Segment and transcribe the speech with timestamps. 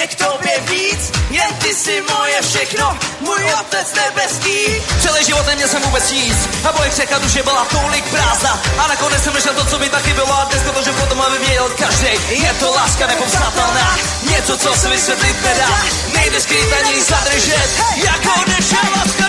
[0.00, 4.56] mě k tobě víc, jen ty si moje všechno, můj otec nebeský.
[5.02, 9.24] Celý život neměl jsem vůbec nic a moje překladu, že byla tolik prázdna a nakonec
[9.24, 12.12] jsem našel to, co by taky bylo a dneska to, že potom aby věděl každý.
[12.44, 13.98] Je to láska nepopsatelná,
[14.30, 15.70] něco, co se vysvětlit nedá,
[16.14, 19.24] nejde skrýt ani zadržet, jako nešel láska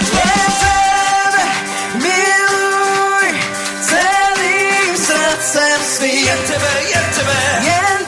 [1.93, 3.27] miluj
[3.81, 6.25] celým srdcem svým.
[6.25, 8.00] Jen tebe, jen tebe, Jen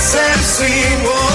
[0.00, 1.29] srdcem svým.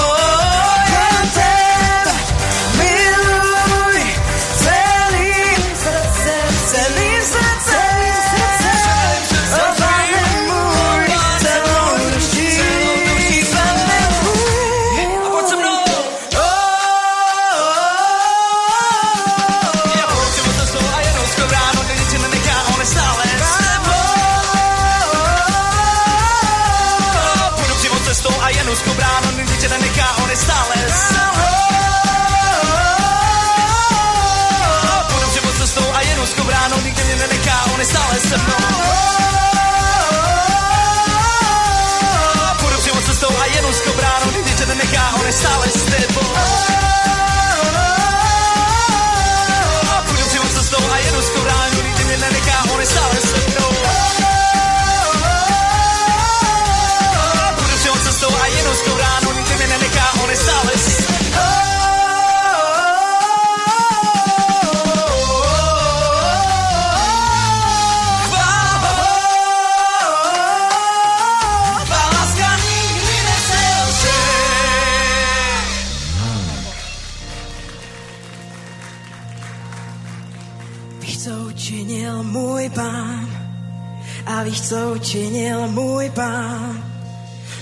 [86.16, 86.84] Pán.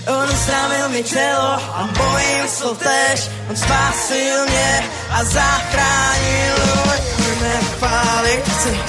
[0.06, 3.30] On uzdravil mi tělo a moji mysl tež.
[3.50, 6.98] On spásil mě a zachránil můj
[7.78, 8.80] chválit chci.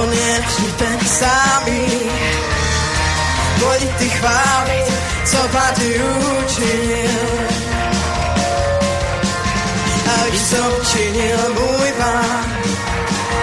[0.00, 1.86] On je vždy ten samý.
[3.60, 4.92] Pojď ty chválit,
[5.24, 6.02] co ty
[6.44, 7.28] učinil.
[10.08, 12.46] A víš, co učinil můj pán.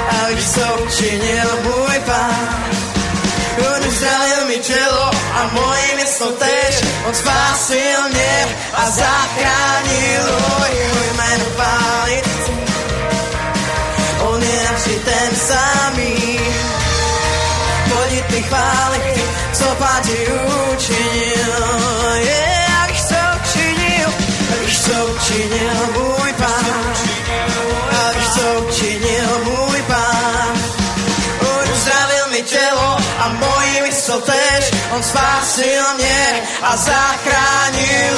[0.10, 2.85] A víš, co učinil můj pán.
[3.58, 6.76] On uzdravil mi tělo a moji mysl tež.
[7.08, 10.72] On spásil mě a zachránil můj
[11.16, 12.26] jméno chválit.
[14.20, 16.40] On je navždy ten samý.
[17.90, 19.20] Pojď ty chválit,
[19.54, 19.66] co
[20.04, 20.28] ti
[20.74, 21.66] učinil.
[22.24, 24.10] Yeah, a víš, co učinil,
[24.52, 26.45] a víš, co učinil můj pán.
[34.16, 34.72] Mysl tež.
[34.92, 38.16] On spásil mě a zachránil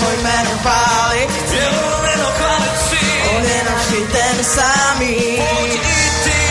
[0.00, 1.28] můj jméno chválit.
[1.52, 5.14] Jeho jméno chválit si, On je navždy ten samý.
[5.14, 6.42] pojď i ty.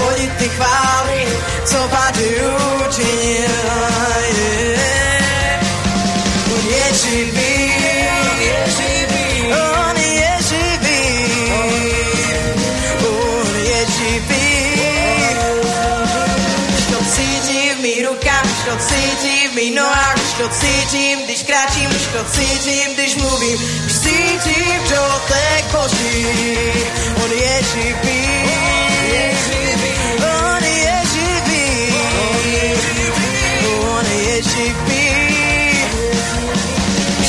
[0.00, 2.40] Pojď ty chválit, co pán ty
[2.88, 3.97] učinil.
[19.78, 26.26] Nohách, už to cítím, když kráčím, už to cítím, když mluvím, už cítím dotek Boží.
[27.24, 28.24] On je živý,
[30.46, 31.68] on je živý,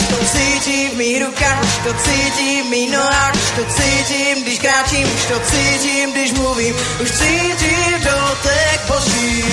[0.10, 6.75] to cítím v mých rukách, už to cítím, když kráčím, už to cítím, když mluvím,
[7.01, 9.44] už cítím dotek Boží.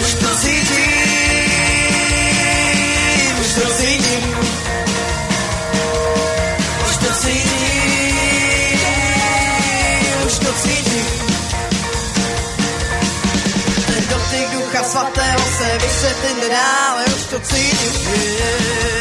[0.00, 0.85] Už to cítím,
[14.90, 17.92] svatého se vysvětlit nedá, ale už to cítím.
[18.14, 18.96] Yeah.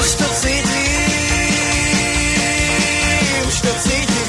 [0.00, 0.72] Už to cítím,
[3.48, 4.28] už to cítím.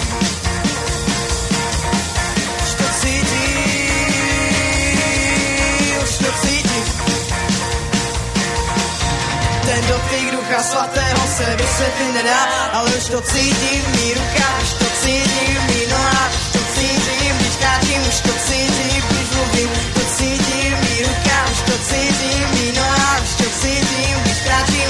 [2.64, 3.54] Už to cítím,
[6.04, 6.86] už to cítím.
[9.66, 9.84] Ten
[10.64, 12.44] svatého se vysvětlit nedá,
[12.74, 17.56] ale už to cítím mý rukách, už to cítím mý nohách, už to cítím, když
[17.56, 19.93] kráčím, už to cítím, když mluvím,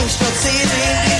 [0.10, 1.13] cítím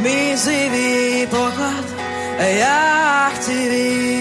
[0.00, 1.84] mizivý poklad,
[2.38, 4.19] a já chci být.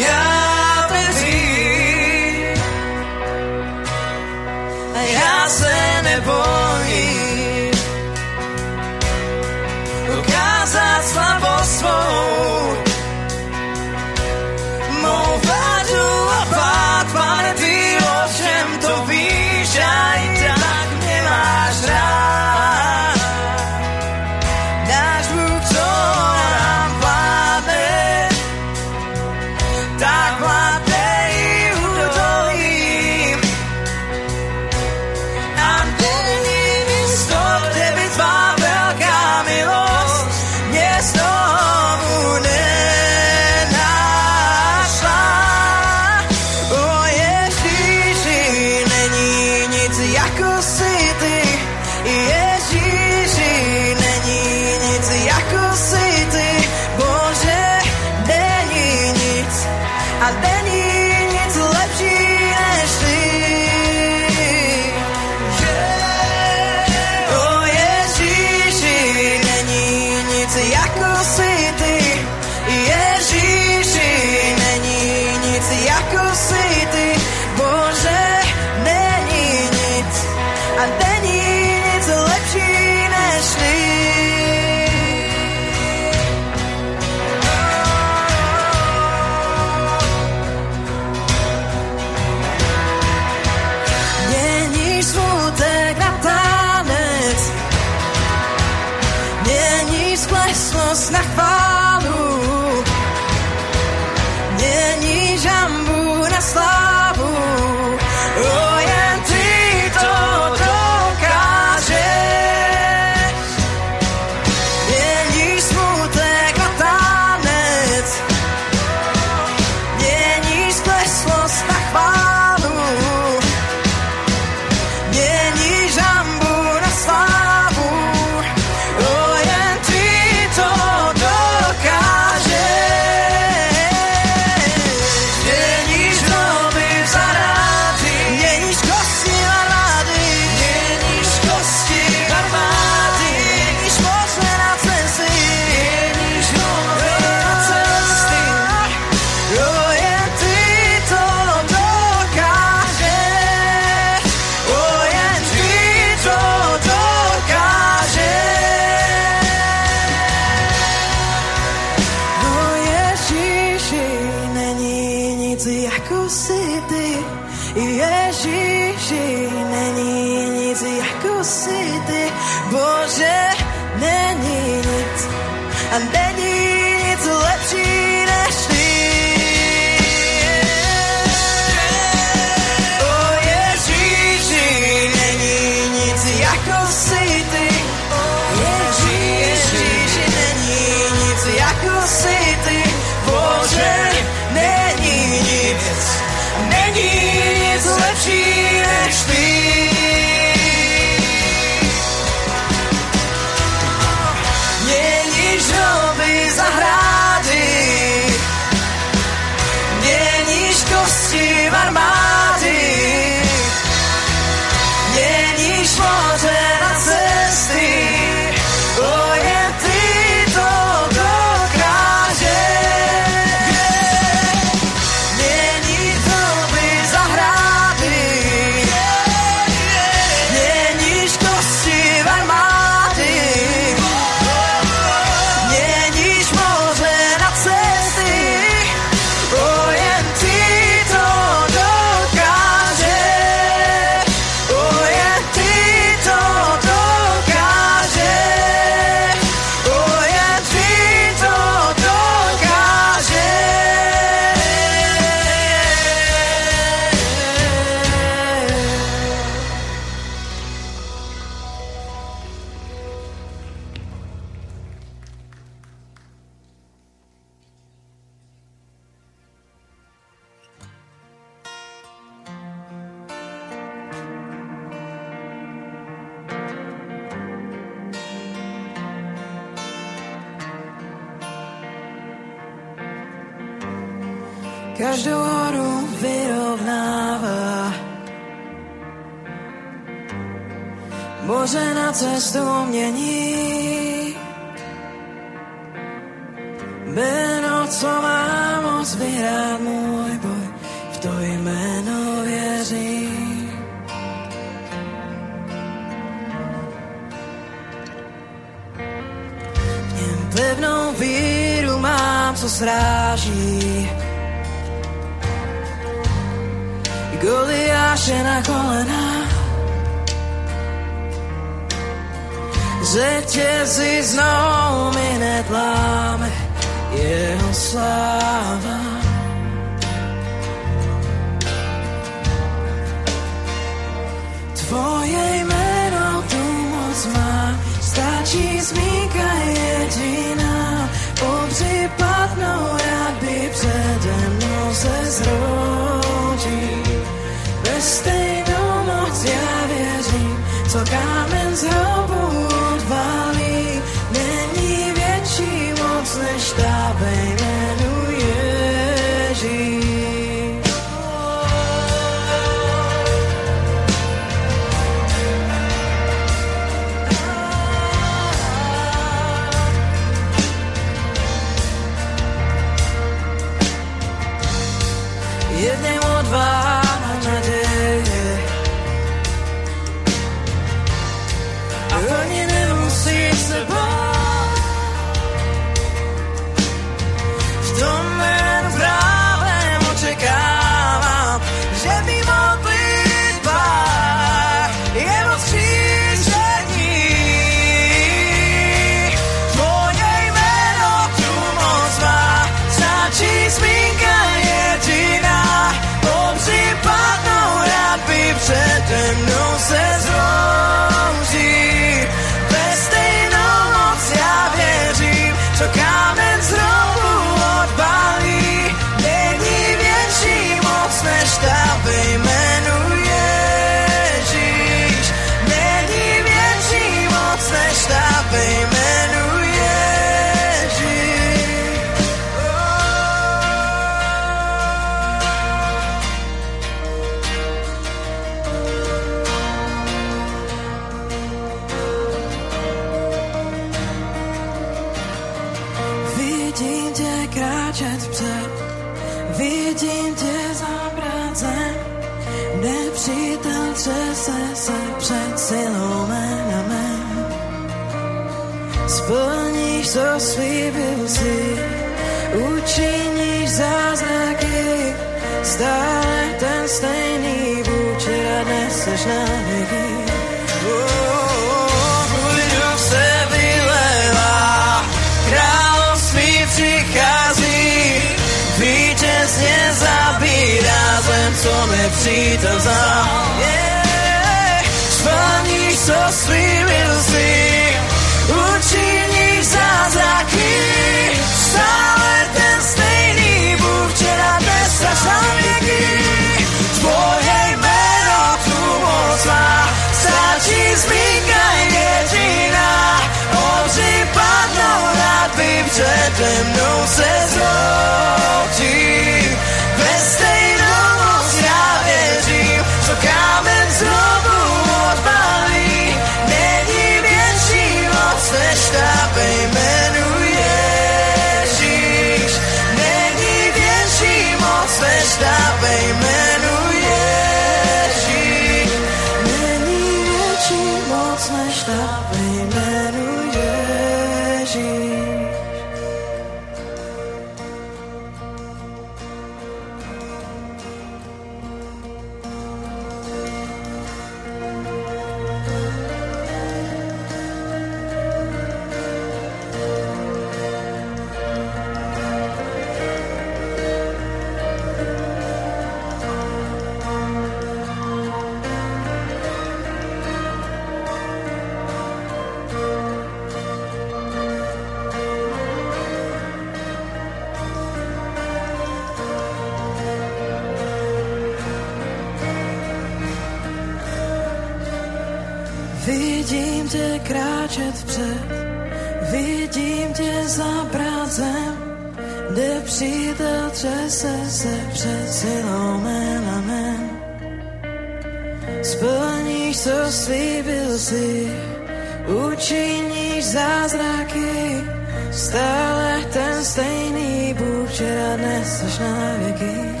[599.01, 600.00] 나에게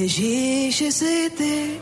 [0.00, 1.80] Ježíši jsi ty,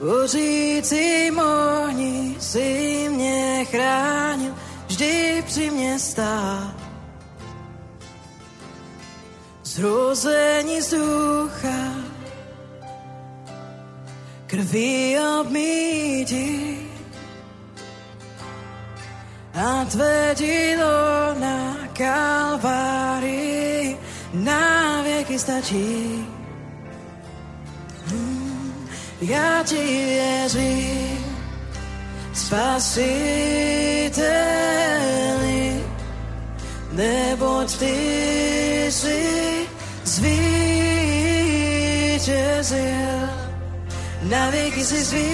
[0.00, 4.54] Hořícím ohni si mě chránil,
[4.86, 6.74] vždy při mě stál.
[9.64, 11.94] Zrození z ducha,
[14.46, 16.78] krví obmíti
[19.54, 23.96] a tvé dílo na kalvárii
[24.34, 24.85] nám
[25.26, 26.24] conquistati.
[29.22, 30.74] Ja ci wierzy,
[32.32, 32.90] spasiteli,
[36.92, 39.22] nie bądź w tiszy,
[40.04, 40.36] zwyciężył,
[44.30, 45.26] na wieki si zwyciężył.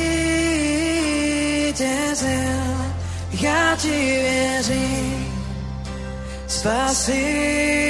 [3.43, 4.81] Ja ci wierzy,
[6.47, 7.83] spasiteli,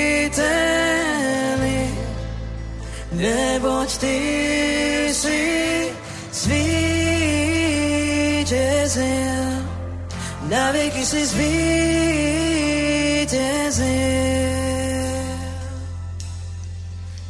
[3.17, 5.39] Ne bądź tiszy,
[6.33, 6.73] zwycięzia,
[10.51, 11.53] na wieki się zwycięzia.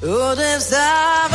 [0.03, 1.32] Odem staw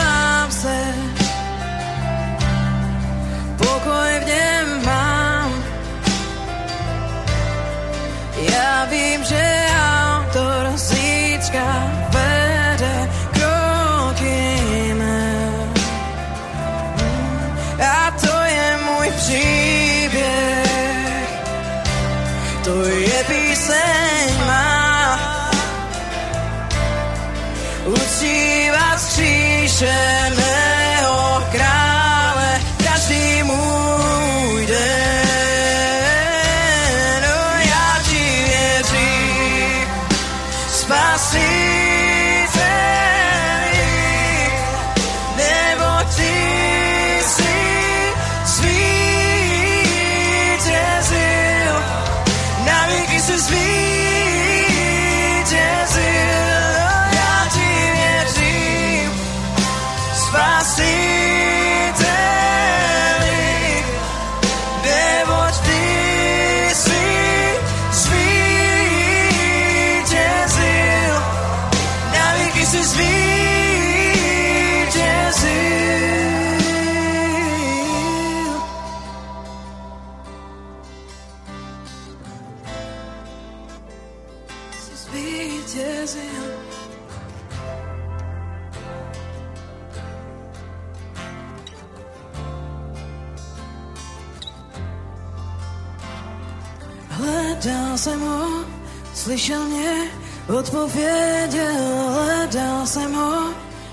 [29.79, 30.26] ocean
[100.67, 103.31] Odpowiedziele dansemo,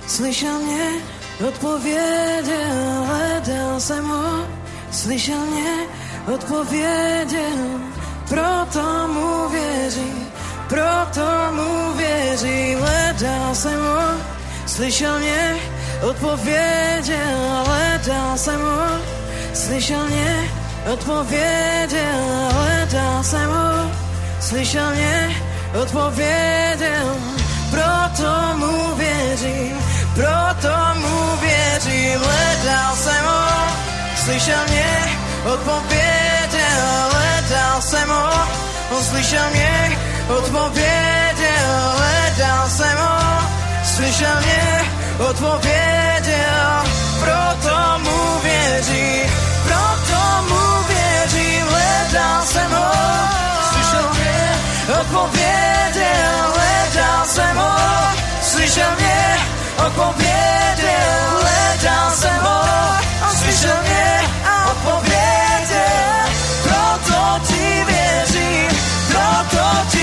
[0.07, 0.91] słyszę mnie.
[1.49, 4.23] Odpowiedziele dansemo,
[4.91, 5.87] słyszę mnie.
[6.35, 7.47] Odpowiedzie,
[8.29, 10.09] proto mu wierzy,
[10.69, 12.77] proto mu wierzy.
[12.81, 13.97] Le dansemo,
[14.67, 15.55] słyszę mnie.
[16.03, 18.77] Odpowiedziele dansemo,
[19.53, 20.35] słyszę mnie.
[20.93, 23.71] Odpowiedziele dansemo,
[24.41, 25.44] słyszę mnie
[25.83, 27.07] odpowiedział
[27.71, 29.75] Proto mówię ci,
[30.15, 33.41] proto mówię ci Leciał samo,
[34.25, 34.95] słyszał mnie
[35.55, 38.31] Odpowiedział, leciał samo
[39.11, 39.91] Słyszał mnie,
[40.39, 43.19] odpowiedział Leciał samo,
[43.97, 44.85] słyszał mnie
[45.29, 46.83] Odpowiedział,
[47.21, 49.31] proto mówię ci
[49.67, 53.54] Proto mówię ci, leciał samo.
[54.88, 57.77] Odpowiedział, leciał samo
[58.42, 59.37] Słyszał mnie.
[59.79, 62.64] Odpowiedział, leciał samo
[63.38, 64.20] Słyszał mnie.
[64.66, 66.25] Odpowiedział
[66.64, 68.75] Kto to ci wierzy
[69.09, 69.94] Kto to ci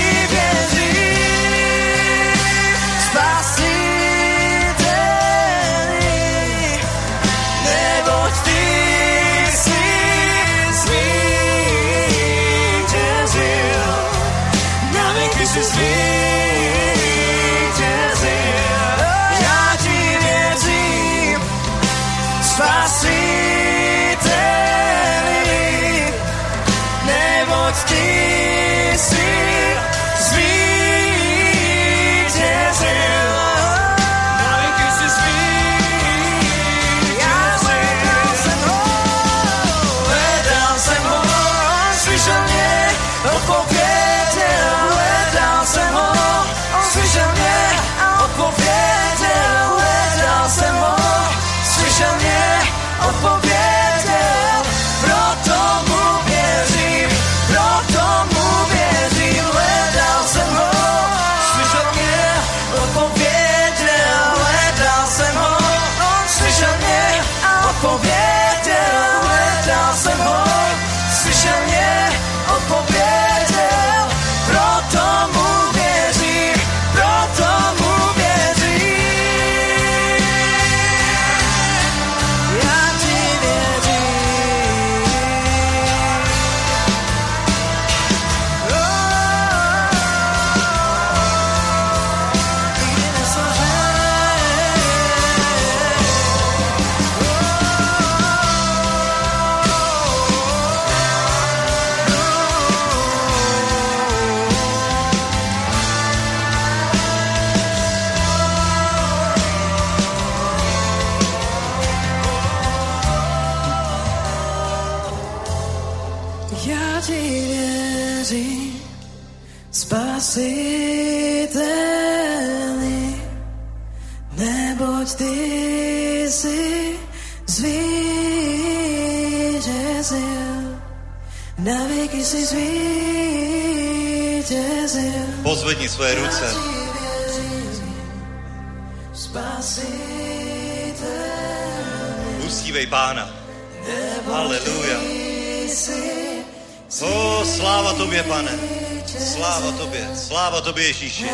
[150.32, 151.26] sláva tobě, Ježíši.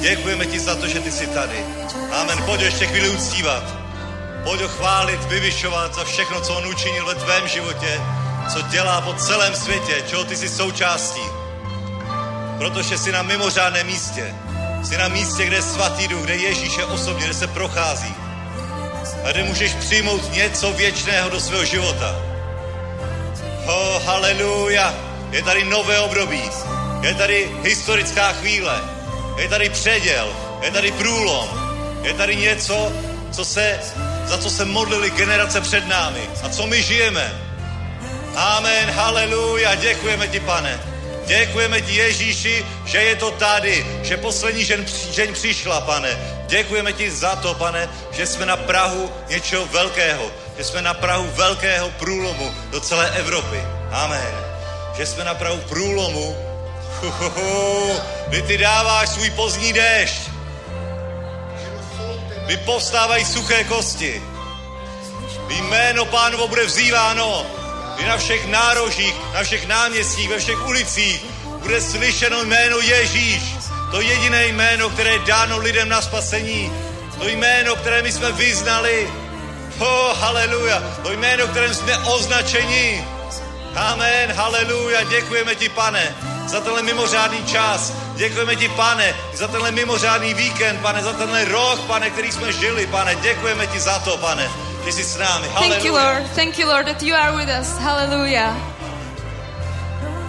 [0.00, 1.64] Děkujeme ti za to, že ty jsi tady.
[2.12, 2.42] Amen.
[2.44, 3.62] Pojď ještě chvíli uctívat.
[4.44, 8.00] Pojď ho chválit, vyvyšovat za všechno, co on učinil ve tvém životě,
[8.52, 11.20] co dělá po celém světě, čeho ty jsi součástí.
[12.58, 14.34] Protože jsi na mimořádném místě.
[14.84, 18.14] Jsi na místě, kde je svatý duch, kde Ježíš je osobně, kde se prochází.
[19.24, 22.16] A kde můžeš přijmout něco věčného do svého života.
[23.66, 24.94] Oh, haleluja.
[25.30, 26.42] Je tady nové období.
[27.04, 28.80] Je tady historická chvíle.
[29.36, 30.36] Je tady předěl.
[30.62, 31.48] Je tady průlom.
[32.02, 32.92] Je tady něco,
[33.32, 33.80] co se,
[34.26, 36.20] za co se modlili generace před námi.
[36.42, 37.32] A co my žijeme.
[38.36, 39.74] Amen, haleluja.
[39.74, 40.80] Děkujeme ti, pane.
[41.26, 46.18] Děkujeme ti, Ježíši, že je to tady, že poslední žen, žen přišla, pane.
[46.46, 51.30] Děkujeme ti za to, pane, že jsme na Prahu něčeho velkého, že jsme na Prahu
[51.34, 53.60] velkého průlomu do celé Evropy.
[53.90, 54.34] Amen.
[54.96, 56.53] Že jsme na Prahu průlomu,
[58.28, 60.20] kdy ty dáváš svůj pozdní déšť.
[62.44, 64.22] Kdy povstávají suché kosti.
[65.46, 67.46] Kdy jméno pánovo bude vzýváno.
[67.96, 71.24] Kdy na všech nárožích, na všech náměstích, ve všech ulicích
[71.62, 73.42] bude slyšeno jméno Ježíš.
[73.90, 76.72] To jediné jméno, které je dáno lidem na spasení.
[77.18, 79.12] To jméno, které my jsme vyznali.
[79.78, 80.82] Oh, haleluja.
[81.02, 83.04] To jméno, kterém jsme označeni.
[83.74, 85.02] Amen, haleluja.
[85.02, 86.14] Děkujeme ti, pane,
[86.46, 87.92] za tenhle mimořádný čas.
[88.14, 92.86] Děkujeme ti, pane, za tenhle mimořádný víkend, pane, za tenhle rok, pane, který jsme žili,
[92.86, 93.14] pane.
[93.14, 94.50] Děkujeme ti za to, pane,
[94.84, 95.48] že jsi s námi.
[95.48, 95.94] Thank you.
[95.94, 96.30] Lord.
[96.34, 97.78] Thank you, Lord, that you are with us.
[97.78, 98.74] Hallelujah.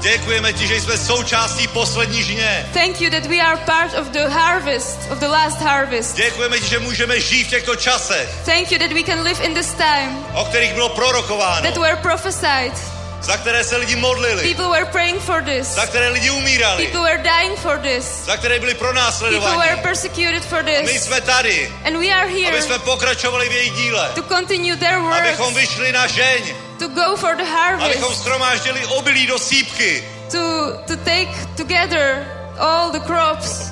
[0.01, 2.69] Děkujeme ti, že jsme součástí poslední žně.
[2.73, 6.15] Thank you that we are part of the harvest, of the last harvest.
[6.15, 9.53] Děkujeme ti, že můžeme žít v těchto časech, Thank you that we can live in
[9.53, 12.94] this time, o kterých bylo prorokováno, that were prophesied.
[13.25, 15.67] Za které se lidi modlili, People were praying for this.
[15.67, 18.05] za které lidi umírali, People were dying for this.
[18.25, 19.57] za které byli People pronásledováni.
[19.57, 21.03] were persecuted for My this.
[21.03, 24.97] jsme tady, And we are aby here jsme pokračovali v jejich díle, to continue their
[24.97, 30.03] abychom works, vyšli na žeň, to go for the abychom harvest, schromáždili obilí do sípky,
[30.31, 32.25] to, to take together
[32.59, 33.71] all the crops.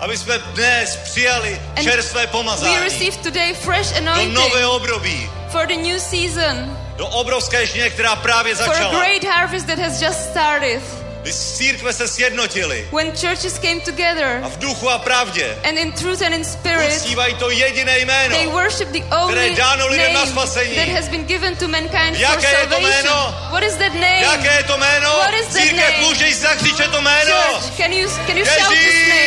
[0.00, 5.66] aby jsme dnes přijali čerstvé We pomazání receive today fresh do anointing nového období, for
[5.66, 8.98] the new season, do obrovské žně, která právě for a začala.
[9.00, 10.82] great harvest that has just started.
[11.22, 15.92] Kdy církve se sjednotily When churches came together a v duchu a pravdě and in
[15.92, 20.12] truth and in spirit, uctívají to jediné they jméno, worship the only je dáno lidem
[20.14, 20.74] na spasení.
[20.76, 22.82] that has been given to mankind for Jaké je to salvation.
[22.82, 23.34] jméno?
[23.50, 24.20] What is that name?
[24.20, 25.08] Jaké je to jméno?
[25.16, 26.06] What is that Církev name?
[26.06, 27.36] může zakřičet to jméno.
[27.52, 29.20] Church, can you, can you shout this name?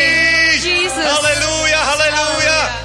[0.51, 0.83] Ježíš!
[0.83, 1.05] Jesus.
[1.11, 2.79] Haleluja, haleluja.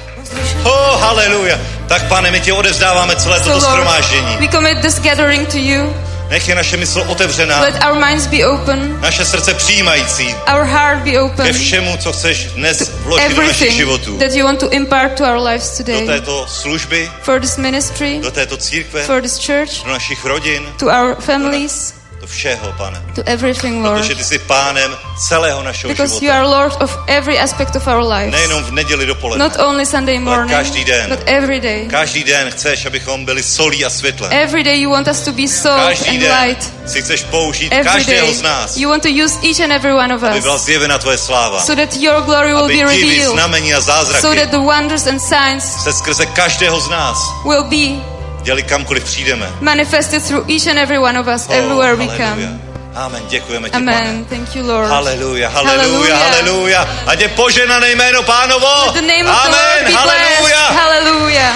[0.65, 1.59] Oh, haleluja.
[1.87, 4.37] Tak pane, my ti odevzdáváme celé So toto Lord, schromáždění.
[4.39, 5.93] we commit this gathering to you.
[6.29, 10.35] Nech je naše mysl otevřená, Let our minds be open, naše srdce přijímající.
[10.53, 14.17] Our heart be ke open všemu, co chceš dnes vložit do našich životů.
[14.17, 16.07] that you want to impart to our lives Do today.
[16.07, 20.85] této služby, For this ministry, do této církve, for this church, do našich rodin, to
[20.85, 23.01] our families, do všeho, pane.
[23.15, 23.99] to everything, Lord.
[24.01, 24.97] Protože ty jsi pánem
[25.27, 26.37] celého našeho Because you života.
[26.39, 28.31] are Lord of every aspect of our lives.
[28.31, 29.43] Nejenom v neděli dopoledne.
[29.45, 31.09] Not only Sunday morning, každý den.
[31.09, 31.87] but every day.
[31.87, 34.29] Každý den chceš, abychom byli solí a světle.
[34.31, 36.73] Every day you want us to be salt Každý and den light.
[36.87, 39.93] si chceš použít Every každého day z nás, you want to use each and every
[39.93, 41.59] one of aby byla us zjevena tvoje sláva.
[41.61, 45.07] so that your glory will Aby be revealed, znamení a so zázraky that the wonders
[45.07, 48.08] and signs se skrze každého z nás will be
[48.41, 49.49] děli kamkoliv přijdeme.
[49.61, 52.29] manifested through each and every one of us Oh, everywhere we haleluja.
[52.29, 52.59] come.
[52.95, 54.25] Amen, děkujeme ti, Amen.
[54.25, 54.83] Thank you, Lord.
[54.89, 54.95] pane.
[54.95, 56.19] Haleluja, haleluja, Hallelujah.
[56.23, 56.89] haleluja.
[57.07, 58.91] Ať je poženané jméno pánovo.
[58.93, 60.61] The name of the Lord Amen, haleluja.
[60.67, 61.55] Hallelujah.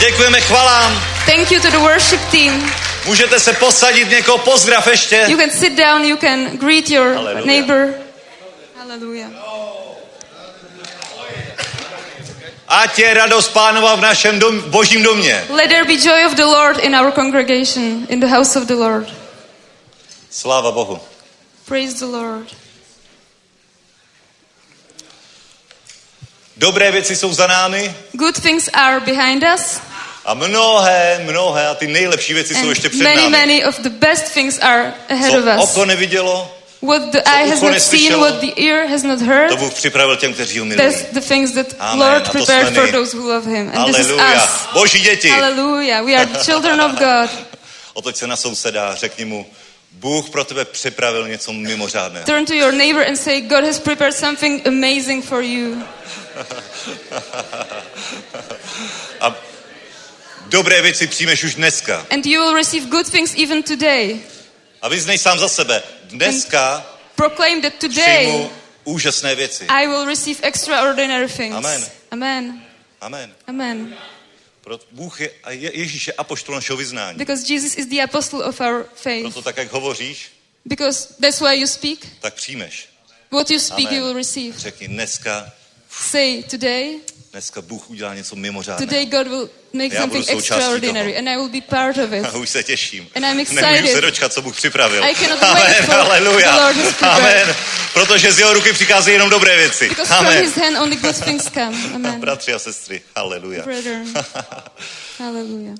[0.00, 1.00] Děkujeme chvalám.
[1.26, 2.70] Thank you to the worship team.
[3.06, 5.24] Můžete se posadit, někoho pozdrav ještě.
[5.28, 7.44] You can sit down, you can greet your Hallelujah.
[7.46, 7.86] neighbor.
[8.78, 9.30] Hallelujah.
[12.68, 15.44] Ať je radost pánova v našem dom, božím domě.
[15.48, 18.74] Let there be joy of the Lord in our congregation, in the house of the
[18.74, 19.08] Lord.
[20.30, 21.00] Sláva Bohu.
[21.64, 22.46] Praise the Lord.
[26.56, 29.80] Dobré věci jsou za námi Good things are behind us,
[30.24, 33.30] a mnohé, mnohé a ty nejlepší věci jsou ještě and před many, námi.
[33.30, 35.70] many of the best things are ahead Co of us.
[35.70, 39.56] oko nevidělo, What the eye has not seen, what the ear has not heard, To
[39.56, 40.88] Bůh připravil těm, kteří ho milují.
[40.88, 42.08] that's the things that Amen.
[42.08, 43.70] Lord prepared for those who love Him.
[43.74, 44.68] And this is us.
[44.72, 45.28] Boží děti.
[45.28, 46.04] Hallelujah.
[46.04, 47.30] We are the children of God.
[47.94, 49.46] Otoď se na souseda a řekni mu,
[49.90, 52.26] Bůh pro tebe připravil něco mimořádného.
[52.26, 55.76] Turn to your neighbor and say, God has prepared something amazing for you.
[59.20, 59.34] A
[60.46, 62.06] dobré věci přijmeš už dneska.
[62.10, 64.20] And you will receive good things even today.
[64.82, 65.82] A vyznej sám za sebe.
[66.04, 68.50] Dneska Proclaim that today přijmu
[68.84, 69.66] úžasné věci.
[69.68, 71.56] I will receive extraordinary things.
[71.56, 71.86] Amen.
[72.10, 72.62] Amen.
[73.00, 73.34] Amen.
[73.46, 73.96] Amen.
[74.60, 77.18] Proto Bůh je, a Je- Ježíš je apoštol našeho vyznání.
[77.18, 79.22] Because Jesus is the apostle of our faith.
[79.22, 80.30] Proto tak, jak hovoříš,
[80.64, 81.98] Because that's why you speak.
[82.20, 82.88] tak přijmeš.
[83.30, 83.94] What you speak, Amen.
[83.94, 84.58] you will receive.
[84.58, 85.52] Řekni, dneska,
[85.90, 87.00] Say today,
[87.32, 88.86] dneska Bůh udělá něco mimořádného.
[88.90, 91.18] today God will make Já something extraordinary, toho.
[91.18, 92.24] and I will be part of it.
[92.24, 93.08] A už se těším.
[93.16, 93.92] And I'm Nemůžu excited.
[93.92, 95.04] se dočkat, co Bůh připravil.
[95.04, 96.52] I cannot wait Amen, for haleluja.
[96.56, 97.42] the Lord has prepared.
[97.44, 97.56] Amen.
[97.92, 99.88] Protože z jeho ruky přicházejí jenom dobré věci.
[99.88, 100.44] Because from Amen.
[100.44, 101.76] His hand only good things come.
[101.94, 102.20] Amen.
[102.20, 103.64] Bratři a sestry, haleluja.
[103.64, 104.14] Brethren.
[105.18, 105.76] Hallelujah.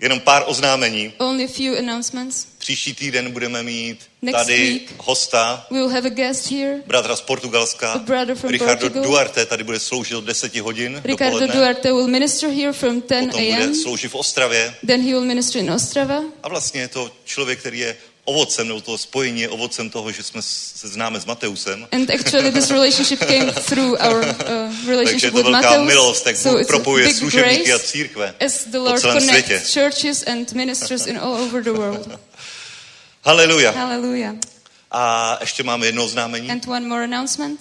[0.00, 1.12] Jenom pár oznámení.
[1.18, 2.46] Only a few announcements.
[2.58, 4.92] Příští týden budeme mít Next tady week.
[4.98, 6.82] hosta, We will have a guest here.
[6.86, 9.02] bratra z Portugalska, A brother from Ricardo Portugal.
[9.04, 11.54] Duarte, tady bude sloužit od 10 hodin Ricardo dopoledne.
[11.54, 14.74] Duarte will minister here from 10 Potom bude sloužit v Ostravě.
[14.86, 16.22] Then he will minister in Ostrava.
[16.42, 17.96] A vlastně je to člověk, který je
[18.28, 21.88] ovocem, nebo toho spojení je ovocem toho, že jsme se známe s Mateusem.
[21.92, 25.86] And actually, this relationship came through our uh, Takže relationship je to with velká Mateus.
[25.88, 29.00] milost, jak So Bůh it's a propojuje big služebníky a církve as the po Lord
[29.00, 29.48] celém světě.
[29.48, 32.08] connects churches and ministers in all over the world.
[33.24, 33.70] Haleluja.
[33.70, 34.34] Hallelujah.
[34.90, 36.50] A ještě máme jedno oznámení.
[36.50, 37.60] And one more announcement.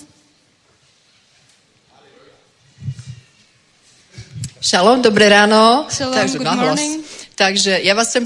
[4.62, 5.86] Šalom, dobré ráno.
[5.90, 7.06] Shalom, Takže good morning.
[7.38, 8.26] Takže já vás chcem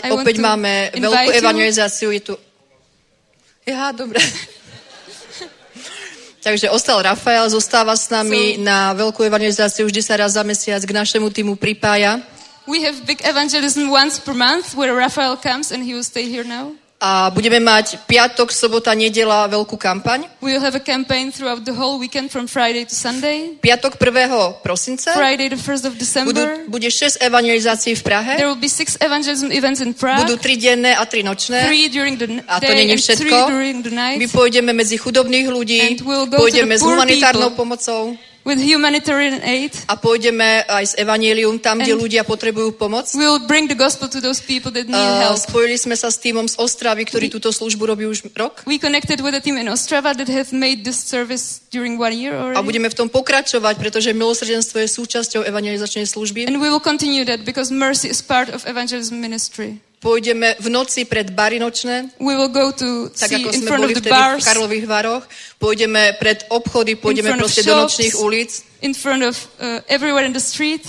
[0.00, 1.32] I opäť to máme you.
[1.32, 2.34] evangelizáciu, je tu...
[3.68, 4.16] Ja, dobre.
[6.46, 10.78] Takže ostal Rafael, zostáva s nami So- na veľkú evangelizáciu, vždy sa raz za mesiac
[10.78, 12.22] k našemu týmu pripája.
[12.64, 16.46] We have big evangelism once per month where Raphael comes and he will stay here
[16.46, 16.72] now.
[16.96, 20.24] A budeme mať piatok, sobota, nedela veľkú kampaň.
[20.40, 23.52] We will have a campaign throughout the whole weekend from Friday to Sunday.
[23.60, 24.64] Piatok 1.
[24.64, 26.46] prosinca Friday, the 1st of budú, December.
[26.72, 28.40] bude 6 evangelizácií v Prahe.
[28.40, 30.24] There will be six evangelism events in Prague.
[30.24, 31.68] Budú 3 denné a 3 nočné.
[31.68, 33.36] Three during the n- A to day není three všetko.
[33.52, 34.16] during the night.
[34.16, 37.60] My pôjdeme medzi chudobných ľudí, And we'll go to pôjdeme s humanitárnou people.
[37.60, 38.16] pomocou
[38.46, 39.74] With humanitarian aid.
[39.90, 43.10] a pôjdeme aj s evanílium tam, kde ľudia potrebujú pomoc.
[43.10, 45.42] We will bring the gospel to those people that need Uh, help.
[45.42, 48.62] spojili sme sa s týmom z Ostravy, ktorý túto službu robí už rok.
[48.62, 52.38] We connected with a team in Ostrava that have made this service during one year
[52.38, 52.62] A already.
[52.62, 56.46] budeme v tom pokračovať, pretože milosrdenstvo je súčasťou evangelizačnej služby.
[56.46, 59.82] And we will continue that because mercy is part of evangelism ministry.
[60.06, 63.68] Pôjdeme v noci pred bary nočné, We will go to tak see ako in sme
[63.74, 65.24] front boli of the vtedy v bars, Karlových Varoch.
[65.58, 67.82] Pôjdeme pred obchody, pôjdeme front of proste do shops.
[67.98, 68.50] nočných ulic,
[68.86, 70.86] in front of uh, everywhere in the street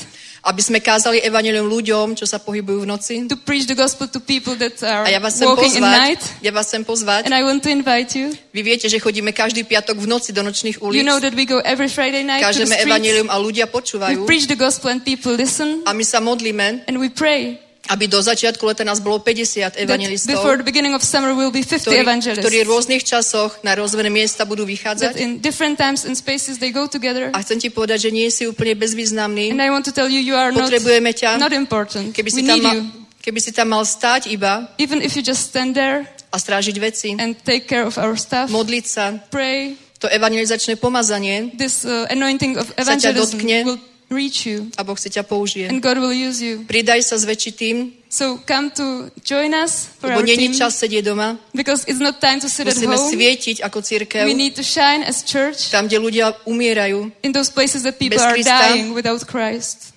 [0.48, 3.14] aby sme kázali evanelium ľuďom, čo sa pohybujú v noci.
[3.28, 6.00] to preach the gospel to people that are A ja vás chcem walking in pozvať,
[6.00, 6.24] night.
[6.40, 7.22] ja vás chcem pozvať.
[7.28, 8.32] And I want to invite you.
[8.56, 11.04] Vy viete, že chodíme každý piatok v noci do nočných You ulic.
[11.04, 12.88] know that we go every Friday night to the Kážeme streets.
[12.88, 14.20] evanelium a ľudia We počúvajú.
[14.24, 15.84] preach the gospel and people listen.
[15.84, 19.76] A my sa modlíme, And we pray aby do začiatku leta nás bolo 50 that
[19.80, 22.44] evangelistov, before the beginning of summer will be 50 ktorí, evangelists.
[22.44, 25.14] ktorí v rôznych časoch na rôzne miesta budú That vychádzať.
[25.18, 27.32] in different times and spaces they go together.
[27.32, 29.56] A chcem ti povedať, že nie si úplne bezvýznamný.
[29.56, 31.40] And I want to tell you, you are not, Potrebujeme ťa.
[31.40, 32.12] not important.
[32.12, 32.78] Keby We si, tam mal,
[33.24, 37.16] keby si tam mal stáť iba Even if you just stand there a strážiť veci,
[37.16, 42.60] and take care of our stuff, modliť sa, pray, to evangelizačné pomazanie this uh, anointing
[42.60, 43.60] of evangelism dotkne.
[43.66, 43.80] will
[44.10, 45.68] reach you a Boh si ťa použije.
[45.68, 46.64] and God will use you.
[46.64, 47.78] Pridaj sa zväčšiť tým,
[48.08, 51.36] So come to join us for lebo our není team čas sedieť doma.
[51.52, 53.12] because it's not time to sit at Musíme home.
[53.12, 57.12] svietiť ako církev, We need to shine as church tam, kde ľudia umierajú.
[57.28, 59.92] in those places that people Bez are dying without Christ.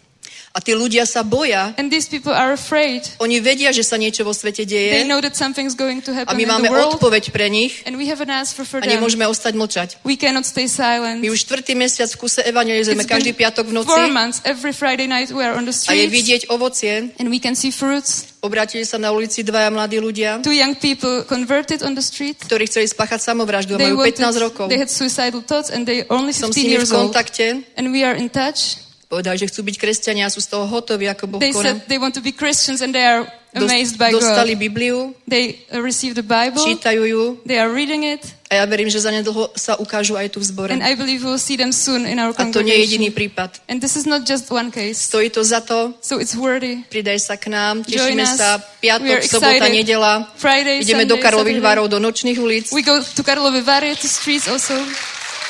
[0.51, 1.79] A tí ľudia sa boja.
[1.79, 3.07] And these people are afraid.
[3.23, 6.27] Oni vedia, že sa niečo vo svete They deje know that something's going to a
[6.27, 8.83] happen my in máme the world odpoveď pre nich and we have an answer for
[8.83, 8.99] a them.
[8.99, 9.89] nemôžeme ostať mlčať.
[10.03, 11.23] We cannot stay silent.
[11.23, 15.07] My už štvrtý mesiac v kuse evangelizujeme každý piatok v noci four months, every Friday
[15.07, 17.15] night we are on the a je streets vidieť ovocie.
[17.23, 18.35] and we can see fruits.
[18.43, 22.43] Obrátili sa na ulici dvaja mladí ľudia, Two young people converted on the street.
[22.43, 24.67] ktorí chceli spáchať samovraždu a They, majú 15 wanted, rokov.
[24.67, 27.47] they had suicidal thoughts and they only Som 15 s nimi v kontakte.
[27.79, 28.90] And we are in touch.
[29.11, 31.75] Povedali, že chcú byť kresťania a sú z toho hotoví, ako Boh They koná.
[31.75, 34.63] said they want to be Christians and they are amazed by Dostali God.
[34.63, 36.63] Bibliu, They received the Bible.
[36.63, 40.39] čítajú ju They are reading it A já verím, že zanedlho sa ukážu aj tu
[40.39, 40.71] v zbore.
[40.75, 43.15] And I believe we'll see them soon in our A to nie je jediný congregation.
[43.15, 43.51] prípad.
[43.71, 44.99] And this is not just one case.
[45.07, 46.83] Stojí to za to, So it's worthy.
[46.87, 50.27] pridaj sa k nám, tešíme sa, piatok, sobota, nedela.
[50.35, 51.67] Friday, Ideme do Sunday, Karlových Saturday.
[51.67, 52.65] varov, do nočných ulic.
[52.75, 54.75] We go to Karlovy Vary, to streets also.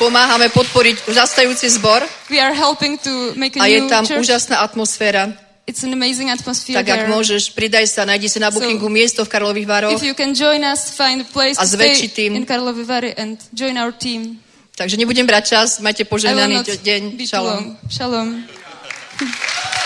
[0.00, 2.00] Pomáhame podporiť užastajúci zbor
[2.32, 4.24] We are helping to make a a je tam church.
[4.24, 5.36] úžasná atmosféra.
[5.68, 7.10] It's an amazing atmosphere Tak ak there.
[7.12, 9.92] môžeš, pridaj sa, nájdi si na So, bookingu miesto v Karlových varoch.
[9.92, 12.40] If you can join us, find a place A to zväčší stay tým.
[12.40, 14.40] in Karlovy Vary and join our team.
[14.74, 17.02] Takže nebudem brať čas, majte požehnaný deň.
[17.36, 17.76] long.
[17.92, 18.40] Shalom.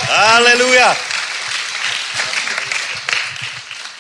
[0.09, 0.95] Haleluja!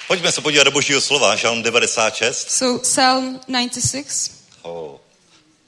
[0.06, 2.50] Pojďme se podívat do božího slova, žalm 96.
[2.50, 4.30] So Psalm 96,
[4.62, 4.96] Oh,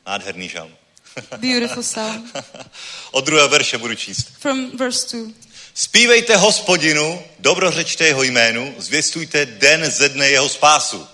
[0.07, 0.73] nádherný žalm.
[1.39, 2.33] beautiful psalm.
[3.11, 4.29] Od druhého verše budu číst.
[4.39, 5.33] From verse 2.
[5.75, 11.07] Zpívejte hospodinu, dobrořečte jeho jménu, zvěstujte den ze dne jeho spásu.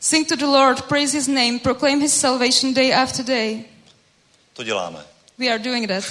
[0.00, 3.64] Sing to the Lord, praise his name, proclaim his salvation day after day.
[4.52, 5.04] To děláme.
[5.38, 6.04] We are doing that.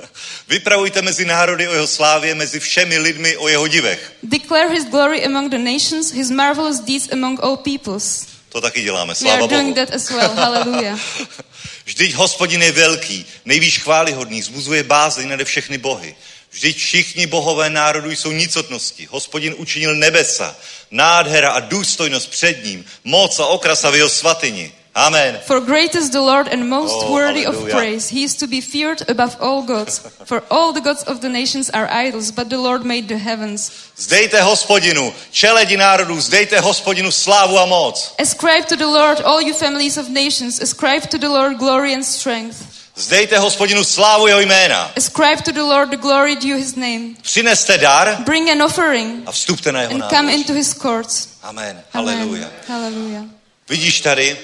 [0.48, 4.12] Vypravujte mezi národy o jeho slávě, mezi všemi lidmi o jeho divech.
[4.22, 8.26] Declare his glory among the nations, his marvelous deeds among all peoples.
[8.50, 9.54] To taky děláme, We sláva are Bohu.
[9.54, 10.34] doing that as well.
[10.34, 11.00] Hallelujah.
[11.84, 16.14] Vždyť hospodin je velký, nejvýš chválihodný, zbuzuje bázeň nade všechny bohy.
[16.50, 19.08] Vždyť všichni bohové národů jsou nicotnosti.
[19.10, 20.56] Hospodin učinil nebesa,
[20.90, 24.72] nádhera a důstojnost před ním, moc a okrasa v jeho svatyni.
[24.96, 25.38] Amen.
[25.46, 27.74] For great is the Lord and most Oh, worthy of hallelujah.
[27.76, 28.08] praise.
[28.08, 30.00] He is to be feared above all gods.
[30.24, 33.70] For all the gods of the nations are idols, but the Lord made the heavens.
[33.96, 38.14] Zdejte hospodinu, čeledi národů, zdejte hospodinu slávu a moc.
[38.18, 40.60] Ascribe to the Lord, all you families of nations.
[40.60, 42.56] Ascribe to the Lord glory and strength.
[42.96, 44.90] Zdejte hospodinu slávu jeho jména.
[44.96, 47.14] Ascribe to the Lord the glory due his name.
[47.22, 50.40] Přineste dar Bring an offering a vstupte na jeho and come nádvoří.
[50.40, 51.28] into his courts.
[51.42, 51.82] Amen.
[51.94, 52.16] Amen.
[52.18, 52.48] Haleluja.
[52.68, 53.24] Hallelujah.
[53.68, 54.36] Vidíš tady,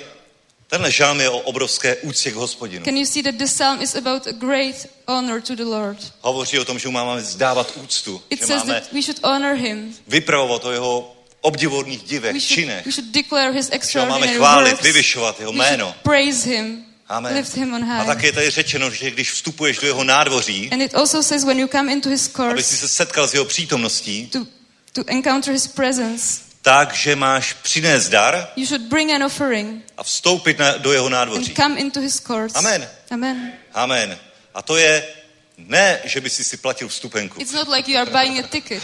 [0.69, 2.85] tenhle žálm je o obrovské úctě k hospodinu.
[2.85, 5.99] Can you see that this psalm is about a great honor to the Lord?
[6.21, 9.21] Hovoří o tom, že mu máme vzdávat úctu, It že says máme that we should
[9.25, 9.95] honor him.
[10.09, 12.87] vypravovat o jeho obdivodných divech, We should, činech.
[12.87, 14.83] we should declare his Že ho máme extraordinary chválit, works.
[14.83, 15.95] vyvyšovat jeho We jméno.
[16.03, 16.83] praise him.
[17.09, 17.35] Amen.
[17.35, 18.07] Lift him on A high.
[18.07, 21.59] také je tady řečeno, že když vstupuješ do jeho nádvoří, And it also says when
[21.61, 24.47] you come into his aby courts si se setkal s jeho přítomností, to,
[24.93, 30.59] to encounter his presence, takže máš přinést dar you should bring an offering a vstoupit
[30.59, 31.55] na, do jeho and nádvoří.
[31.55, 32.55] come into his courts.
[32.55, 32.89] Amen.
[33.11, 33.53] Amen.
[33.75, 34.19] Amen.
[34.55, 35.09] A to je
[35.59, 37.41] ne, že by si si platil vstupenku.
[37.41, 38.83] It's not like you are buying a ticket.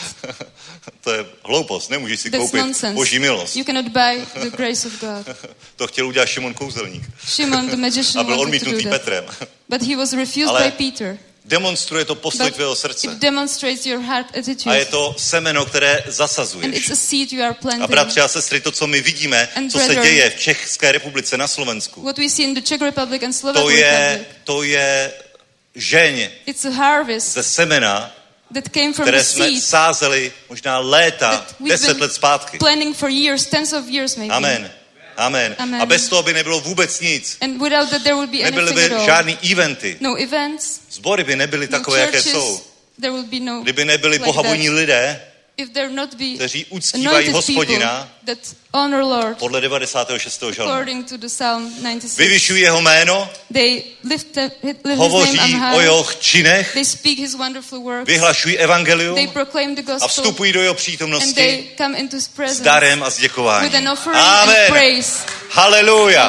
[1.00, 2.94] to je hloupost, nemůžeš si That's koupit nonsense.
[2.94, 3.56] boží milost.
[3.56, 5.36] You cannot buy the grace of God.
[5.76, 7.02] To chtěl udělat Šimon Kouzelník.
[7.26, 8.88] Shimon the A magician byl wanted to odmítnutý.
[8.88, 9.24] Petrem.
[9.68, 11.18] But he was refused Ale by Peter.
[11.44, 13.06] Demonstruje to postoj But tvého srdce.
[13.06, 14.84] it demonstrates your heart A je attitude.
[14.84, 16.76] to semeno, které And zasazuješ.
[16.76, 17.90] it's a seed you are A planting.
[17.90, 21.36] bratři a sestry, to, co my vidíme, And co se brethren, děje v České republice
[21.36, 25.12] na Slovensku, What we see in the Czech Republic and Slovak to je, to je
[25.74, 28.14] žeň it's a harvest ze semena,
[28.54, 32.58] that came from které the jsme seed sázeli možná léta, deset let zpátky.
[32.58, 34.34] planning for years, tens of years maybe.
[34.34, 34.70] Amen.
[35.16, 35.56] Amen.
[35.58, 35.82] Amen.
[35.82, 37.36] A bez toho by nebylo vůbec nic.
[37.40, 39.96] And without that there would be Nebyly by žádný eventy.
[40.00, 42.60] No events, Zbory by nebyly no takové, jaké churches, jsou.
[43.00, 45.20] there will be no Kdyby nebyli like bohabojní lidé,
[45.56, 48.38] If there not be kteří uctívají hospodina that
[48.72, 50.42] honor Lord podle 96.
[50.52, 50.72] žalmu.
[50.72, 52.18] according to the Psalm 96.
[52.18, 55.38] Vyvyšují jeho jméno, They lift, the, lift his hovoří
[55.76, 58.06] o jeho činech, They speak his wonderful works.
[58.06, 62.30] vyhlašují They evangelium proclaim the a vstupují do jeho and přítomnosti they come into his
[62.46, 63.74] s darem a s with děkováním.
[63.74, 64.66] an offering and Amen.
[64.72, 65.18] praise.
[65.50, 66.28] Haleluja.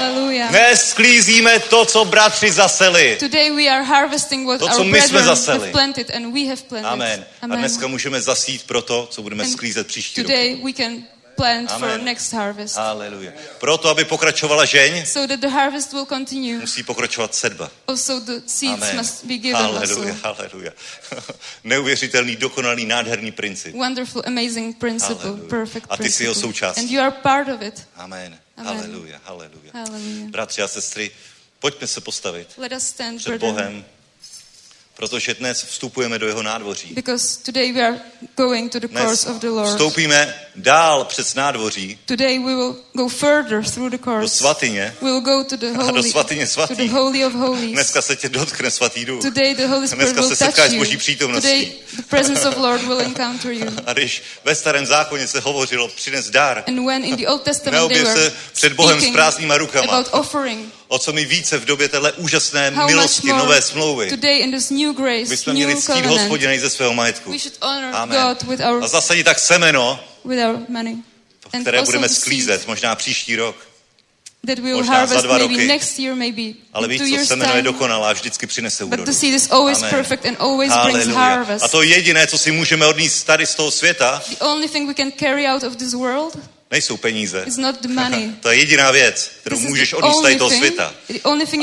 [0.49, 3.15] Dnes sklízíme to, co bratři zaseli.
[3.19, 5.59] Today we are harvesting what To, co our my jsme zaseli.
[5.59, 6.89] have planted and we have planted.
[6.91, 7.25] Amen.
[7.41, 10.31] A dneska můžeme zasít pro to, co budeme sklízet příští rok.
[10.31, 11.03] Today we can
[11.35, 12.05] plant for Amen.
[12.05, 12.75] next harvest.
[12.77, 13.31] Haleluja.
[13.59, 16.59] Proto, aby pokračovala žeň, So that the harvest will continue.
[16.59, 17.71] musí pokračovat sedba.
[17.87, 18.97] Also the seeds Amen.
[18.97, 20.23] must be given Haleluja, also.
[20.27, 20.71] haleluja.
[21.63, 23.75] Neuvěřitelný, dokonalý, nádherný princip.
[23.75, 25.49] Wonderful, amazing principle, Hallelujah.
[25.49, 26.49] perfect A ty jsi jeho principle.
[26.53, 26.81] součástí.
[26.81, 27.87] And you are part of it.
[27.95, 28.39] Amen.
[28.57, 28.75] Amen.
[28.77, 29.71] Haleluja, haleluja.
[29.73, 30.29] Hallelujah.
[30.29, 31.11] Bratři a sestry,
[31.59, 33.85] pojďme se postavit Let us stand, před Bohem,
[34.95, 36.93] protože dnes vstupujeme do jeho nádvoří.
[36.93, 37.99] because today we are
[38.37, 39.69] going to the Dnes course of the Lord.
[39.69, 44.35] vstoupíme dál přes nádvoří Today we will go further through the do course.
[44.35, 44.95] svatyně.
[45.01, 46.77] We will go to the A do holy, svatyně to svatých.
[46.77, 47.71] the holy of holies.
[47.73, 49.21] Dneska se tě dotkne svatý duch.
[49.21, 50.79] Today the Holy Spirit Dneska will se touch setkáš s you.
[50.79, 51.49] Boží přítomností.
[51.49, 53.65] Today the presence of Lord will encounter you.
[53.85, 57.71] A když ve starém zákoně se hovořilo, přines dar, And when in the Old Testament
[57.89, 59.93] they neobjev were se před Bohem s prázdnýma rukama.
[59.93, 64.09] about offering, O co mi více v době téhle úžasné how milosti, nové smlouvy.
[64.09, 67.31] today in this new My grace, jsme měli ctít hospodina i ze svého majetku.
[67.31, 67.37] we
[67.93, 68.21] Amen.
[68.23, 70.97] God with our A zasadit tak semeno, with our money.
[71.53, 73.55] And které budeme sklízet možná příští rok.
[74.47, 75.67] that we'll Možná za dva maybe roky.
[75.67, 76.41] next year, maybe
[76.73, 77.63] Ale víš co, semeno je time.
[77.73, 79.13] dokonalá a vždycky přinese But úrodu.
[79.13, 79.89] seed is always Amen.
[79.89, 81.65] perfect and always brings harvest.
[81.65, 84.93] A to jediné, co si můžeme odníst tady z toho světa, The only thing we
[84.93, 86.37] can carry out of this world
[86.73, 87.43] nejsou peníze.
[87.47, 88.31] is not the money.
[88.41, 90.93] to je jediná věc, kterou This is můžeš odníst tady toho světa.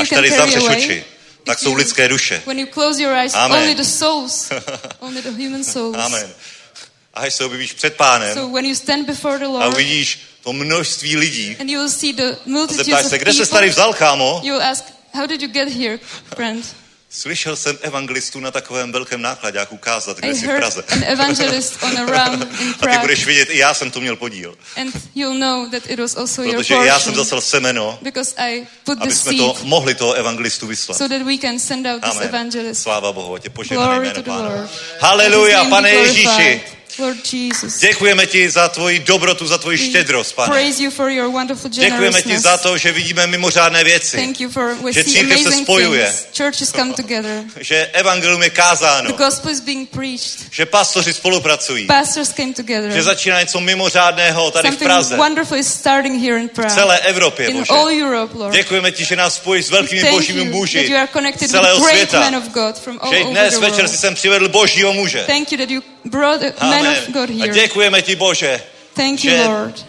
[0.00, 1.04] Až tady zavřeš oči,
[1.44, 2.42] tak jsou lidské duše.
[3.20, 3.58] Eyes, Amen.
[3.58, 4.50] only the souls,
[5.00, 5.96] only the human souls.
[5.98, 6.30] Amen.
[7.14, 10.20] A až se objevíš před pánem So when you stand before the a Lord uvidíš
[10.42, 12.36] to množství lidí and you will see the
[12.70, 14.40] a zeptáš se, kde se tady vzal, kámo?
[14.44, 14.84] you will ask,
[15.14, 15.98] how did you get here,
[16.34, 16.64] friend?
[17.12, 20.82] Slyšel jsem evangelistu na takovém velkém nákladák ukázat, kde I jsi v Praze.
[20.92, 22.98] an evangelist on a ram in A ty Prague.
[23.00, 24.54] budeš vidět, i já jsem to měl podíl.
[24.76, 28.34] And you'll know that it was also your Protože i já jsem zasel semeno, Because
[28.38, 30.98] I put the aby jsme to mohli toho evangelistu vyslat.
[30.98, 32.28] so that we can send out this Amen.
[32.28, 32.82] evangelist.
[32.82, 34.68] Sláva Bohu, požehnané Glory jméno Pána.
[35.00, 36.60] Haleluja, pane Ježíši.
[37.00, 37.78] Lord Jesus.
[37.80, 40.50] Děkujeme ti za tvoji dobrotu, za tvoji štědrost, pane.
[40.52, 44.16] Praise you for your wonderful Děkujeme ti za to, že vidíme mimořádné věci.
[44.16, 46.14] Thank you for we Že církev se spojuje.
[46.36, 47.44] Churches come together.
[47.60, 49.12] Že evangelium je kázáno.
[49.12, 50.38] The gospel is being preached.
[50.50, 51.86] Že pastoři spolupracují.
[51.86, 53.02] Pastors came Že together.
[53.02, 55.16] začíná něco mimořádného tady v Something Praze.
[55.16, 56.74] wonderful is starting here in V Prague.
[56.74, 57.72] celé Evropě, In Bože.
[57.72, 58.54] all Europe, Lord.
[58.54, 61.40] Děkujeme ti, že nás spojíš s velkými Thank božími you that muži you are connected
[61.42, 62.20] with celého great světa.
[62.20, 65.24] men of God from all Že dnes večer si sem přivedl božího muže.
[65.26, 66.98] Thank you that you brought a man Amen.
[66.98, 67.54] of God A here.
[67.54, 68.62] děkujeme ti, Bože,
[68.94, 69.86] Thank you, že Lord,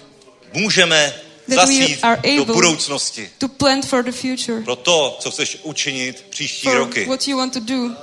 [0.54, 1.14] můžeme
[1.48, 3.30] we zasít are do able budoucnosti.
[3.38, 7.06] to plant for the future, Pro to, co chceš učinit příští for roky.
[7.06, 7.96] what you want to do in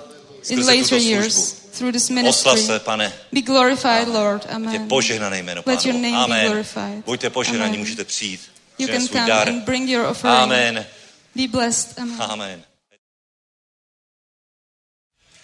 [0.42, 1.68] Skrze later tuto years službu.
[1.78, 2.14] through this Oslav
[2.54, 2.62] ministry.
[2.66, 3.12] se, pane.
[3.32, 4.46] Be glorified, Lord.
[4.50, 4.88] Amen.
[4.88, 6.46] požehnané jméno, Let your name be Amen.
[6.46, 7.04] glorified.
[7.06, 7.80] Buďte požehnaní, Amen.
[7.80, 8.40] můžete přijít.
[8.78, 9.48] You can svůj come dar.
[9.48, 10.36] and bring your offering.
[10.42, 10.86] Amen.
[11.34, 11.98] Be blessed.
[11.98, 12.16] Amen.
[12.22, 12.62] Amen.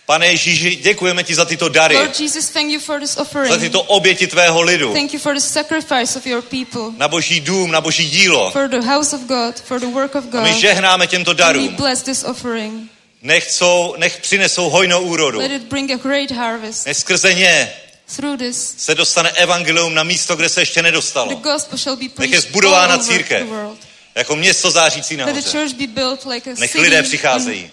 [0.06, 3.60] Pane Ježíši, děkujeme ti za tyto dary, Lord Jesus, thank you for this za offering.
[3.60, 7.70] tyto oběti tvého lidu, Thank you for the sacrifice of your people, na boží dům,
[7.70, 8.50] na boží dílo.
[8.50, 10.42] for the house of God, for the work of A God.
[10.42, 11.68] my žehnáme těmto And we darům.
[11.74, 12.90] bless this offering.
[13.22, 15.38] Nech, jsou, nech přinesou hojnou úrodu.
[15.38, 16.86] Let it bring a great harvest.
[16.86, 17.72] Nech skrze ně
[18.16, 21.34] Through this, se dostane evangelium na místo, kde se ještě the nedostalo.
[21.34, 23.42] gospel shall be je preached zbudována církev.
[23.42, 23.78] the world.
[24.14, 25.40] Jako město zářící nahoře.
[25.50, 27.70] a Nech lidé přicházejí.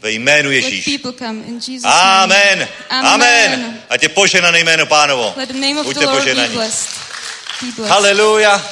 [0.00, 0.84] Ve jménu Ježíš.
[0.84, 2.34] people come in Jesus' name.
[2.34, 2.68] Amen.
[2.90, 3.82] Amen.
[3.88, 5.34] Ať je poženané jméno pánovo.
[5.36, 6.06] Let the name of Buďte
[6.48, 6.88] blessed.
[7.86, 8.64] Haleluja.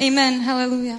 [0.00, 0.44] Amen.
[0.44, 0.98] Hallelujah.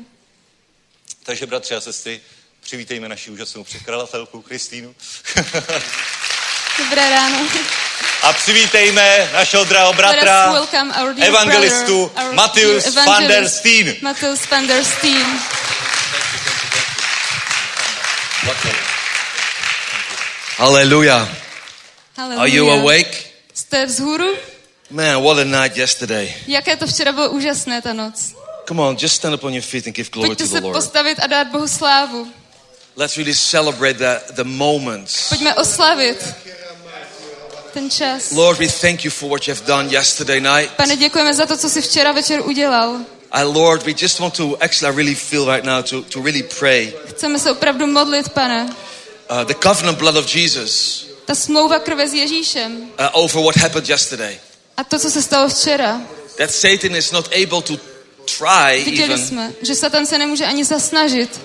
[1.24, 2.22] Takže bratři a sestry,
[2.62, 4.96] přivítejme naši úžasnou překladatelku Kristýnu.
[6.80, 7.48] Dobré ráno.
[8.22, 10.54] a přivítejme našeho drahého bratra,
[11.22, 13.96] evangelistu dear van der Steen.
[14.02, 15.40] Matthias van der Steen.
[20.58, 21.30] Hallelujah.
[22.18, 22.42] Hallelujah.
[22.42, 23.18] Are you awake?
[23.54, 24.36] Jste vzhůru?
[24.90, 26.34] Man, what a night yesterday.
[26.48, 28.36] Jaké to včera bylo úžasné, ta noc.
[28.68, 30.64] Come on, just stand up on your feet and give glory Pojďte to the se
[30.64, 30.76] Lord.
[30.76, 32.28] postavit a dát Bohu slávu.
[32.98, 35.30] Let's really celebrate the, the moments.
[35.30, 36.36] Pojďme oslavit
[37.76, 38.32] ten čas.
[38.32, 40.72] Lord, we thank you for what you have done yesterday night.
[40.78, 43.00] Pane, děkujeme za to, co jsi včera večer udělal.
[43.32, 46.44] I, Lord, we just want to, actually, I really feel right now to, to really
[46.44, 46.94] pray.
[47.06, 48.70] Chceme se opravdu modlit, pane.
[49.32, 53.90] Uh, the covenant blood of Jesus Ta smlouva krve s Ježíšem uh, over what happened
[53.90, 54.40] yesterday.
[54.78, 56.02] a to, co se stalo včera.
[56.38, 57.78] That Satan is not able to
[58.38, 61.42] try Viděli even jsme, že Satan se nemůže ani zasnažit,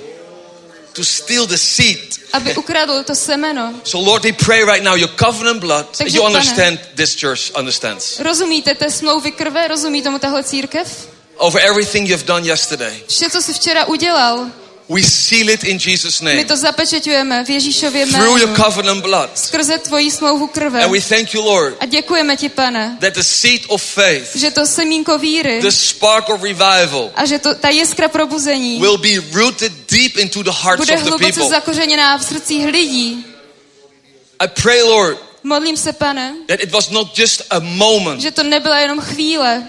[0.92, 1.98] to steal the seed.
[2.32, 3.74] aby ukradl to semeno.
[3.84, 5.86] So, Lord, we pray right now your covenant blood.
[5.98, 8.18] Takže, You pane- understand, this church understands.
[8.20, 9.68] Rozumíte té smlouvy krve?
[9.68, 11.08] Rozumí tomu tahle církev?
[11.36, 13.02] Over everything you have done yesterday.
[13.08, 14.46] Vše, co jsi včera udělal,
[14.90, 16.44] We seal it in Jesus' my name.
[16.44, 18.64] to zapečeťujeme v Ježíšově Through your jménu.
[18.64, 19.30] covenant blood.
[19.38, 20.82] Skrze tvoji smlouvu krve.
[20.84, 24.50] And we thank you, Lord, A děkujeme ti, pane, that the seed of faith, že
[24.50, 29.22] to semínko víry the spark of revival, a že to, ta jiskra probuzení will be
[29.32, 31.48] rooted deep into the hearts bude of the hluboce people.
[31.48, 33.24] zakořeněná v srdcích lidí.
[34.40, 38.42] I pray, Lord, Modlím se, pane, that it was not just a moment, že to
[38.42, 39.62] nebyla jenom chvíle,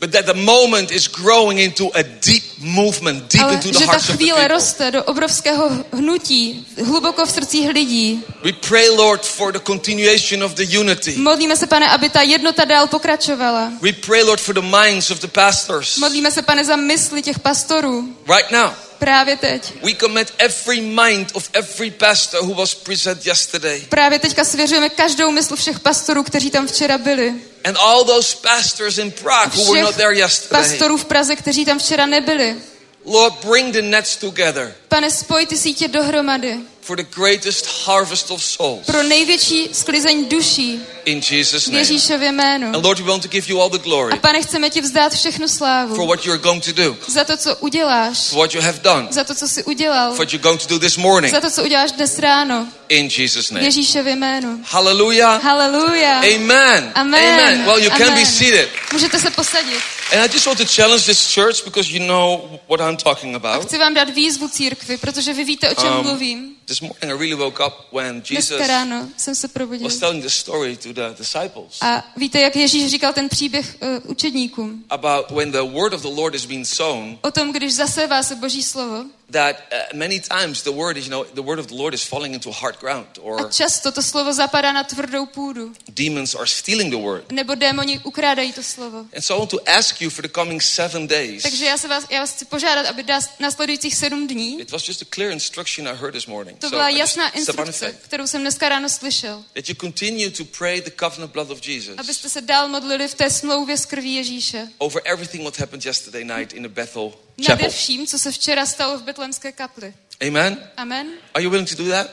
[0.00, 3.86] but that the moment is growing into a deep movement, deep ale into the že
[3.86, 8.22] ta chvíle roste do obrovského hnutí, hluboko v srdcích lidí.
[8.44, 11.16] We pray, Lord, for the continuation of the unity.
[11.16, 13.72] Modlíme se, pane, aby ta jednota dál pokračovala.
[13.80, 15.96] We pray, Lord, for the minds of the pastors.
[15.96, 18.08] Modlíme se, pane, za mysli těch pastorů.
[18.26, 19.72] Right now, Právě teď.
[19.82, 23.80] we commit every mind of every pastor who was present yesterday.
[23.88, 27.34] Právě teďka svěřujeme každou mysl všech pastorů, kteří tam včera byli.
[27.64, 30.62] And all those pastors in Prague who were not there yesterday.
[30.62, 32.56] pastorů v Praze, kteří tam včera nebyli.
[33.04, 34.74] Lord, bring the nets together.
[34.88, 36.58] Pane, spoj ty sítě dohromady.
[36.88, 38.86] For the greatest harvest of souls.
[38.86, 41.78] pro největší sklizeň duší In Jesus' v name.
[41.78, 42.66] Ježíšově jménu.
[42.66, 45.14] And Lord, we want to give you all the A glory pane, chceme ti vzdát
[45.14, 48.60] všechnu for slávu what you're going to do, za to, co uděláš, for what you
[48.62, 51.34] have done, za to, co jsi udělal, for what you're going to do this morning.
[51.34, 53.66] za to, co uděláš dnes ráno In Jesus' v name.
[53.66, 54.60] Ježíšově jménu.
[54.64, 55.42] Hallelujah.
[55.42, 56.18] Haleluja.
[56.18, 56.92] Amen.
[56.94, 57.64] Amen.
[57.64, 58.26] Well, you can be Amen.
[58.26, 58.68] seated.
[58.92, 59.80] Můžete se posadit.
[60.12, 63.66] And I just want to challenge this church because you know what I'm talking about.
[63.66, 66.57] Chci vám dát výzvu církvi, protože vy víte, o čem Um, mluvím.
[66.68, 69.88] This morning I really woke up when Jesus ráno jsem se probudil.
[69.88, 74.10] was telling the story to the disciples A víte, jak Ježíš říkal ten příběh uh,
[74.10, 74.84] učedníkům?
[74.90, 78.34] about when the word of the Lord is being sown, O tom, když zasevá se
[78.34, 79.04] Boží slovo.
[79.30, 82.02] that uh, many times the word is, you know, the word of the Lord is
[82.02, 85.72] falling into hard ground A or často to slovo zapadá na tvrdou půdu.
[85.88, 87.32] demons are stealing the word.
[87.32, 88.98] Nebo démoni ukrádají to slovo.
[88.98, 91.42] And so I want to ask you for the coming seven days.
[91.42, 94.88] Takže já, se vás, já vás chci požádat, aby dás, následujících sedm dní It was
[94.88, 96.57] just a clear instruction I heard this morning.
[96.60, 99.44] To byla jasná instrukce, kterou jsem dneska ráno slyšel.
[99.54, 103.14] That you continue to pray the covenant blood of Jesus Abyste se dál modlili v
[103.14, 104.68] té smlouvě z krví Ježíše.
[104.78, 107.56] over everything what happened yesterday night in the Bethel chapel.
[107.56, 109.94] Nade vším, co se včera stalo v Betlemské kapli.
[110.28, 110.70] Amen.
[110.76, 111.08] Amen.
[111.34, 112.10] Are you willing to do that?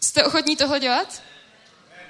[0.00, 1.22] Jste ochotní toho dělat?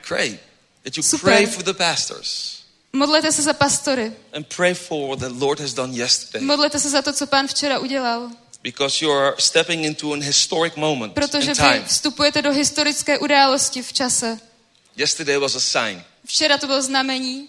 [0.09, 0.39] Pray.
[0.85, 1.31] That you Super.
[1.33, 2.57] pray for the pastors
[2.93, 4.13] Modlete se za pastory.
[4.33, 6.47] and pray for what the Lord has done yesterday.
[6.47, 8.31] Modlete se za to, co pán včera udělal.
[8.67, 11.85] Because you are stepping into an historic moment Protože in vy time.
[11.85, 14.41] vstupujete do historické události v čase.
[14.97, 17.49] Yesterday was a sign, Včera to bylo znamení,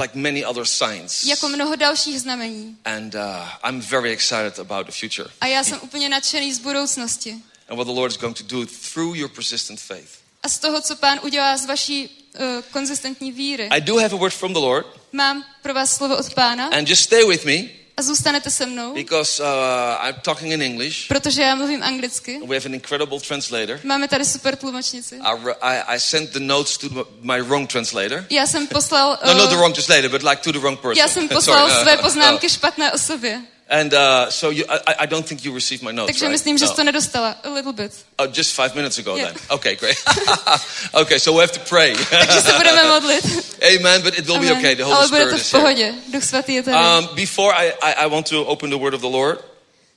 [0.00, 1.24] like many other signs.
[1.24, 2.76] jako mnoho dalších znamení.
[2.84, 3.20] And uh,
[3.68, 7.36] I'm very excited about the future A já jsem úplně nadšený z budoucnosti.
[7.68, 10.08] and what the Lord is going to do through your persistent faith.
[10.42, 13.68] A z toho, co pán udělá z vaší uh, konzistentní víry.
[13.68, 16.88] I do have a word from the Lord, Mám pro vás slovo od pána and
[16.88, 19.48] just stay with me a zůstanete se mnou, because uh,
[20.08, 20.96] I'm talking in English.
[21.08, 22.40] protože já mluvím anglicky.
[22.46, 23.80] We have an incredible translator.
[23.84, 25.16] Máme tady super tlumočnici.
[25.16, 26.88] I, I, I sent the notes to
[27.20, 28.24] my wrong translator.
[28.30, 30.96] Já jsem poslal, No, not uh, the wrong translator, but like to the wrong person.
[30.98, 31.82] já jsem poslal Sorry.
[31.82, 33.40] své Uh, poznámky uh, špatné osobě.
[33.68, 36.32] And uh, so you, I, I don't think you received my notes, Takže right?
[36.32, 36.72] myslím, že No.
[36.74, 37.36] to nedostala.
[37.44, 37.92] A little bit.
[38.18, 39.32] Oh, just five minutes ago Yeah.
[39.32, 39.42] then.
[39.50, 39.96] Okay, great.
[40.94, 41.94] okay, so we have to pray.
[42.10, 43.24] Takže se budeme modlit.
[43.76, 44.58] Amen, but it will be Amen.
[44.58, 44.74] okay.
[44.74, 45.94] The Holy Ale bude Spirit to v pohodě.
[46.12, 46.76] Duch svatý je tady.
[46.76, 49.40] Um, before I, I, I want to open the word of the Lord,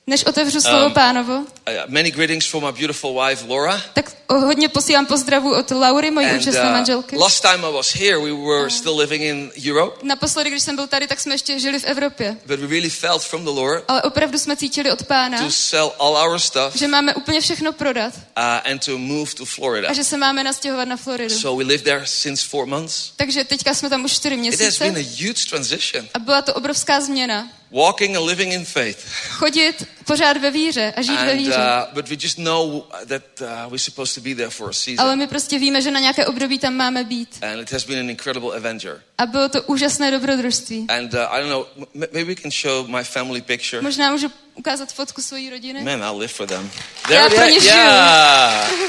[0.06, 1.46] Než otevřu slovo um, pánovo, uh,
[1.88, 3.82] many greetings from my beautiful wife, Laura.
[3.92, 7.16] tak hodně posílám pozdravu od Laury, mojí And účastné uh, manželky.
[7.16, 10.86] last time I was here, we were still living in Europe, Naposledy, když jsem byl
[10.86, 12.36] tady, tak jsme ještě žili v Evropě.
[12.46, 15.92] but we really felt from the Lord Ale opravdu jsme cítili od pána, to sell
[15.98, 19.88] all our stuff že máme úplně všechno prodat uh, and to move to Florida.
[19.88, 21.34] a že se máme nastěhovat na Floridu.
[21.38, 23.12] So we lived there since four months.
[23.16, 26.08] Takže teďka jsme tam už čtyři It has měsíce been a huge transition.
[26.14, 27.48] a byla to obrovská změna.
[27.72, 28.98] Walking and living in faith.
[29.30, 31.55] Chodit pořád ve víře a žít ve And, víře.
[31.56, 35.00] Uh, but we just know that uh, we're supposed to be there for a season.
[35.00, 37.38] Ale my prostě víme, že na nějaké období tam máme být.
[37.42, 39.00] And it has been an incredible adventure.
[39.18, 40.86] A bylo to úžasné dobrodružství.
[40.88, 43.82] And uh, I don't know, maybe we can show my family picture.
[43.82, 45.82] Možná můžu ukázat fotku svojí rodiny.
[45.84, 46.70] Man, I'll live for them.
[47.10, 48.70] Já pro ně yeah.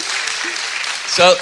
[1.07, 1.37] So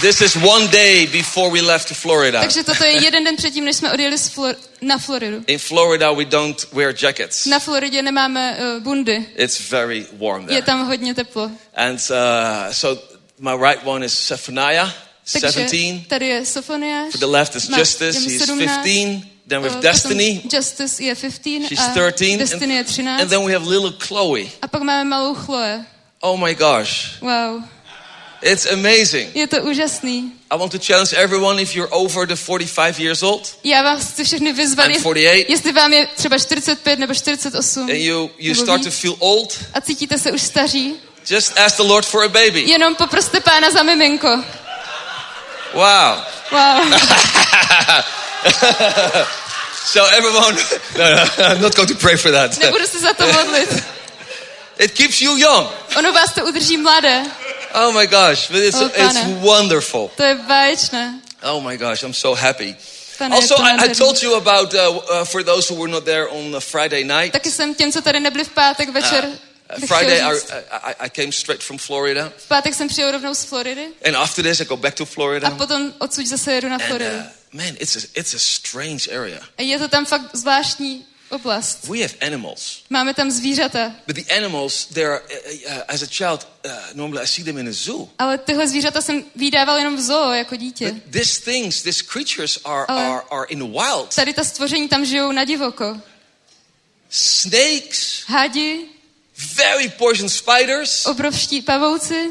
[0.00, 2.40] this is one day before we left to Florida.
[2.40, 5.44] Takže toto je jeden den předtím, než jsme odjeli z Flor- na Floridu.
[5.46, 7.46] In Florida, we don't wear jackets.
[7.46, 9.26] Na Floridě nemáme uh, bundy.
[9.36, 10.62] It's very warm Je there.
[10.62, 11.50] tam hodně teplo.
[11.74, 13.02] And uh, so
[13.38, 14.94] my right one is Zephaniah,
[15.32, 16.06] Takže 17.
[16.08, 17.12] tady je Sofoniáš.
[17.12, 18.82] To the left is Justice, je he's 17.
[18.84, 19.22] 15.
[19.48, 22.38] Then we have potom Destiny, Justice je 15 she's a 13.
[22.38, 23.20] Destiny je And, 13.
[23.22, 24.46] and then we have little Chloe.
[24.62, 25.84] A pak máme malou Chloe.
[26.20, 27.62] Oh my gosh, Wow.
[28.44, 29.36] It's amazing.
[29.36, 30.32] Je to úžasný.
[30.50, 34.24] I want to challenge everyone if you're over the 45 years old Já vás chci
[34.24, 38.54] všechny vyzvat, and jest- 48, jestli vám je třeba 45 nebo 48 and you, you
[38.54, 40.94] start to feel old, a cítíte se už staří,
[41.30, 42.60] just ask the Lord for a baby.
[42.60, 44.44] jenom poproste pána za miminko.
[45.74, 46.16] Wow.
[46.52, 46.92] Wow.
[49.84, 50.56] So everyone,
[50.98, 52.58] no, no, I'm not going to pray for that.
[52.58, 53.84] Nebudu se za to modlit.
[54.78, 55.68] It keeps you young.
[55.96, 57.22] Ono vás to udrží mladé.
[57.74, 60.10] Oh my gosh, it's, Oh, it's wonderful.
[60.16, 61.20] To je báječné.
[61.42, 62.76] Oh my gosh, I'm so happy.
[63.18, 66.28] Pane, Also, I, I told you about, uh, uh, for those who were not there
[66.28, 70.20] on a Friday night, Taky jsem těm, co tady nebyli v pátek večer, uh, Friday
[70.22, 70.32] I.
[70.70, 72.32] I, I came straight from Florida.
[72.36, 75.06] V pátek jsem přijel rovnou z Floridy And after this, I go back to a
[75.06, 75.50] Florida.
[75.50, 77.10] potom odsud zase jedu na And, Floridu.
[77.16, 77.22] uh,
[77.52, 79.40] man, it's a, it's a strange area.
[79.58, 81.84] A je to tam fakt zvláštní oblast.
[81.88, 82.82] We have animals.
[82.90, 87.26] Máme tam zvířata, But the animals, they're, uh, uh, as a child, uh, normally I
[87.26, 88.08] see them in a zoo.
[88.18, 90.92] ale tyhle zvířata jsem vydával jenom v zoo jako dítě.
[90.92, 94.14] But these things, these creatures are, Ale- are, are in the wild.
[94.14, 96.00] Tady ta stvoření tam žijou na divoko.
[97.10, 98.84] Snakes, Hadi,
[99.54, 102.30] very poisonous spiders, obrovští pavouci,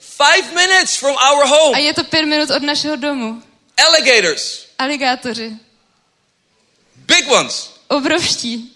[0.00, 1.78] five minutes from our A home.
[1.78, 3.42] je to pět minut od našeho domu.
[3.86, 5.52] Alligators, Aligátoři.
[6.96, 7.73] big ones.
[7.88, 8.70] Obrovští.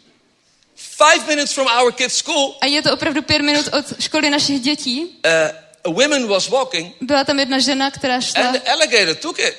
[0.76, 4.60] Five minutes from our kids' school, A je to opravdu pět minut od školy našich
[4.60, 5.04] dětí.
[5.04, 5.30] uh,
[5.84, 9.54] a woman was walking, Byla tam jedna žena, která šla and the alligator took it.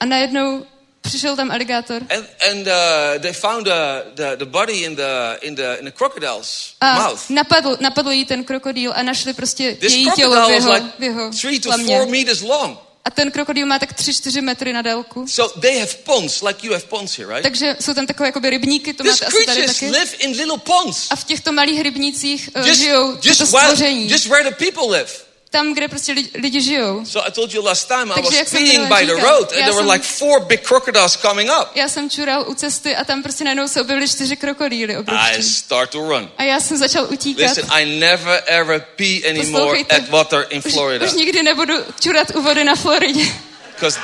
[0.00, 0.66] a najednou
[1.00, 2.02] přišel tam aligátor.
[2.16, 3.72] And, and uh, they found uh,
[4.14, 7.30] the, the body in the, in, the, in the crocodile's A mouth.
[7.30, 10.72] napadl, napadl jí ten krokodýl a našli prostě This její tělo v crocodile was jeho,
[10.74, 12.78] like v jeho three to four meters long.
[13.04, 15.26] A ten krokodýl má tak 3-4 metry na délku.
[15.28, 17.42] So they have ponds, like you have ponds here, right?
[17.42, 19.90] Takže jsou tam takové jakoby rybníky, to These máte asi tady taky.
[19.90, 21.06] live in little ponds.
[21.10, 24.10] A v těchto malých rybnících uh, Just, žijou tyto just, where, stvoření.
[24.10, 25.10] just where the people live.
[25.52, 27.04] Tam, kde prostě lidi, lidi žijou.
[27.04, 29.72] So I told you last time I Takže was skiing by the road and there
[29.72, 31.68] were like four big crocodiles coming up.
[31.74, 35.42] Já jsem čural u cesty a tam prostě najednou se objevily čtyři krokodýly I obrovští.
[35.42, 36.30] start to run.
[36.38, 37.42] A já jsem začal utíkat.
[37.42, 42.30] Listen, I never ever pee anymore at water in Už, Florida už nikdy nebudu čurat
[42.34, 43.24] u vody na Floridě,
[43.74, 44.00] because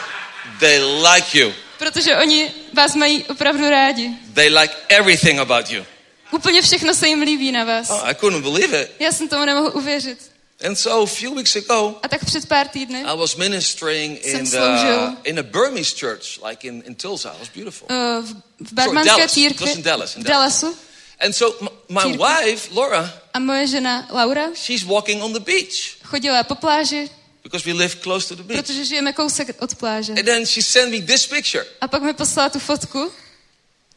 [0.61, 0.81] they
[1.15, 1.53] like you.
[1.79, 4.11] protože oni vás mají opravdu rádi.
[4.35, 5.85] They like everything about you.
[6.31, 7.91] Úplně všechno se jim líbí na vás.
[7.91, 8.91] Oh, I couldn't believe it.
[8.99, 10.19] Já jsem tomu nemohl uvěřit.
[10.65, 14.45] And so a few weeks ago, A tak před pár týdny I was ministering in,
[14.51, 17.31] the, in a Burmese church, like in, in Tulsa.
[17.33, 17.87] It was beautiful.
[17.91, 18.23] uh,
[18.61, 19.33] v, Dallas.
[19.33, 20.75] církvi in Dallas, in v Dallasu
[21.21, 21.55] And so
[21.89, 22.19] my Církev.
[22.19, 27.11] wife, Laura, a moje žena Laura she's walking on the beach chodila po pláži,
[27.43, 28.61] because we live close to the beach.
[28.67, 30.13] protože žijeme kousek od pláže.
[30.13, 31.65] And then she sent me this picture.
[31.81, 33.13] A pak mi poslala tu fotku.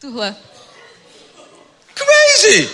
[0.01, 0.35] Tuhle.
[1.93, 2.69] Crazy!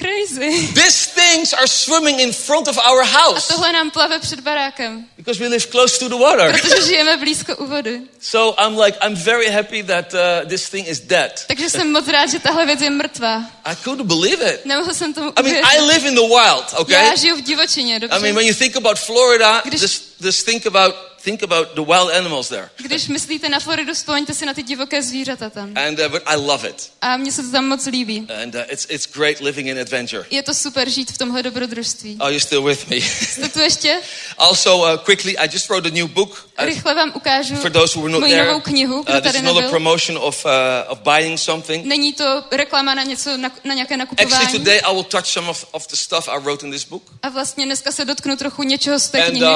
[0.00, 0.72] Crazy.
[0.74, 5.04] These things are swimming in front of our A house tohle nám plave před barákem,
[5.16, 6.52] because we live close to the water.
[6.60, 8.00] protože žijeme blízko u vody.
[8.20, 11.44] So I'm like, I'm very happy that uh, this thing is dead.
[11.46, 13.44] Takže jsem moc rád, že tahle věc je mrtvá.
[13.64, 14.64] I couldn't believe it.
[14.66, 15.82] Nemohl jsem tomu I mean, I uvěřit.
[15.94, 17.06] live in the wild, okay?
[17.06, 18.32] Já žiju v divočině, I mean, dobře?
[18.32, 20.94] when you think about Florida, Když- just, just think about
[21.24, 22.70] think about the wild animals there.
[22.76, 25.72] Když myslíte na Floridu, vzpomeňte si na ty divoké zvířata tam.
[25.76, 26.90] And uh, but I love it.
[27.00, 28.26] A mně se to tam moc líbí.
[28.42, 30.24] And uh, it's it's great living in adventure.
[30.30, 32.16] Je to super žít v tomhle dobrodružství.
[32.20, 32.96] Are you still with me?
[32.96, 34.00] Jste tu ještě?
[34.38, 36.48] also, uh, quickly, I just wrote a new book.
[36.58, 39.20] Uh, Rychle vám ukážu for those who were not moji there, novou knihu, kdo uh,
[39.20, 40.50] this tady is not a promotion of uh,
[40.88, 41.84] of buying something.
[41.86, 44.52] Není to reklama na něco, na, na nějaké Actually, nakupování.
[44.58, 47.02] today I will touch some of, of the stuff I wrote in this book.
[47.22, 49.46] A vlastně dneska se dotknu trochu něčeho z té And knihy.
[49.46, 49.50] uh,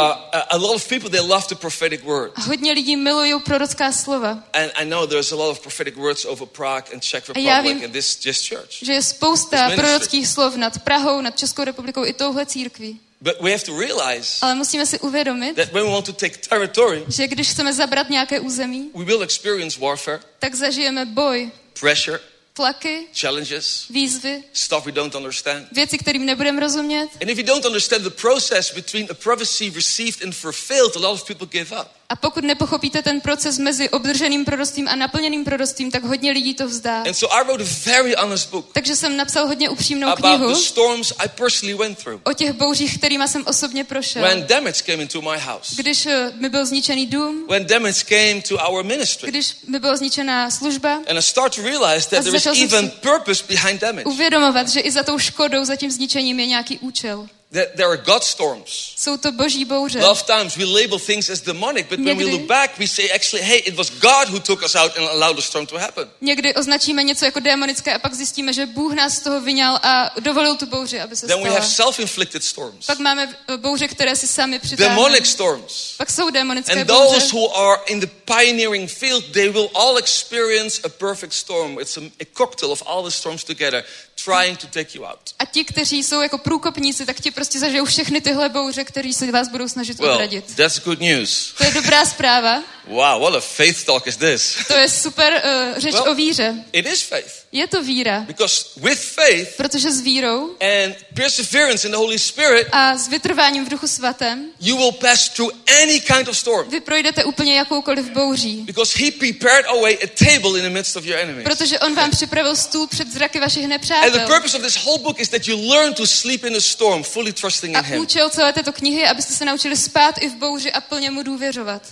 [0.51, 2.33] a lot of people they love the prophetic word.
[2.37, 4.31] A hodně lidí milují prorocká slova.
[4.53, 7.85] And I know there's a lot of prophetic words over Prague and Czech Republic vím-
[7.85, 8.71] and this this church.
[8.83, 13.01] Že je spousta prorockých slov nad Prahou, nad Českou republikou i touhle církví.
[13.21, 16.37] But we have to realize Ale musíme si uvědomit, that when we want to take
[16.49, 21.51] territory, že když chceme zabrat nějaké území, we will experience warfare, tak zažijeme boj,
[21.81, 22.21] pressure,
[22.55, 25.67] tlaky, challenges, výzvy, stuff we don't understand.
[25.73, 27.09] věci, kterým nebudeme rozumět.
[27.21, 31.13] And if you don't understand the process between a prophecy received and fulfilled, a lot
[31.13, 32.04] of people give up.
[32.15, 36.69] A pokud nepochopíte ten proces mezi obdrženým proroctvím a naplněným proroctvím, tak hodně lidí to
[36.69, 37.03] vzdá.
[37.03, 40.49] And so I wrote a very honest book Takže jsem napsal hodně upřímnou about knihu
[40.49, 44.23] the storms I personally went through o těch bouřích, kterýma jsem osobně prošel.
[44.23, 48.43] when damage came into my house, Když eh, mi byl zničený dům, when damage came
[48.49, 49.31] to our ministry.
[49.31, 52.55] když mi byla zničená služba, And I start to realize that A there is začal
[52.55, 54.05] jsem even si- purpose behind damage.
[54.05, 57.27] uvědomovat, že i za tou škodou, za tím zničením je nějaký účel.
[57.55, 58.93] There are God storms.
[58.97, 60.01] Jsou to boží bouře.
[60.01, 62.79] A lot of times we label things as demonic, but when we Někdy- look back,
[62.79, 65.67] we say actually, hey, it was God who took us out and allowed the storm
[65.67, 66.11] to happen.
[66.21, 70.11] Někdy označíme něco jako démonické a pak zjistíme, že Bůh nás z toho vyňal a
[70.21, 71.55] dovolil tu bouři, aby se Then we stala.
[71.61, 74.95] have self-inflicted storms, Pak máme eh, bouře, které si sami přitáhneme.
[74.97, 75.95] demonic storms.
[75.97, 76.99] Pak jsou démonické And bouře.
[77.21, 81.79] those who are in the pioneering field, they will all experience a perfect storm.
[81.81, 83.85] It's a, a cocktail of all the storms together,
[84.25, 85.19] trying to take you out.
[85.39, 89.33] A ti, kteří jsou jako průkopníci, tak ti prostě zažijou všechny tyhle bouře, kteří se
[89.33, 90.55] vás budou snažit Well, odradit.
[90.57, 91.55] that's good news.
[91.59, 92.63] To je dobrá zpráva.
[92.87, 94.57] Wow, what a faith talk is this?
[94.69, 96.55] To je super uh, řeč Well- o víře.
[96.73, 97.44] It is faith.
[97.57, 102.69] Je to víra, Because with faith protože s vírou and perseverance in the Holy Spirit,
[102.73, 105.53] a s vytrváním v duchu svatém you will pass through
[105.83, 106.71] any kind of storm.
[106.71, 108.57] vy projdete úplně jakoukoliv bouří.
[108.63, 111.45] Because he prepared away a table in the midst of your enemies.
[111.45, 114.27] Protože on vám připravil stůl před zraky vašich And the nepřátel.
[114.27, 117.33] purpose of this whole book is that you learn to sleep in the storm, fully
[117.33, 120.73] trusting in A účel celé této knihy je, abyste se naučili spát i v bouři
[120.73, 121.83] a plně mu důvěřovat.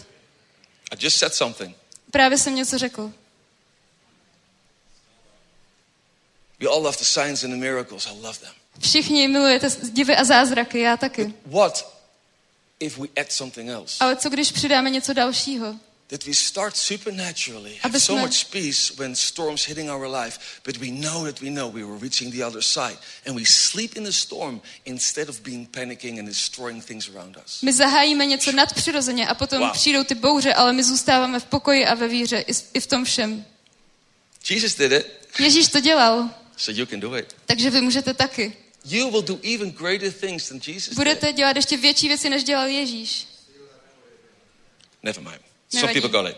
[0.91, 1.77] I just said something.
[2.11, 3.13] Právě jsem něco řekl.
[6.63, 8.07] We all love the signs and the miracles.
[8.07, 8.53] I love them.
[8.79, 11.35] Všichni milujete divy a zázraky, já taky.
[11.47, 11.95] What
[12.81, 13.97] if we add something else?
[14.01, 15.77] Ale co když přidáme něco dalšího?
[16.13, 20.91] that we start supernaturally, have so much peace when storms hitting our life, but we
[20.91, 24.13] know that we know we were reaching the other side, and we sleep in the
[24.13, 27.63] storm instead of being panicking and destroying things around us.
[27.63, 29.73] My zahájíme něco nadpřirozeně a potom Wow.
[29.73, 32.45] přijdou ty bouře, ale my zůstáváme v pokoji a ve víře
[32.75, 33.45] i v tom všem.
[34.51, 35.07] Jesus did it,
[35.39, 36.31] Ježíš to dělal,
[36.63, 37.37] so you can do it.
[37.47, 38.57] takže vy můžete taky.
[38.85, 40.97] You will do even greater things than Jesus did.
[40.99, 43.27] Budete dělat ještě větší věci, než dělal Ježíš.
[45.03, 45.41] Never mind.
[45.81, 46.37] Some people got it.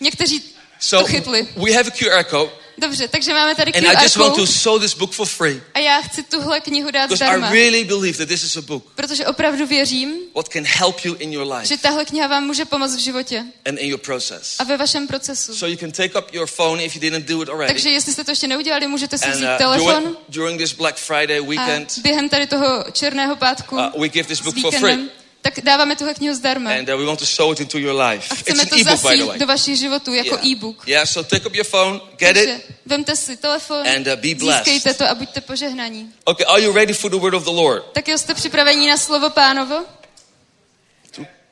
[0.00, 0.42] Někteří
[0.80, 1.48] So to chytli.
[1.56, 4.80] we have a QR code, Dobře, takže máme tady and I just want to show
[4.80, 8.18] this book for free a já chci tuhle knihu dát because zdarma, I really believe
[8.18, 11.66] that this is a book protože opravdu věřím, what can help you in your life
[11.66, 14.56] že tahle kniha vám může pomoct v životě and in your process.
[14.58, 15.54] a ve vašem procesu.
[15.54, 17.72] So you can take up your phone if you didn't do it already.
[17.72, 20.96] Takže jestli jste to ještě neudělali, můžete si vzít uh, telefon during, during this Black
[20.96, 25.08] Friday a weekend, během tady toho černého pátku uh, we give this book for free.
[25.50, 26.70] Tak dáváme tuhle knihu zdarma.
[26.70, 28.26] And uh, we want to sow it into your life.
[28.30, 29.38] A It's chceme an to ebook, by the zasít way.
[29.38, 30.46] do vašich životů jako Yeah.
[30.46, 30.82] e-book.
[30.88, 32.64] Yeah, so take up your phone, get Takže it.
[32.86, 34.64] vemte si telefon, And, uh, be blessed.
[34.64, 36.12] získejte to a buďte požehnaní.
[36.24, 37.84] Okay, are you ready for the word of the Lord?
[37.92, 39.84] Tak jste připraveni na slovo pánovo?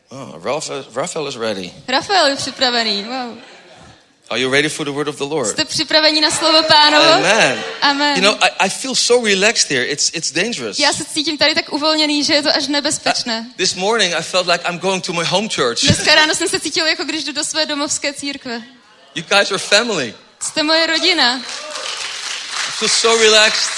[0.08, 1.72] Oh, Raphael, Raphael is ready.
[1.88, 3.38] Rafael je připravený, wow.
[4.28, 5.48] Are you ready for the word of the Lord?
[5.48, 7.12] Jste připraveni na slovo pánovo?
[7.12, 7.64] Amen.
[7.80, 8.16] Amen.
[8.16, 9.84] You know, I, I feel so relaxed here.
[9.84, 10.78] It's it's dangerous.
[10.78, 13.50] Já se cítím tady tak uvolněný, že je to až nebezpečné.
[13.56, 15.80] This morning I felt like I'm going to my home church.
[15.80, 18.62] Dneska ráno jsem se cítil, jako když jdu do své domovské církve.
[19.14, 20.14] You guys are family.
[20.42, 21.36] Jste moje rodina.
[21.36, 23.70] I feel so relaxed.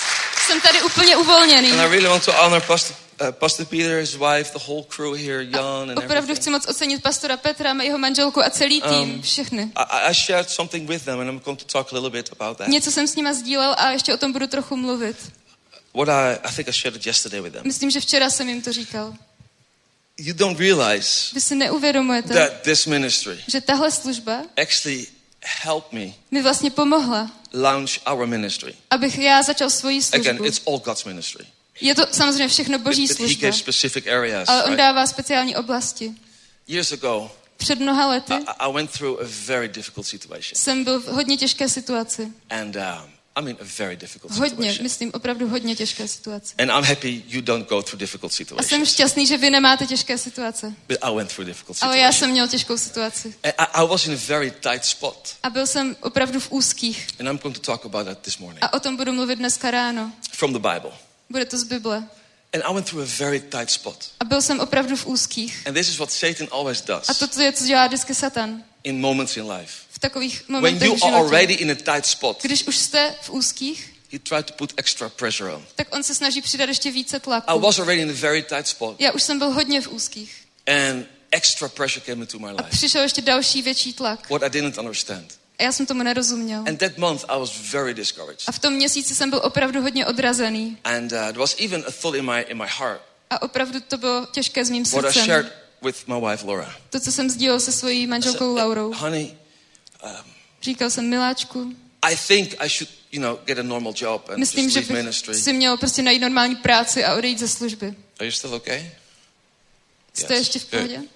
[0.46, 1.72] Jsem tady úplně uvolněný.
[1.72, 5.14] And I really want to honor Pastor, uh, Pastor Peter, his wife, the whole crew
[5.14, 9.72] here, Jan and Opravdu chci moc ocenit pastora Petra, jeho manželku a celý tým, všechny.
[9.76, 12.68] I, shared something with them and I'm going to talk a little bit about that.
[12.68, 15.16] Něco jsem s nima sdílel a ještě o tom budu trochu mluvit.
[15.94, 17.62] What I, I think I shared it yesterday with them.
[17.64, 19.14] Myslím, že včera jsem jim to říkal.
[20.18, 25.06] You don't realize Vy si neuvědomujete, that this ministry že tahle služba actually
[25.64, 28.74] helped me mi vlastně pomohla, launch our ministry.
[28.90, 30.44] abych já začal svoji Again, službu.
[30.44, 31.46] it's all God's ministry.
[31.80, 33.48] Je to samozřejmě všechno boží služba,
[34.46, 36.12] ale on dává speciální oblasti.
[36.68, 40.58] Years ago, Před mnoha lety I, went through a very difficult situation.
[40.58, 42.28] jsem byl v hodně těžké situaci.
[42.50, 42.82] And um,
[43.36, 44.82] I mean, a very difficult Hodně, situation.
[44.82, 46.54] myslím, opravdu hodně těžké situace.
[46.58, 48.92] And I'm happy you don't go through difficult A jsem situations.
[48.92, 50.74] šťastný, že vy nemáte těžké situace.
[50.88, 52.18] But I went through difficult Ale já situations.
[52.18, 53.34] jsem měl těžkou situaci.
[53.44, 55.28] And I, I was in a very tight spot.
[55.42, 57.06] A byl jsem opravdu v úzkých.
[57.20, 59.70] And I'm going to talk about that this morning A o tom budu mluvit dneska
[59.70, 60.12] ráno.
[60.32, 60.92] from the Bible.
[61.30, 61.96] Bude to z Bible.
[62.54, 64.10] And I went through a very tight spot.
[64.20, 65.62] A byl jsem opravdu v úzkých.
[65.66, 68.62] And this is what Satan always A does toto je, co dělá vždycky Satan.
[68.84, 69.72] in moments in life.
[69.90, 73.14] V takových When momentech you v are already in a tight spot, Když už jste
[73.22, 75.64] v úzkých, he tried to put extra pressure on.
[75.76, 77.58] tak on se snaží přidat ještě více I tlaku.
[77.60, 80.44] was already in a very tight spot, Já už jsem byl hodně v úzkých.
[80.66, 82.68] and extra pressure came into my A life.
[82.70, 84.30] přišel ještě další větší tlak.
[84.30, 85.38] What I didn't understand.
[85.58, 86.64] A já jsem tomu nerozuměl.
[86.68, 88.42] And that month, I was very discouraged.
[88.46, 90.78] A v tom měsíci jsem byl opravdu hodně odrazený.
[90.84, 93.00] And uh, there was even a thought in my in my heart.
[93.30, 95.24] A opravdu to bylo těžké s mým What I srdcem.
[95.24, 95.52] shared
[95.82, 96.74] with my wife Laura.
[96.90, 98.92] To, co jsem sdílel se svojí manželkou Laurou.
[98.94, 99.34] Honey,
[100.62, 104.64] Říkal jsem, miláčku, I think I should, you know, get a normal job and myslím,
[104.64, 105.34] just že leave bych ministry.
[105.34, 107.94] si měl prostě najít normální práci a odejít ze služby.
[108.18, 108.90] Are you still okay?
[110.14, 110.38] Jste Yes.
[110.40, 111.08] ještě v Good.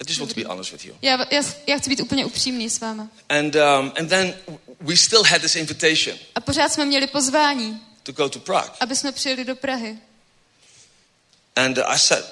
[0.00, 0.94] I just want to be honest with you.
[1.02, 3.08] Já, já, já chci být úplně upřímný s váma.
[3.28, 4.34] And um, and then
[4.80, 8.70] we still had this invitation A pořád jsme měli pozvání, to go to Prague.
[8.80, 9.98] aby jsme přijeli do Prahy.
[11.56, 12.24] And uh, I said,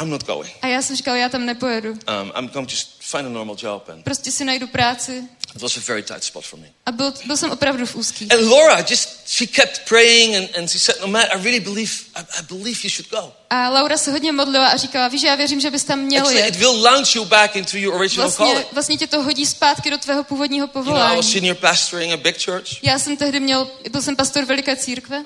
[0.00, 0.52] I'm not going.
[0.62, 1.90] A já jsem říkal, já tam nepojedu.
[1.90, 3.88] Um, I'm going to just find a normal job.
[3.88, 5.24] And Prostě si najdu práci.
[5.56, 6.66] It was a very tight spot for me.
[6.86, 8.32] A byl, byl jsem opravdu v úzkých.
[8.32, 11.92] And Laura just she kept praying and, and she said, No Matt, I really believe
[12.14, 13.32] I, I believe you should go.
[13.50, 16.40] A Laura se hodně modlila a říkala, víš, já věřím, že bys tam měl Actually,
[16.46, 16.54] jet.
[16.54, 18.72] it will launch you back into your original Vlastně, calling.
[18.72, 21.16] vlastně tě to hodí zpátky do tvého původního You know, I povolání.
[21.16, 25.18] was senior pastoring a big church, Já jsem tehdy měl, byl jsem pastor veliké církve.
[25.18, 25.24] uh,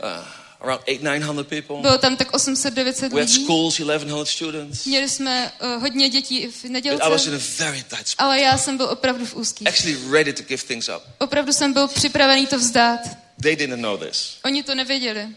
[0.62, 1.76] around eight, nine hundred people.
[1.80, 3.44] Bylo tam tak 800-900 We had lidí.
[3.44, 4.86] schools, eleven hundred students.
[4.86, 7.64] Měli jsme uh, hodně dětí v But I was in nedělce.
[7.64, 8.20] a very tight spot.
[8.26, 9.68] Ale já jsem byl opravdu v úzkých.
[9.68, 11.02] Actually, ready to give things up.
[11.18, 13.00] Opravdu jsem byl připravený to vzdát.
[13.42, 14.36] They didn't know this.
[14.44, 15.28] Oni to nevěděli.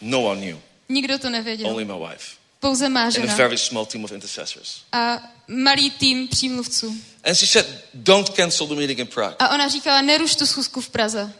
[0.00, 0.58] No one knew.
[0.88, 1.66] Nikdo to nevěděl.
[1.70, 2.24] Only my wife
[2.60, 3.34] Pouze má and a žena.
[3.36, 4.82] very small team of intercessors.
[4.92, 6.96] A malý tým přímluvců.
[7.24, 10.80] And she said, "Don't cancel the meeting in Prague." A ona říkala, neruš tu schůzku
[10.80, 11.32] v Praze.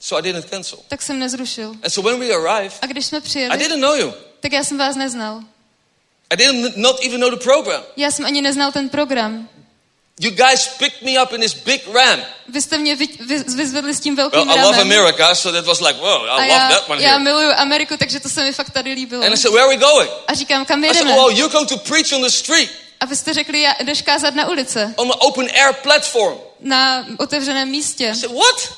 [0.00, 0.78] So I didn't cancel.
[0.88, 1.70] Tak jsem nezrušil.
[1.82, 4.14] And so when we arrived, A když jsme I přijeli, didn't know you.
[4.40, 5.40] tak já jsem vás neznal.
[6.30, 7.82] I didn't not even know the program.
[7.96, 9.48] Já jsem ani neznal ten program.
[10.20, 12.20] You guys picked me up in this big ram.
[12.48, 14.98] Vy jste mě vy, vy, vyzvedli s tím velkým Well, I love ramem.
[14.98, 17.24] America, so that was like, whoa, I A love já, that one já here.
[17.24, 19.24] miluju Ameriku, takže to se mi fakt tady líbilo.
[19.24, 20.10] And I said, where are we going?
[20.28, 21.16] A říkám, kam I said, jedeme?
[21.18, 22.70] oh, you're going to preach on the street.
[23.00, 26.38] A vy jste řekli, já jdeš kázat na ulice, on an open air platform.
[26.60, 28.08] na otevřeném místě.
[28.08, 28.72] I said, What?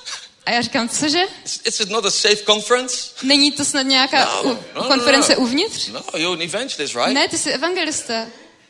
[0.46, 1.22] A já říkám, cože?
[1.44, 2.96] Is, is it not a safe conference?
[3.22, 5.38] Není to snad nějaká No, u- no, no, konference no.
[5.40, 5.88] uvnitř?
[5.88, 7.12] No, you're an evangelist, right?
[7.14, 8.26] Ne, ty jsi evangelista.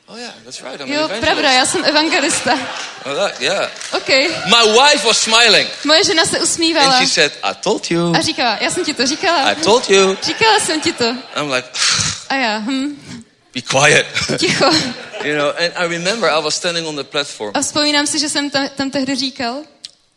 [0.07, 0.81] Oh, yeah, that's right.
[0.81, 1.25] I'm an Jo, evangelist.
[1.25, 2.53] pravda, já jsem evangelista.
[3.07, 3.70] Oh, that, yeah.
[3.93, 4.09] OK.
[4.47, 5.68] My wife was smiling.
[5.85, 8.12] Moje žena se usmívala And she said, I told you.
[8.16, 9.51] a říkala, já jsem ti to říkala.
[9.53, 10.16] I told you.
[10.23, 11.05] Říkala jsem ti to.
[11.37, 11.68] I'm like,
[12.29, 14.07] A já, hm, be quiet.
[14.39, 14.64] ticho.
[15.25, 18.29] you know, and I remember I was standing on the platform A vzpomínám si, že
[18.29, 19.62] jsem tam, tam tehdy říkal,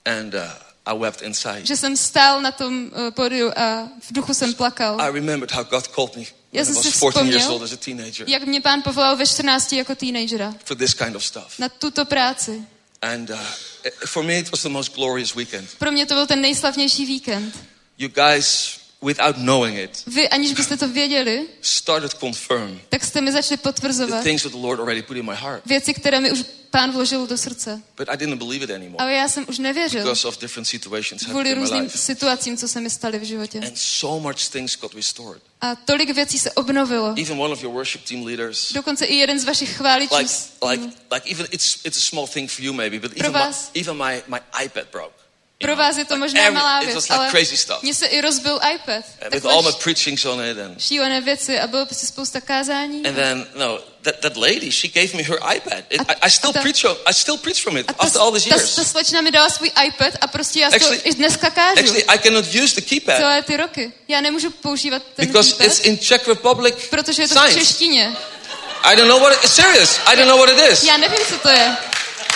[0.05, 0.41] and uh,
[0.85, 1.65] I wept inside.
[1.65, 5.01] že jsem stál na tom uh, pódiu a v duchu jsem plakal.
[5.01, 6.23] I remembered how God called me
[6.53, 9.15] Já jsem si was 14 years vzpomněl, old as a teenager Jak mě pán povolal
[9.15, 11.59] ve 14 jako teenagera for this kind of stuff.
[11.59, 12.63] na tuto práci.
[13.01, 13.37] And uh,
[14.05, 15.69] for me, it was the most glorious weekend.
[15.77, 17.59] Pro mě to byl ten nejslavnější víkend.
[17.97, 23.31] You guys, without knowing it, Vy, aniž byste to věděli, started confirm tak jste mi
[23.31, 25.65] začali the potvrzovat things that the Lord already put in my heart.
[25.65, 27.81] věci, které mi už pán vložil do srdce.
[27.97, 31.25] But I didn't believe it anymore Ale já jsem už nevěřil because of different situations
[31.25, 31.97] kvůli in my různým life.
[31.97, 33.59] situacím, co se mi staly v životě.
[33.59, 35.41] And so much things got restored.
[35.61, 37.15] A tolik věcí se obnovilo.
[37.21, 40.15] Even one of your worship team leaders, Dokonce i jeden z vašich chváličů.
[40.15, 40.33] like,
[40.69, 40.83] like,
[41.13, 44.23] like even it's it's a small thing for you maybe, but even my, even my,
[44.27, 45.24] my iPad broke.
[45.65, 47.31] Pro vás je to možná every- malá věc, ale
[47.81, 49.05] mně se i rozbil iPad.
[49.31, 53.05] with all my preachings on it and šílené věci a bylo prostě spousta kázání.
[53.07, 55.83] and then no that, that lady she gave me her iPad.
[55.89, 58.21] It, A- I, I still ta- preach on, I still preach from it ta, after
[58.21, 58.75] all these ta, years.
[58.75, 61.79] ta slečna mi dala svůj iPad a prostě já Actually- to i dneska kážu.
[61.79, 63.93] Actually, I cannot use the keypad celé ty roky.
[64.07, 67.59] Já nemůžu používat ten because keypad, it's in Czech Republic protože je to v science.
[67.59, 68.15] češtině.
[68.83, 69.99] I don't know what it, serious.
[70.05, 70.83] I don't know what it is.
[70.83, 71.77] Já nevím, co to je.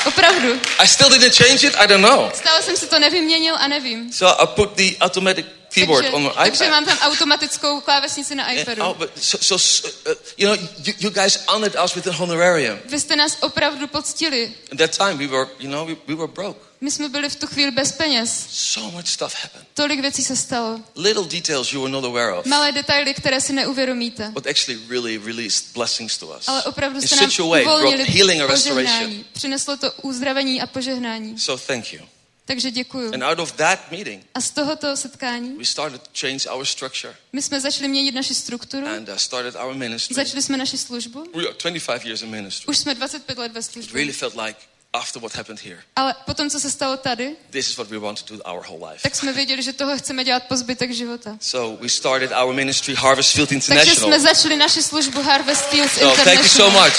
[0.07, 0.59] Opravdu.
[0.79, 1.75] I still didn't change it.
[1.75, 2.31] I don't know.
[2.33, 4.13] Stále jsem si to nevyměnil a nevím.
[4.13, 6.71] So I put the automatic keyboard takže, on my takže iPad.
[6.71, 8.83] mám tam automatickou klávesnici na iPadu.
[8.83, 12.79] oh, but so, so uh, you know, you, you guys honored us with a honorarium.
[12.85, 14.53] Vy jste nás opravdu poctili.
[14.71, 16.68] At that time, we were, you know, we, we were broke.
[16.81, 18.45] My jsme byli v tu chvíli bez peněz.
[18.49, 19.67] So much stuff happened.
[19.73, 20.81] Tolik věcí se stalo.
[20.95, 24.31] Little details you were not aware of, Malé detaily, které si neuvědomíte.
[24.33, 26.47] but actually really released blessings to us.
[26.47, 27.29] Ale opravdu jste nám
[27.61, 29.23] uvolnili healing and restoration.
[29.33, 31.39] Přineslo to uzdravení a požehnání.
[31.39, 32.01] So thank you.
[32.45, 33.13] Takže děkuju.
[33.13, 37.15] And out of that meeting, A z tohoto setkání we started to change our structure
[37.33, 40.15] my jsme začali měnit naši strukturu, and uh, started our ministry.
[40.15, 41.25] začali jsme naši službu.
[41.35, 42.65] We are 25 years in ministry.
[42.67, 43.93] Už jsme 25 let ve It službě.
[43.93, 44.59] really felt like
[44.93, 48.21] after what happened here, Ale potom, co se stalo tady, this is what we want
[48.23, 49.03] to do our whole life.
[49.03, 51.37] tak jsme věděli, že toho chceme dělat po zbytek života.
[51.41, 53.95] So we started our ministry, Harvest Field Takže International.
[54.09, 56.71] jsme začali naši službu Harvest Fields So thank you so International.
[56.85, 56.93] much.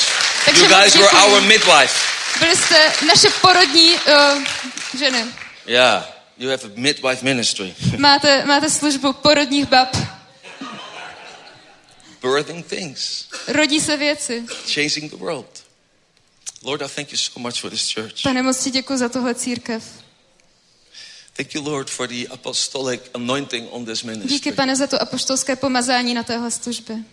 [0.44, 1.94] Takže You guys were our midwife.
[2.40, 4.42] Byli jste naše porodní uh,
[4.98, 5.24] ženy.
[5.66, 6.04] Yeah,
[6.38, 7.74] you have a midwife ministry.
[7.98, 9.96] Máte, máte službu porodních bab.
[12.22, 14.44] Birthing things, Rodí se věci.
[14.74, 15.59] changing the world.
[16.62, 18.22] Lord, I thank you so much for this church.
[18.22, 19.84] Pane, moc ti děkuji za tohle církev.
[21.36, 24.52] Thank you, Lord, for the apostolic anointing on this Díky, ministry.
[24.52, 27.04] pane, za to apoštolské pomazání na téhle službě.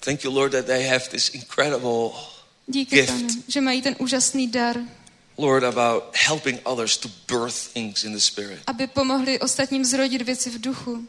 [0.00, 2.10] Thank you, Lord, that they have this incredible,
[2.66, 3.12] Díky, Gift.
[3.12, 4.76] pane, že mají ten úžasný dar,
[5.38, 8.60] Lord, about helping others to birth things in the Spirit.
[8.66, 11.08] aby pomohli ostatním zrodit věci v duchu.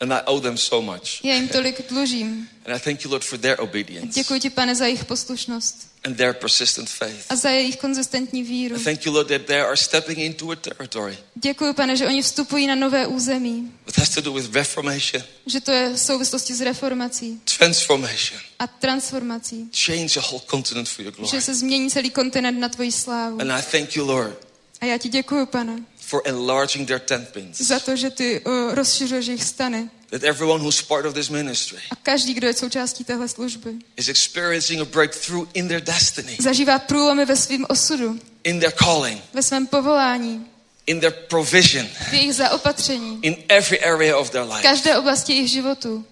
[0.00, 1.24] And I owe them so much.
[1.24, 2.48] Já jim tolik dlužím.
[2.66, 6.16] And I thank you, Lord, for their obedience Děkuji ti, pane, za jejich poslušnost and
[6.16, 7.24] their persistent faith.
[7.28, 8.76] a za jejich konzistentní víru.
[8.76, 12.22] I thank you, Lord, that they are stepping into a territory Děkuji, pane, že oni
[12.22, 16.54] vstupují na nové území, that has to do with reformation, že to je v souvislosti
[16.54, 21.30] s reformací transformation, a transformací, change a whole continent for your glory.
[21.30, 23.40] že se změní celý kontinent na tvoji slávu.
[23.40, 24.46] And I thank you, Lord,
[24.80, 27.60] A já ti děkuji, pane, for enlarging their tent pins.
[27.60, 29.90] za to, že ty uh, rozšiřuješ jejich stany.
[30.10, 34.08] That everyone who's part of this ministry A každý, kdo je součástí téhle služby, is
[34.08, 39.42] experiencing a breakthrough in their destiny, zažívá průlomy ve svém osudu, in their calling, ve
[39.42, 40.46] svém povolání,
[40.86, 44.62] in their provision, v jejich zaopatření, in every area of their v life.
[44.62, 46.04] každé oblasti jejich životu.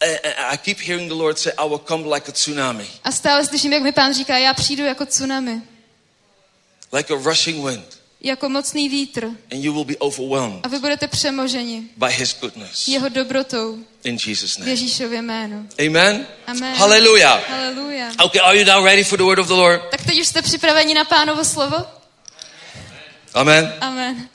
[0.00, 3.12] And and I keep hearing the Lord say, I will come like a tsunami, A
[3.12, 5.62] stále slyším, jak mi pán říká, já přijdu jako tsunami,
[6.92, 11.08] like a rushing wind, jako mocný vítr and you will be overwhelmed a vy budete
[11.08, 12.88] přemoženi by His goodness.
[12.88, 14.70] jeho dobrotou In Jesus' v name.
[14.70, 15.68] Ježíšově jménu.
[15.86, 16.26] Amen.
[16.46, 16.74] Amen.
[16.76, 17.48] Hallelujah.
[17.48, 18.12] Haleluja.
[18.24, 19.90] Okay, are you now ready for the word of the Lord?
[19.90, 21.76] Tak teď už jste připraveni na pánovo slovo?
[23.34, 23.74] Amen.
[23.80, 24.28] Amen.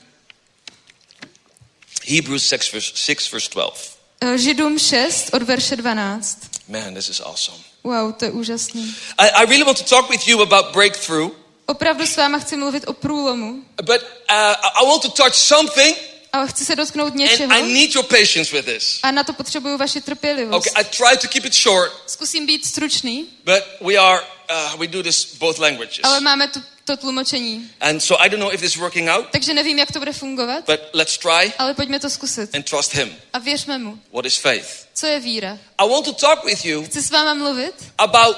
[2.06, 3.98] Hebrews 6 verse, 6, verse 12.
[4.20, 6.38] Eh, Židům 6 od verše 12.
[6.68, 7.58] Man, this is awesome.
[7.84, 8.94] Wow, to je úžasný.
[9.18, 11.30] I, I really want to talk with you about breakthrough,
[11.66, 14.36] Opravdu s váma chci mluvit o průlomu, but uh,
[14.82, 15.96] I want to touch something,
[16.32, 18.98] ale chci se dotknout and něčeho I need your patience with this.
[19.02, 20.66] a na to potřebuju vaši trpělivost.
[20.66, 24.20] Okay, I try to keep it short, Zkusím být stručný, but we are
[24.50, 26.00] uh, we do this both languages.
[26.02, 27.70] Ale máme tu, to tlumočení.
[27.80, 30.12] And so I don't know if this is working out, Takže nevím, jak to bude
[30.12, 32.54] fungovat, but let's try ale pojďme to zkusit.
[32.54, 33.16] and trust Him.
[33.32, 33.98] A věřme mu.
[34.12, 34.66] What is faith?
[34.94, 35.58] Co je víra?
[35.78, 38.36] I want to talk with you Chci s váma mluvit about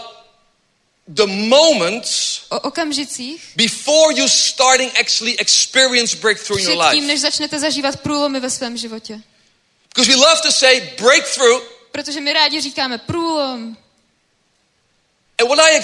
[1.08, 7.12] the moments o okamžicích before you starting actually experience breakthrough in your předtím, life.
[7.12, 9.20] než začnete zažívat průlomy ve svém životě.
[9.94, 11.62] Because we love to say breakthrough,
[11.92, 13.76] Protože my rádi říkáme průlom.
[15.38, 15.76] and what I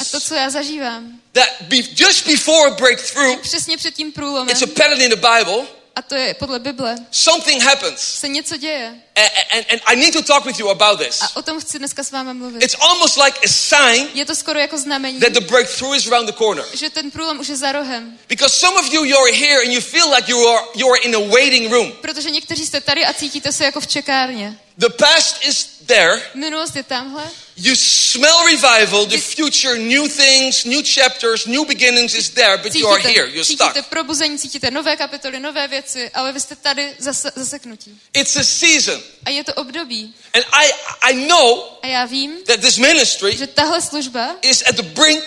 [0.00, 4.48] A to, co já zažívám, that be, just before a breakthrough, přesně před tím průlomem,
[4.48, 5.66] it's a pattern in the Bible.
[5.96, 8.94] A to je podle Bible, Something happens, se něco děje.
[9.16, 11.22] and, and, and I need to talk with you about this.
[11.22, 12.62] A o tom chci dneska s váma mluvit.
[12.62, 16.26] It's almost like a sign Je to skoro jako znamení, that the breakthrough is around
[16.26, 16.64] the corner.
[16.74, 18.18] že ten průlom už je za rohem.
[18.28, 21.20] Because some of you, you're here and you feel like you are you're in a
[21.20, 21.92] waiting room.
[21.92, 24.58] Protože někteří jste tady a cítíte se jako v čekárně.
[24.78, 26.22] The past is there.
[26.34, 27.30] Minulost je tamhle.
[27.56, 32.88] You smell revival, the future, new things, new chapters, new beginnings is there, but you
[32.88, 33.26] are here.
[33.26, 33.86] Cítíte, You're cítíte stuck.
[33.88, 38.00] probuzení, cítíte nové kapitoly, nové věci, ale vy jste tady zase, zaseknutí.
[38.12, 39.02] It's a season.
[39.24, 40.14] A je to období.
[40.34, 40.72] And I
[41.02, 45.24] I know A já vím, that this ministry že tahle služba is at the brink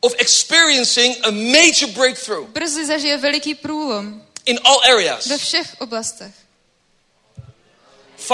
[0.00, 5.26] of experiencing a major breakthrough brzy zažije veliký průlom in all areas.
[5.26, 6.34] ve všech oblastech.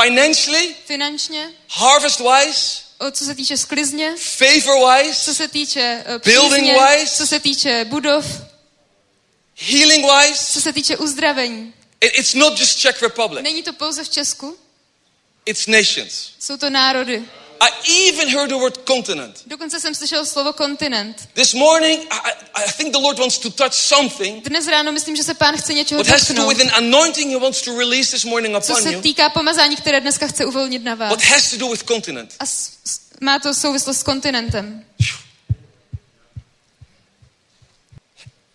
[0.02, 6.52] Financially, Finančně, harvest wise, co se týče sklizně, favor co wise, se týče eh, Building
[6.64, 7.16] přízně, wise.
[7.16, 8.24] co se týče budov,
[9.56, 10.52] healing wise.
[10.52, 11.74] co se týče uzdravení.
[12.00, 13.42] It- It's not just Czech Republic.
[13.42, 14.56] Není to pouze v Česku,
[15.46, 16.30] It's nations.
[16.38, 17.22] jsou to národy.
[17.62, 17.68] I
[18.08, 19.42] even heard the word continent.
[19.46, 21.28] Dokonce jsem slyšel slovo kontinent.
[21.34, 25.22] This morning, I, I- think the Lord wants to touch something Dnes ráno myslím, že
[25.22, 26.58] se pán chce něčeho what has to do dotknout.
[26.58, 29.00] with an anointing He wants to release this morning Co upon se you.
[29.02, 31.10] týká pomazání, které dneska chce uvolnit na vás.
[31.10, 32.34] What has to do with continent.
[32.40, 32.70] A s,
[33.20, 34.84] má to souvislost s kontinentem.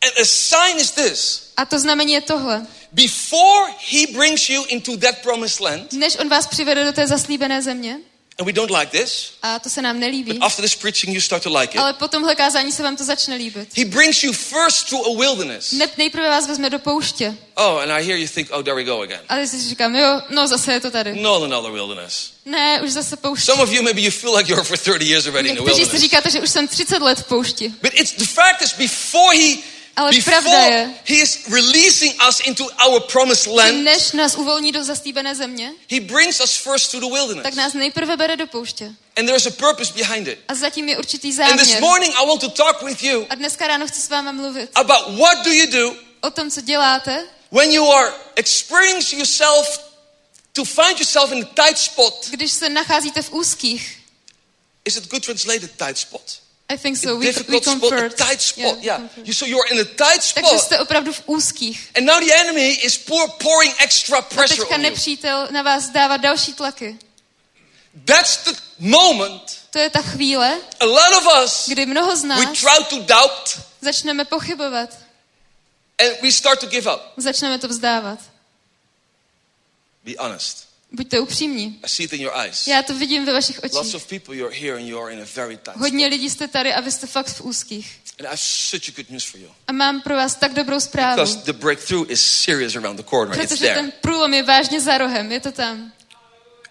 [0.02, 1.52] And a sign is this.
[1.58, 2.68] A to znamení je tohle.
[2.92, 7.62] Before He brings you into that promised land, Než on vás přivede do té zaslíbené
[7.62, 8.00] země,
[8.40, 11.44] and we don't like this, a to se nám nelíbí, after this preaching you start
[11.44, 11.82] to like it.
[11.82, 13.78] ale po tomhle kázání se vám to začne líbit.
[13.78, 15.72] He brings you first to a wilderness.
[15.72, 17.36] Ne, nejprve vás vezme do pouště.
[17.56, 19.20] Oh, and I hear you think, oh, there we go again.
[19.30, 21.22] A teď si říkám, jo, no zase je to tady.
[21.22, 22.32] Not another wilderness.
[22.46, 23.46] Ne, už zase pouště.
[23.46, 25.76] Some of you, maybe you feel like you're for 30 years already in the Někteří
[25.76, 26.02] si wilderness.
[26.02, 27.74] říkáte, že už jsem 30 let v poušti.
[27.82, 29.56] But it's the fact is before he
[29.96, 34.72] Ale before pravda je- he is releasing us into our promised land, než nás uvolní
[34.72, 37.56] do zaslíbené země, he brings us first to the tak wilderness.
[37.56, 38.86] nás nejprve bere do pouště.
[39.18, 40.40] And there's a purpose behind it.
[40.48, 41.82] A zatím je určitý And this záměr.
[41.82, 45.20] morning I want to talk with you A dneska ráno chci s váma mluvit about
[45.20, 49.80] what do you do o tom, co děláte, when you are experiencing yourself
[50.54, 52.28] to find yourself in a tight spot.
[52.30, 53.98] když se nacházíte v úzkých.
[54.86, 56.22] Is it good translated tight spot?
[56.70, 57.08] I think so.
[57.10, 58.18] We, we difficult spot, a convert.
[58.18, 58.78] tight spot.
[58.82, 58.98] Yeah.
[58.98, 59.28] convert.
[59.28, 60.60] You, so you're in a tight Takže spot.
[60.62, 61.92] jste opravdu v úzkých.
[61.98, 64.90] And now the enemy is pour, pouring extra A pressure teďka on you.
[64.90, 66.98] nepřítel na vás dává další tlaky.
[68.06, 72.28] That's the moment To je ta chvíle, a lot of us kdy mnoho z we
[72.28, 74.90] nás try to doubt začneme pochybovat.
[76.00, 77.02] and we start to give up.
[77.18, 78.20] Začneme to vzdávat.
[80.04, 80.65] Be honest.
[80.96, 81.80] Buďte upřímní.
[81.84, 82.68] I see it in your eyes.
[82.68, 83.96] Já to vidím ve vašich Lots očích.
[83.96, 86.74] of people you're here and you are in a very tight Hodně lidí jste tady
[86.74, 88.00] a vy jste fakt v úzkých.
[88.20, 89.48] And I have such a good news for you.
[89.68, 91.16] A mám pro vás tak dobrou zprávu.
[91.22, 93.40] Because the breakthrough is serious around the corner.
[93.40, 93.76] It's Protože there.
[93.76, 95.32] ten průlom je vážně za rohem.
[95.32, 95.92] Je to tam.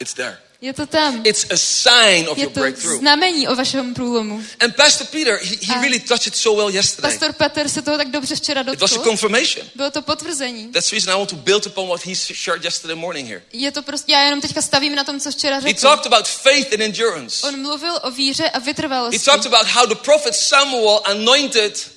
[0.01, 0.39] It's there.
[0.65, 1.21] Je to tam.
[1.25, 2.99] It's a sign of Je your to breakthrough.
[3.01, 4.43] znamení o vašem průlomu.
[4.61, 7.11] And Pastor Peter, he, he really touched it so well yesterday.
[7.11, 9.11] Pastor Peter se toho tak dobře včera It was a dotkl.
[9.11, 9.67] confirmation.
[9.75, 10.73] Bylo to potvrzení.
[10.73, 13.43] That's the reason I want to build upon what he shared yesterday morning here.
[13.53, 15.81] Je to prostě, já jenom teďka stavím na tom, co včera He řekl.
[15.81, 17.47] talked about faith and endurance.
[17.47, 19.19] On mluvil o víře a He vytrvalosti.
[19.19, 21.91] talked about how the prophet Samuel anointed,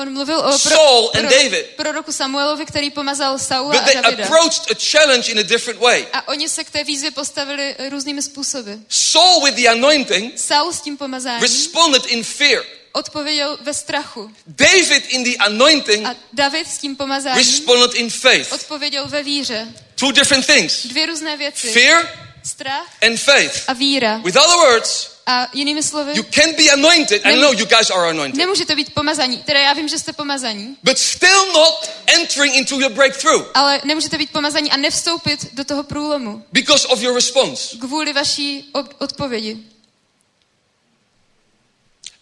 [0.00, 1.66] On mluvil o Saul and David.
[1.76, 4.24] proroku Samuelovi, který pomazal Saula but a they Davida.
[4.24, 6.06] approached a challenge in a different way.
[6.12, 8.70] A oni se k té výzvě postavili různými způsoby.
[8.88, 12.64] Saul with the anointing Saul s tím pomazáním responded in fear.
[12.92, 14.30] odpověděl ve strachu.
[14.46, 18.52] David in the anointing A David s tím pomazáním responded in faith.
[18.52, 19.68] odpověděl ve víře.
[19.94, 20.86] Two different things.
[20.86, 21.72] Dvě různé věci.
[21.72, 22.08] Fear
[22.44, 23.62] Strach and faith.
[23.68, 24.16] a víra.
[24.24, 27.20] With other words, A jinými slovy, you can be anointed.
[27.24, 28.38] I know you guys are anointed.
[28.38, 29.42] nemůžete být pomazaní.
[29.42, 34.18] Teda já vím, že jste pomazaní, But still not entering into your breakthrough ale nemůžete
[34.18, 37.76] být pomazaní a nevstoupit do toho průlomu because of your response.
[37.76, 39.56] kvůli vaší odpovědi.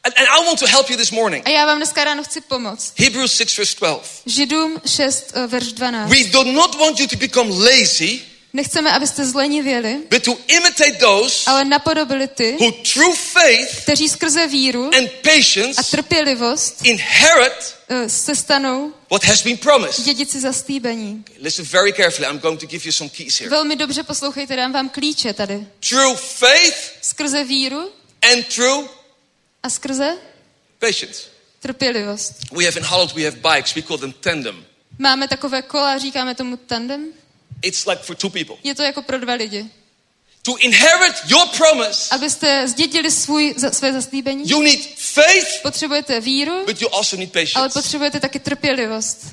[0.04, 1.46] And, and I want to help you this morning.
[1.46, 2.92] A já vám dneska ráno chci pomoct.
[2.98, 4.22] Hebrews 6 verse 12.
[4.26, 6.10] Židům 6, eh, verš 12.
[6.10, 8.20] We do not want you to become lazy
[8.52, 14.46] Nechceme, abyste zlenivěli, but to imitate those ale napodobili ty, who through faith kteří skrze
[14.46, 20.04] víru and a patience trpělivost inherit eh, se stanou what has been promised.
[20.04, 21.24] dědici zastýbení.
[21.38, 22.28] Listen very carefully.
[22.28, 23.50] I'm going to give you some keys here.
[23.50, 25.66] Velmi dobře poslouchejte, dám vám klíče tady.
[25.88, 27.90] Through faith Skrze víru
[28.32, 28.90] and through
[29.62, 30.16] a skrze
[30.78, 31.22] patience.
[31.60, 32.34] trpělivost.
[32.52, 33.74] We have in Holland, we have bikes.
[33.74, 34.64] We call them tandem.
[34.98, 37.12] Máme takové kola, říkáme tomu tandem.
[37.62, 38.56] It's like for two people.
[38.64, 39.66] Je to jako pro dva lidi.
[40.42, 46.82] To inherit your promise, Abyste zdědili svůj, své zaslíbení, you need faith, potřebujete víru, but
[46.82, 47.78] you also need ale patience.
[47.80, 49.26] potřebujete taky trpělivost.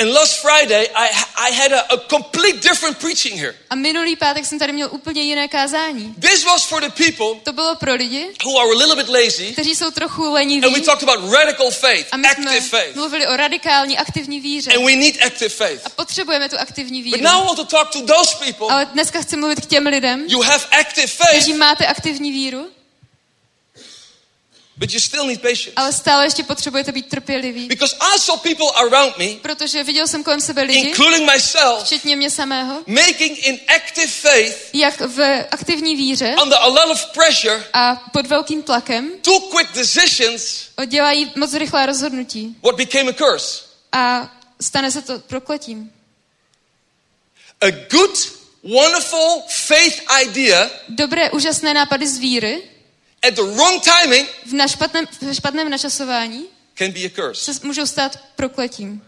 [0.00, 3.54] And last Friday, I, I had a, a complete different preaching here.
[3.70, 6.14] A minulý pátek jsem tady měl úplně jiné kázání.
[6.20, 9.52] This was for the people To bylo pro lidi, who are a little bit lazy,
[9.52, 10.80] kteří jsou trochu and we leniví.
[10.82, 12.94] talked about radical faith, A my jsme active faith.
[12.96, 14.70] mluvili o radikální aktivní víře.
[14.72, 15.80] And we need active faith.
[15.84, 17.24] A potřebujeme tu aktivní But víru.
[17.24, 18.66] now I want to talk to those people.
[18.70, 22.66] Ale dneska chci mluvit k těm lidem, You have active kteří faith, máte aktivní víru,
[24.78, 25.72] but you still need patience.
[25.76, 27.66] ale stále ještě potřebujete být trpěliví.
[27.68, 32.16] Because I saw people around me, Protože viděl jsem kolem sebe lidi, including myself, včetně
[32.16, 37.64] mě samého, making in active faith jak v aktivní víře under a lot of pressure,
[37.72, 42.56] a pod velkým tlakem two quick decisions, dělají moc rychlá rozhodnutí.
[42.62, 43.62] what became a curse.
[43.92, 45.92] A stane se to prokletím.
[47.60, 48.32] A good,
[48.62, 52.62] wonderful faith idea Dobré, úžasné nápady z víry
[53.22, 56.46] at the wrong timing v, na špatném, v špatném načasování
[56.78, 57.54] can be a curse.
[57.54, 59.02] se můžou stát prokletím.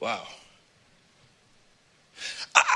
[0.00, 0.38] Wow.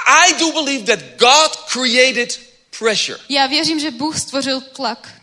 [0.06, 2.40] I do believe that God created
[2.78, 3.18] pressure.
[3.28, 5.22] Já věřím, že Bůh stvořil tlak.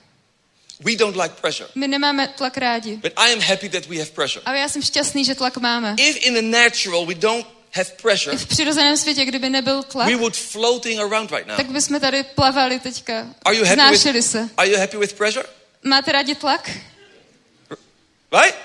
[0.80, 1.70] We don't like pressure.
[1.76, 2.96] My nemáme tlak rádi.
[2.96, 4.42] But I am happy that we have pressure.
[4.46, 5.96] Ale já jsem šťastný, že tlak máme.
[5.98, 10.16] If in the natural we don't have pressure, v přirozeném světě, kdyby nebyl tlak, we
[10.16, 11.58] would floating around right now.
[11.58, 13.28] tak bychom tady plavali teďka.
[13.46, 14.50] Are you happy Znášeli with, se.
[14.58, 15.46] Are you happy with pressure?
[15.84, 16.70] Máte rádi tlak?
[18.32, 18.56] Right?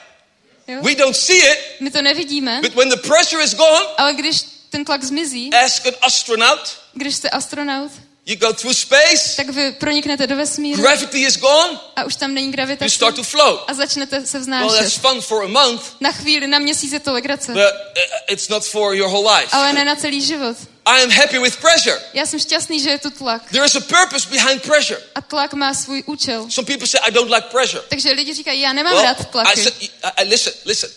[0.68, 0.82] Jo?
[0.82, 4.43] We don't see it, My to nevidíme, but when the pressure is gone, ale když
[4.70, 6.81] ten tlak zmizí, ask an astronaut.
[6.94, 7.93] když jste astronaut,
[8.26, 12.34] You go through space, tak vy proniknete do vesmíru gravity is gone, a už tam
[12.34, 13.64] není you gravitace start to float.
[13.68, 15.01] a začnete se Well, that's vznášet.
[15.02, 18.64] fun for a month, Na chvíli, na měsíc je to legrace, but uh, it's not
[18.64, 19.48] for your whole life.
[19.52, 20.56] ale ne na celý život.
[20.86, 22.01] I am happy with pressure.
[22.14, 23.51] Já jsem šťastný, že je tu tlak.
[23.51, 25.01] There is a purpose behind pressure.
[25.14, 26.46] A tlak má svůj účel.
[26.51, 27.82] Some people say, I don't like pressure.
[27.88, 29.62] Takže lidi říkají, já nemám Well, rád I tlaky.
[29.62, 30.90] said, I, I, listen, listen.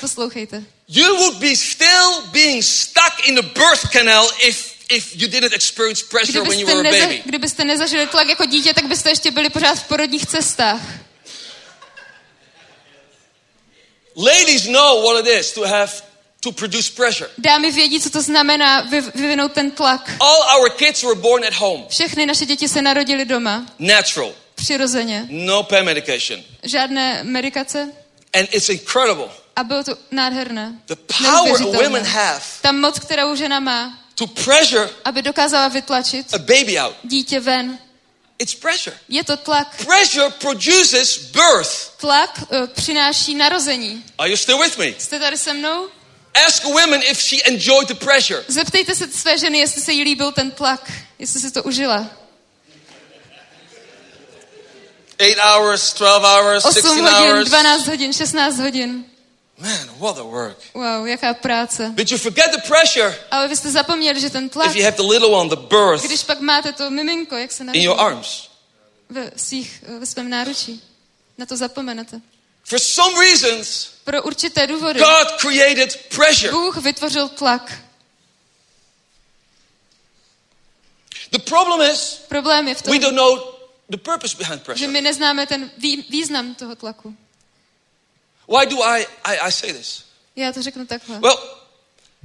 [0.00, 0.62] Poslouchejte.
[0.88, 6.04] You would be still being stuck in the birth canal if if you didn't experience
[6.10, 7.22] pressure when you Kdybyste, were a baby.
[7.24, 10.80] kdybyste nezažili tlak jako dítě, tak byste ještě byli pořád v porodních cestách.
[14.16, 15.92] Ladies know what it is to have
[16.40, 17.30] to produce pressure.
[17.38, 20.10] Dámy vědí, co to znamená vy, vyvinout ten tlak.
[20.20, 25.26] All our kids were born at home, Všechny naše děti se narodily doma, natural, přirozeně.
[25.30, 27.92] no pain medication, Žádné medikace.
[28.34, 30.72] and it's incredible A bylo to nádherné.
[30.86, 36.38] the power women have Ta moc, kterou žena má, to pressure aby dokázala vytlačit a
[36.38, 36.96] baby out.
[37.04, 37.78] dítě ven.
[38.38, 38.96] It's pressure.
[39.08, 39.76] Je to tlak.
[39.84, 41.90] Pressure produces birth.
[41.96, 44.04] Tlak uh, přináší narození.
[44.18, 44.86] Are you still with me?
[44.98, 45.88] Jste tady se mnou?
[46.46, 48.44] Ask a woman if she enjoyed the pressure.
[48.48, 52.10] Zeptejte se své ženy, jestli se jí líbil ten tlak, jestli si to užila.
[55.18, 57.48] Eight hours, 12 hours, 8 16 hodin, hours.
[57.48, 59.04] 12 hodin, 16 hodin.
[59.58, 60.56] Man, what a work.
[60.74, 61.92] Wow, jaká práce.
[61.94, 64.96] But you forget the pressure Ale vy jste zapomněli, že ten tlak, if you have
[64.96, 68.00] the little one, the birth, když pak máte to miminko, jak se in narodí your
[68.00, 68.48] arms.
[69.08, 70.82] ve, svých, ve svém náručí.
[71.38, 72.20] Na to zapomenete.
[72.64, 76.52] For some reasons, Pro určité důvody God created pressure.
[76.52, 77.72] Bůh vytvořil tlak.
[81.30, 83.54] The problem is, Problém je v tom, we don't know
[83.90, 84.88] the purpose behind že pressure.
[84.88, 87.16] my neznáme ten vý, význam toho tlaku.
[88.48, 90.02] Why do I, I, I say this?
[90.36, 91.18] Já to řeknu takhle.
[91.18, 91.38] Well,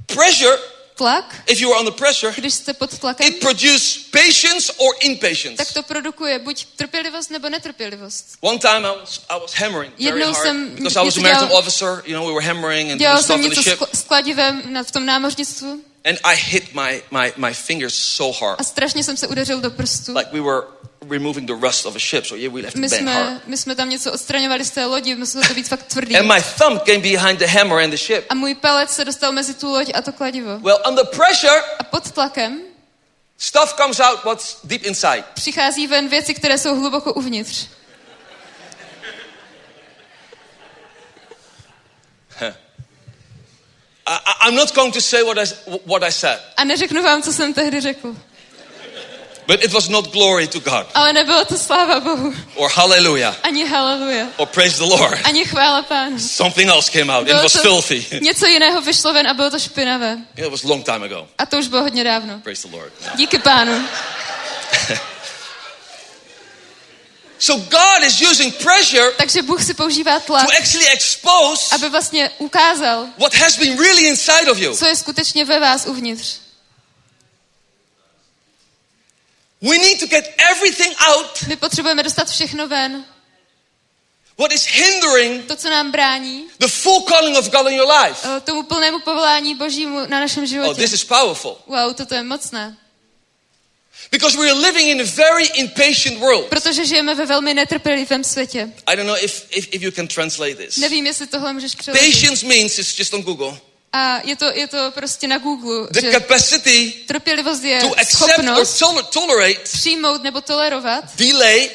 [0.06, 0.58] pressure,
[0.94, 5.56] Tlak, if you are under pressure, když jste pod tlakem, it produces patience or impatience.
[5.64, 8.26] tak to produkuje buď trpělivost nebo netrpělivost.
[8.40, 11.18] One time I was, I was hammering very Jednou hard jsem because I was a
[11.18, 12.02] něco maritime dělal- officer.
[12.06, 13.78] You know, we were hammering and Dělal stuff jsem the něco ship.
[13.80, 18.38] skl- s kladivem na- v tom námořnictvu And I hit my, my, my fingers so
[18.46, 18.60] hard.
[18.60, 20.14] a strašně jsem se udeřil do prstu.
[20.14, 20.62] Like we were
[21.10, 22.26] removing the rust of a ship.
[22.26, 23.46] So yeah, we to My jsme, hard.
[23.46, 26.16] my jsme tam něco odstraňovali z té lodi, muselo to být fakt tvrdý.
[26.16, 28.24] And my thumb came behind the hammer and the ship.
[28.30, 30.58] A můj palec se dostal mezi tu loď a to kladivo.
[30.58, 32.60] Well, under pressure, A pod tlakem
[33.38, 35.24] stuff comes out what's deep inside.
[35.34, 37.66] přichází ven věci, které jsou hluboko uvnitř.
[44.06, 45.44] I, I'm not going to say what I,
[45.86, 48.16] what I said, A neřeknu vám, co jsem tehdy řekl.
[49.46, 52.34] but it was not glory to God Ale nebylo to sláva Bohu.
[52.54, 54.26] or hallelujah Ani haleluja.
[54.36, 55.18] or praise the Lord.
[55.24, 56.18] Ani chvála pánu.
[56.18, 57.22] Something else came out.
[57.22, 58.06] It Bylo was to- filthy.
[58.20, 60.18] Něco jiného vyšlo ven a bylo to špinavé.
[60.36, 61.28] It was long time ago.
[61.38, 62.40] A to už bylo hodně dávno.
[62.40, 62.92] Praise the Lord.
[63.16, 63.84] Díky pánu.
[67.38, 72.30] So God is using pressure Takže Bůh si používá tlak, to actually expose aby vlastně
[72.38, 74.76] ukázal, what has been really inside of you.
[74.76, 76.38] co je skutečně ve vás uvnitř.
[79.62, 83.04] We need to get everything out My potřebujeme dostat všechno ven.
[84.38, 88.28] what is hindering To, co nám brání, the full calling of God in your life.
[88.36, 90.80] eh, tomu plnému povolání Božímu na našem Oh, životě.
[90.80, 91.56] this is powerful.
[91.66, 92.76] Wow, toto je mocné.
[94.10, 96.44] Because we are living in a very impatient world.
[96.46, 98.72] Protože žijeme ve velmi netrpělivém světě.
[98.86, 100.76] I don't know if, if, if you can translate this.
[100.76, 102.12] Nevím, jestli tohle můžeš přeložit.
[102.14, 103.58] Patience means, it's just on Google,
[103.92, 107.96] A je to, je to prostě na Google, the že capacity trpělivost je to or
[108.04, 111.70] schopnost toler- tolerate přijmout nebo tolerovat delay,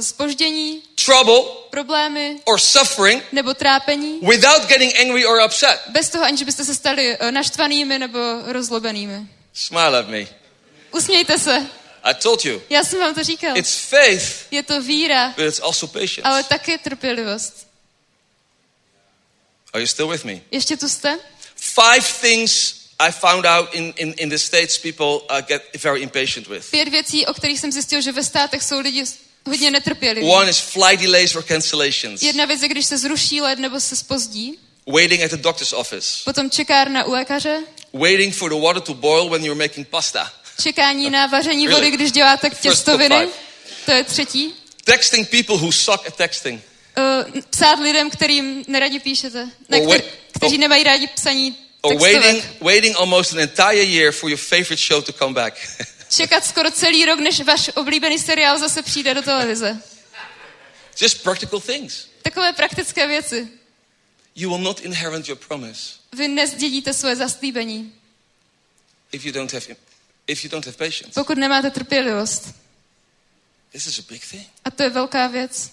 [0.00, 5.80] spoždění, trouble, problémy or suffering nebo trápení, without getting angry or upset.
[5.88, 9.26] bez toho, aniž byste se stali eh, naštvanými nebo rozlobenými.
[9.54, 10.26] Smile at me.
[10.96, 11.66] Usmějte se.
[12.02, 12.62] I told you.
[12.70, 13.56] Já jsem vám to říkal.
[13.56, 16.22] It's faith, Je to víra, but it's also patience.
[16.22, 17.66] ale také trpělivost.
[19.72, 20.40] Are you still with me?
[20.50, 21.18] Ještě tu jste?
[21.56, 26.48] Five things I found out in, in, in the States people uh, get very impatient
[26.48, 26.70] with.
[26.70, 29.04] Pět věcí, o kterých jsem zjistil, že ve státech jsou lidi
[29.46, 30.26] hodně netrpěliví.
[30.26, 33.96] One is flight delays or cancellations, Jedna věc je, když se zruší let nebo se
[33.96, 37.62] spozdí, waiting at the doctor's office, potom čekárna u lékaře,
[37.92, 42.12] waiting for the water to boil when you're making pasta, čekání na vaření vody, když
[42.12, 43.28] děláte těstoviny,
[43.84, 44.54] to je třetí.
[44.84, 46.62] texting people who suck at texting,
[46.98, 50.02] Uh, psát lidem, kterým neradi píšete, ne, kter,
[50.32, 52.22] kteří nemají rádi psaní or textovek.
[52.22, 55.54] waiting, waiting almost an entire year for your favorite show to come back.
[56.10, 59.82] Čekat skoro celý rok, než váš oblíbený seriál zase přijde do televize.
[61.00, 62.06] Just practical things.
[62.22, 63.48] Takové praktické věci.
[64.36, 67.92] You will not inherit your promise Vy nezdědíte svoje zaslíbení,
[69.12, 69.66] if you don't have
[70.26, 71.10] if you don't have patience.
[71.14, 72.54] pokud nemáte trpělivost.
[73.72, 74.46] This is a big thing.
[74.64, 75.72] A to je velká věc.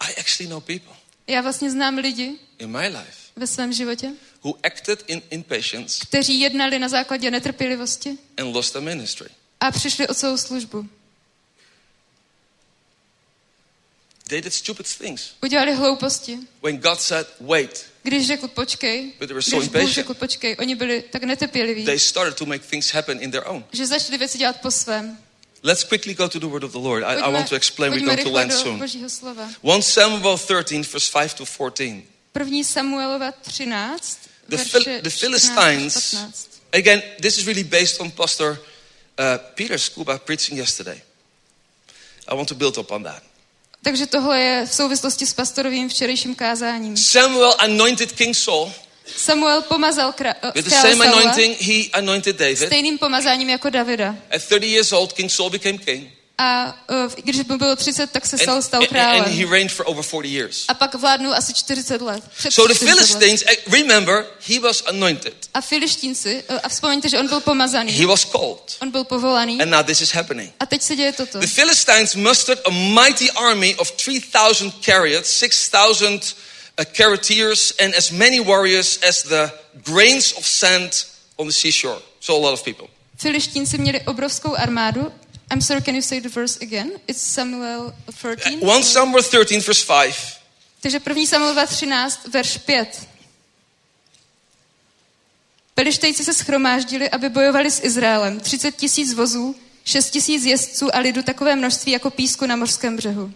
[0.00, 0.96] I actually know people
[1.26, 4.12] Já vlastně znám lidi in my life ve svém životě,
[4.44, 9.28] who acted in impatience kteří jednali na základě netrpělivosti and lost their ministry.
[9.60, 10.88] a přišli o svou službu.
[14.28, 15.30] They did stupid things.
[15.42, 16.38] Udělali hlouposti.
[16.62, 19.94] When God said, wait, Když řekl počkej, But they were so když Bůh impatient.
[19.94, 23.64] řekl počkej, oni byli tak netrpěliví, they started to make things happen in their own.
[23.72, 25.18] že začali věci dělat po svém.
[25.62, 27.04] Let's quickly go to the word of the Lord.
[27.04, 27.92] I, I want to explain.
[27.92, 28.78] We're going to rychle land do soon.
[28.78, 29.50] Božího slova.
[29.62, 32.02] 1 Samuel 13, verse 5 to 14.
[32.32, 34.18] První Samuelova 13,
[34.48, 36.32] The, verše Phil- the 14 Philistines, 15.
[36.72, 39.24] again, this is really based on Pastor uh,
[39.54, 41.00] Peter Scuba preaching yesterday.
[42.28, 43.22] I want to build upon that.
[43.86, 46.96] Takže tohle je v souvislosti s pastorovým včerejším kázáním.
[46.96, 48.72] Samuel anointed King Saul.
[49.16, 52.66] Samuel pomazal kra- eh, With the krále same anointing, he anointed David.
[52.66, 54.16] stejným pomazáním jako Davida.
[54.30, 56.10] At 30 years old, King Saul became king.
[56.38, 59.24] A uh, když mu bylo 30, tak se And, stal and- and králem.
[59.24, 60.64] he reigned for over 40 years.
[60.68, 62.24] A pak vládnul asi 40 let.
[62.38, 62.94] So the 40 let.
[62.94, 65.34] Philistines, eh, remember, he was anointed.
[65.54, 67.92] A filištínci, eh, a vzpomeňte, že on byl pomazaný.
[67.92, 68.76] He was called.
[68.82, 69.62] On byl povolaný.
[69.62, 70.52] And now this is happening.
[70.60, 71.38] A teď se děje toto.
[71.40, 76.36] The Philistines mustered a mighty army of 3,000 chariots, 6,000
[76.78, 80.90] uh, charioteers, and as many warriors as the grains of sand
[81.36, 82.00] on the seashore.
[82.20, 82.88] So a lot of people.
[83.18, 85.12] Filištínci měli obrovskou armádu.
[85.50, 86.90] I'm sorry, can you say the verse again?
[87.06, 88.60] It's Samuel 13.
[88.60, 90.14] 1 Samuel 13, verse 5.
[90.80, 93.08] Takže první Samuelova 13, verš 5.
[95.74, 98.40] Pelištejci se schromáždili, aby bojovali s Izraelem.
[98.40, 103.32] 30 tisíc vozů, 6 tisíc jezdců a lidu takové množství jako písku na mořském břehu.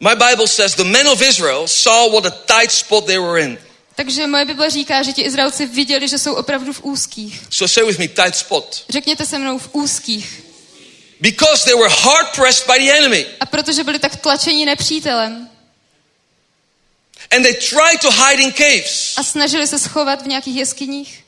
[0.00, 3.58] My Bible says the men of Israel saw what a tight spot they were in.
[3.94, 7.40] Takže moje Bible říká, že ti Izraelci viděli, že jsou opravdu v úzkých.
[7.50, 8.84] So say with me, tight spot.
[8.88, 10.45] Řekněte se mnou v úzkých.
[11.20, 13.26] Because they were hard pressed by the enemy.
[13.40, 15.48] A protože byli tak tlačeni nepřítelem
[17.30, 21.24] And they tried to hide in caves, a snažili se schovat v nějakých jeskyních,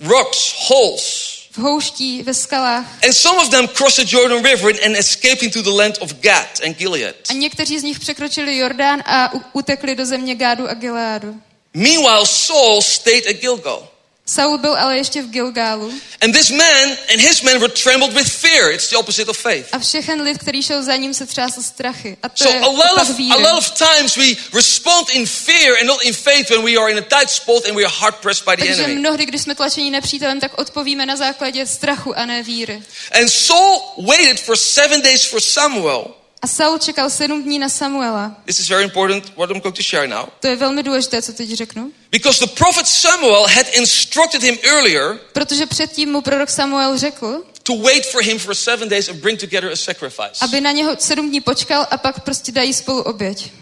[0.00, 1.34] rocks, holes.
[1.50, 3.04] v houští, ve skalách.
[3.04, 6.60] And some of them crossed the Jordan River and escaped into the land of Gad
[6.64, 7.14] and Gilead.
[7.30, 11.40] A někteří z nich překročili Jordán a utekli do země Gádu a Gileádu.
[11.74, 13.88] Meanwhile, Saul stayed at Gilgal.
[14.26, 15.92] Saul byl ale ještě v Gilgálu
[16.22, 18.70] And this man and his men were trembled with fear.
[18.72, 19.68] It's the opposite of faith.
[19.72, 22.16] a všechen lid, který šel za ním, se třásl strachy.
[22.22, 23.30] A to So je a lot of víry.
[23.44, 24.24] a lot of times we
[24.54, 27.76] respond in fear and not in faith when we are in a tight spot and
[27.76, 29.00] we are hard pressed by the Takže enemy.
[29.00, 32.82] mnohdy, když jsme tlačeni nepřítelem, tak odpovíme na základě strachu a ne víry.
[33.20, 36.14] And Saul waited for seven days for Samuel.
[36.44, 38.36] A Saul čekal sedm dní na Samuela.
[38.44, 40.26] This is very important what I'm going to share now.
[40.40, 41.92] To je velmi důležité, co teď řeknu.
[42.10, 47.76] Because the prophet Samuel had instructed him earlier Protože předtím mu prorok Samuel řekl, to
[47.76, 50.32] wait for him for seven days and bring together a sacrifice.
[50.40, 53.52] aby na něho sedm dní počkal a pak prostě dají spolu oběť.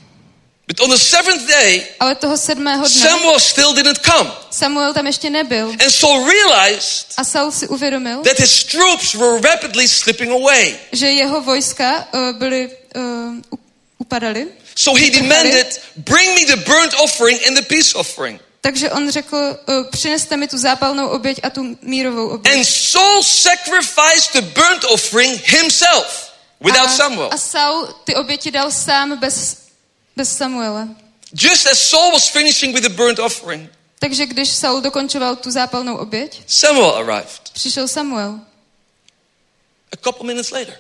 [0.73, 4.31] But on the seventh day, Ale toho sedmého dne Samuel still didn't come.
[4.51, 5.69] Samuel tam ještě nebyl.
[5.69, 10.77] And Saul realized A Saul si uvědomil, that his troops were rapidly slipping away.
[10.93, 13.03] že jeho vojska uh, byly, uh,
[13.53, 13.59] u-
[13.99, 14.47] upadaly.
[14.75, 18.41] So he demanded, Bring me the burnt offering and the peace offering.
[18.61, 22.55] Takže on řekl, uh, přineste mi tu zápalnou oběť a tu mírovou oběť.
[22.57, 27.29] And Saul sacrificed the burnt offering himself without a, Samuel.
[27.33, 29.57] a Saul ty oběti dal sám bez,
[30.17, 30.89] bez Samuela.
[31.35, 35.97] Just as Saul was finishing with the burnt offering, Takže když Saul dokončoval tu zápalnou
[35.97, 38.41] oběť, Samuel arrived přišel Samuel.
[39.93, 40.75] a couple minutes later.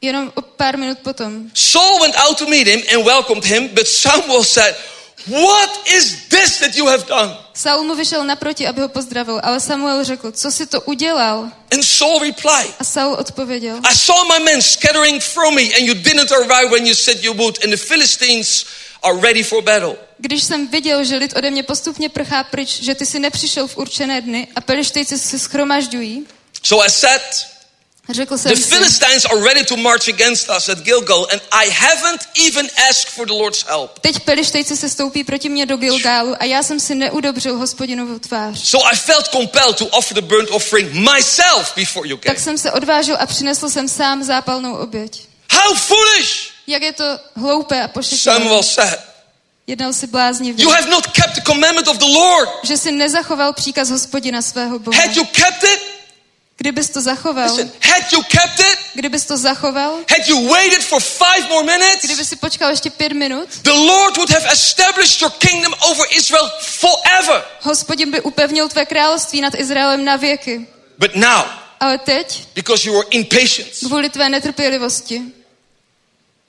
[0.00, 1.50] Jenom o pár minut potom.
[1.54, 4.76] Saul went out to meet him and welcomed him, but Samuel said,
[5.26, 7.36] What is this that you have done?
[7.54, 11.50] Saul mu vyšel naproti, aby ho pozdravil, ale Samuel řekl, co si to udělal?
[11.72, 15.94] And Saul replied, A Saul odpověděl, I saw my men scattering from me, and you
[15.94, 18.64] didn't arrive when you said you would, and the Philistines
[19.02, 19.96] are ready for battle.
[20.18, 23.76] když jsem viděl, že lid ode mě postupně prchá pryč, že ty si nepřišel v
[23.76, 26.26] určené dny a pelištejci se schromažďují,
[26.62, 27.22] So I said,
[28.14, 31.70] řekl The jsem si, Philistines are ready to march against us at Gilgal, and I
[31.70, 33.98] haven't even asked for the Lord's help.
[33.98, 38.68] teď pelištejci se stoupí proti mě do Gilgálu a já jsem si neudobřil hospodinovu tvář.
[38.68, 42.34] So I felt compelled to offer the burnt offering myself before you came.
[42.34, 45.22] Tak jsem se odvážil a přinesl jsem sám zápalnou oběť.
[45.52, 46.50] How foolish!
[46.66, 47.04] Jak je to
[47.36, 48.62] hloupé a Samuel pošetilé.
[48.62, 48.98] said,
[49.66, 50.62] Jednal si bláznivě.
[50.62, 52.48] You have not kept the commandment of the Lord.
[52.62, 55.00] Že si nezachoval příkaz hospodina svého Boha.
[55.00, 55.80] Had you kept it,
[56.60, 61.00] Kdybys to zachoval, listen, had you kept it, kdybys to zachoval, had you waited for
[61.00, 65.30] five more minutes, kdyby si počkal ještě pět minut, the Lord would have established your
[65.38, 67.44] kingdom over Israel forever.
[67.60, 70.66] hospodin by upevnil tvé království nad Izraelem na věky.
[70.98, 71.44] But now,
[71.80, 75.22] Ale teď, because you are impatient, kvůli tvé netrpělivosti,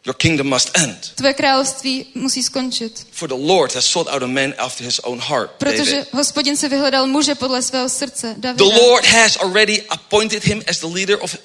[0.06, 1.12] your kingdom must end.
[1.16, 3.08] tvé království musí skončit.
[3.12, 5.52] For the Lord has sought out a man after his own heart.
[5.52, 6.14] Protože David.
[6.14, 8.66] hospodin si vyhledal muže podle svého srdce, The Davida.
[8.66, 11.36] Lord has already appointed him as the leader of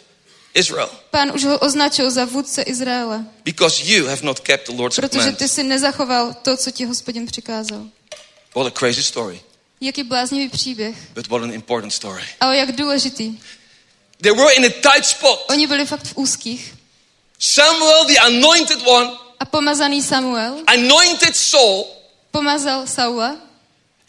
[0.55, 4.97] Israel Pán už ho označil za vůdce Izraele, because you have not kept the Lord's
[4.97, 7.87] protože ty si nezachoval to, co ti hospodin přikázal.
[8.55, 9.41] What a crazy story,
[9.81, 12.23] Jaký bláznivý příběh, but what an important story.
[12.41, 13.39] ale jak důležitý.
[14.23, 15.45] They were in a tight spot.
[15.51, 16.75] Oni byli fakt v úzkých.
[17.39, 20.63] Samuel, the anointed one, A pomazaný Samuel.
[20.69, 21.87] anointed Saul,
[22.33, 23.37] pomazal Saula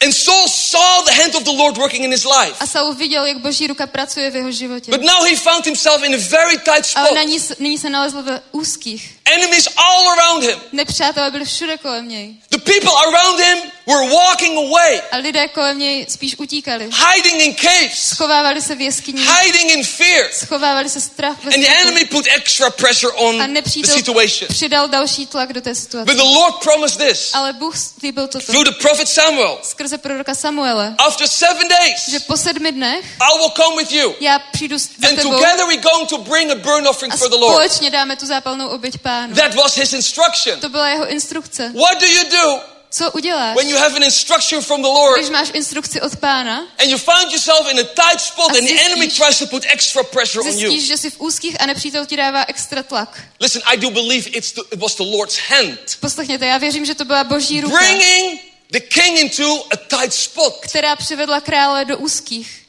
[0.04, 2.56] and Saul saw the hand of the Lord working in his life.
[2.60, 4.90] a Saul viděl, jak boží ruka pracuje v jeho životě.
[4.90, 7.26] But now he found himself in a very tight Ale spot.
[7.26, 9.16] ní, nyní se nalezl ve úzkých.
[9.24, 10.60] Enemies all around him.
[10.72, 12.34] Nepřátelé byli všude kolem něj.
[12.50, 16.90] The people around him were walking away, A lidé kolem něj spíš utíkali.
[17.14, 19.30] hiding in caves, Schovávali se v jeskyních.
[19.42, 20.28] hiding in fear.
[20.32, 24.48] Schovávali se strach ve And the enemy put extra pressure on A the situation.
[24.48, 26.04] přidal další tlak do té situace.
[26.12, 29.58] But the Lord promised this Ale Bůh slíbil toto through the prophet Samuel.
[29.88, 34.14] Skrze proroka Samuele, After seven days, že po sedmi dnech I will come with you.
[34.20, 37.28] já přijdu s- And tebou together we're going to bring a burnt offering a for
[37.28, 37.52] the Lord.
[37.54, 39.34] společně dáme tu zápalnou oběť pánu.
[39.34, 40.60] That was his instruction.
[40.60, 41.72] To byla jeho instrukce.
[41.74, 42.60] What do you do
[42.90, 46.56] Co uděláš, when you have an instruction from the Lord když máš instrukci od pána,
[46.78, 49.64] and you find yourself in a tight spot and the enemy zjistíš- tries to put
[49.72, 50.70] extra pressure on you?
[50.70, 53.22] zjistíš, že jsi v úzkých a nepřítel ti dává extra tlak.
[53.40, 56.94] Listen, I do believe it's the, it was the Lord's hand Poslechněte, já věřím, že
[56.94, 58.40] to byla boží ruka, bringing
[58.72, 62.62] the king into a tight spot která přivedla krále do úzkých.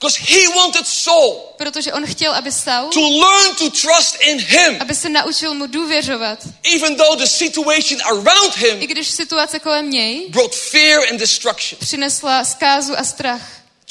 [0.00, 4.76] because he wanted Saul Protože on chtěl, aby Saul, to learn to trust in him,
[4.80, 6.38] aby se naučil mu důvěřovat.
[6.74, 11.78] even though the situation around I him když situace kolem něj brought fear and destruction.
[11.80, 13.42] přinesla zkázu a strach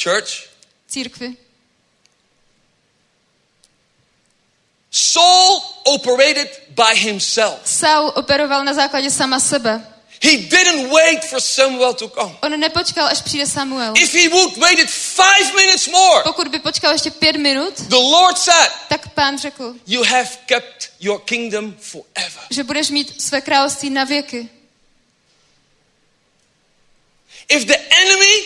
[0.04, 0.30] Church,
[0.88, 1.34] církvi.
[4.92, 7.60] Saul operated by himself.
[7.66, 9.93] Saul operoval na základě sama sebe.
[10.24, 12.36] He didn't wait for Samuel to come.
[12.42, 13.94] On nepočkal, až přijde Samuel.
[13.98, 18.38] If he would waited five minutes more, Pokud by počkal ještě pět minut, the Lord
[18.38, 22.44] said, tak pán řekl, You have kept your kingdom forever.
[22.50, 24.50] že budeš mít své království na věky.
[27.50, 28.44] If the enemy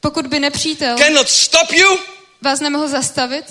[0.00, 1.98] Pokud by nepřítel cannot stop you,
[2.40, 3.44] vás nemohl zastavit,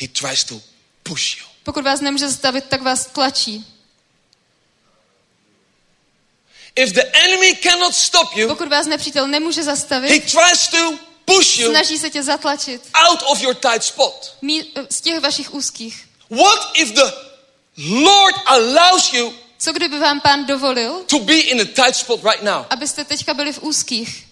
[0.00, 0.60] he tries to
[1.02, 1.46] push you.
[1.62, 3.66] pokud vás nemůže zastavit, tak vás tlačí.
[6.76, 10.94] If the enemy cannot stop you, Pokud vás nepřítel nemůže he zastavit, tries to
[11.24, 14.36] push you snaží se tě zatlačit out of your tight spot.
[14.42, 16.04] mí- z těch vašich úzkých.
[16.30, 17.10] What if the
[17.88, 22.42] Lord allows you Co kdyby vám pán dovolil, to be in a tight spot right
[22.42, 22.66] now?
[22.70, 24.26] abyste teďka byli v úzkých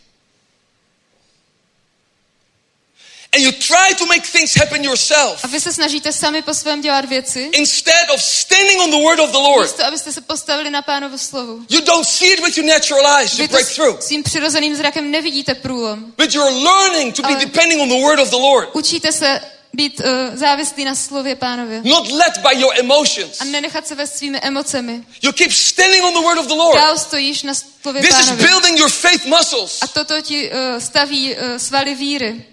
[3.35, 6.81] And you try to make things happen yourself a vy se snažíte sami po svém
[6.81, 9.63] dělat věci, instead of standing on the word of the Lord.
[9.69, 11.65] místo abyste se postavili na pánovo slovu.
[11.71, 14.03] You don't see it with your natural eyes to break through.
[14.03, 16.13] svým přirozeným zrakem nevidíte průlom.
[16.19, 19.41] But you're learning to be Ale- depending on the word of the Lord, Učíte se
[19.75, 23.41] být uh, závislí na slově pánově not led by your emotions.
[23.41, 25.05] a nenechat se vést svými emocemi.
[25.23, 26.77] You keep standing on the word of the Lord.
[26.81, 28.47] Dál stojíš na slově This is pánově.
[28.47, 29.79] building your faith muscles.
[29.83, 32.45] A toto ti uh, staví uh, svaly víry.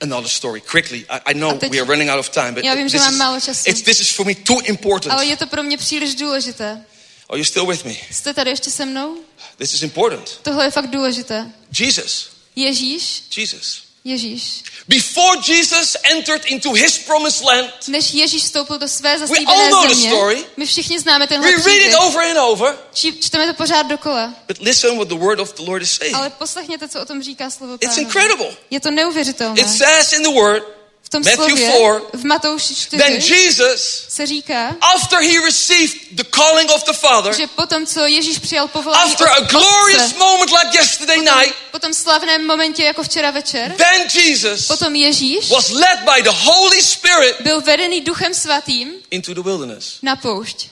[0.00, 0.98] Another story, quickly.
[1.08, 3.16] I, I know teď- we are running out of time, but Já vím, že mám
[3.16, 3.70] málo času.
[3.70, 5.12] it's, this is for me too important.
[5.12, 6.84] Ale je to pro mě příliš důležité.
[7.30, 7.94] Are you still with me?
[8.10, 9.16] Jste tady ještě se mnou?
[9.58, 10.38] This is important.
[10.42, 11.50] Tohle je fakt důležité.
[11.78, 13.82] Jesus, Ježíš, Jesus.
[14.04, 14.62] Ježíš.
[14.88, 20.44] Before Jesus entered into his promised land, Než Ježíš vstoupil do své zaslíbené země, story.
[20.56, 24.34] my všichni známe we tenhle read it over and over, Či, čteme to pořád dokola.
[24.48, 26.16] but listen what the word of the Lord is saying.
[26.16, 28.00] Ale poslechněte, co o tom říká slovo It's Pánovo.
[28.00, 28.56] incredible.
[28.70, 29.60] Je to neuvěřitelné.
[29.60, 30.62] It says in the word,
[31.10, 31.72] tom Matthew slově,
[32.10, 36.92] 4, v Matouši then 4, Jesus, se říká, after he received the calling of the
[36.92, 41.54] Father, že potom, co Ježíš přijal povolání after a glorious Otce, moment like yesterday night,
[41.70, 46.30] po tom slavném momentě jako včera večer, then Jesus potom Ježíš was led by the
[46.30, 49.98] Holy Spirit byl vedený duchem svatým into the wilderness.
[50.02, 50.68] na poušť.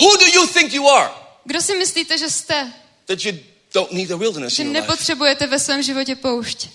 [0.00, 1.10] Who do you think you are
[1.44, 2.72] Kdo si myslíte, že jste?
[3.06, 3.32] that you
[3.74, 6.68] don't need a wilderness Že nepotřebujete ve svém životě poušť.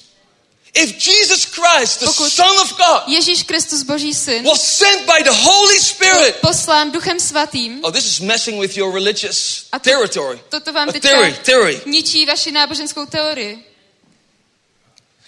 [0.76, 5.24] If Jesus Christ, the Pokud- Son of God, Ježíš Kristus, Boží syn, was sent by
[5.24, 7.80] the Holy Spirit, poslán duchem svatým.
[7.84, 10.40] oh, this is messing with your religious A to, territory.
[10.50, 11.82] toto vám A teďka theory, theory.
[11.86, 13.66] ničí vaši náboženskou teorii.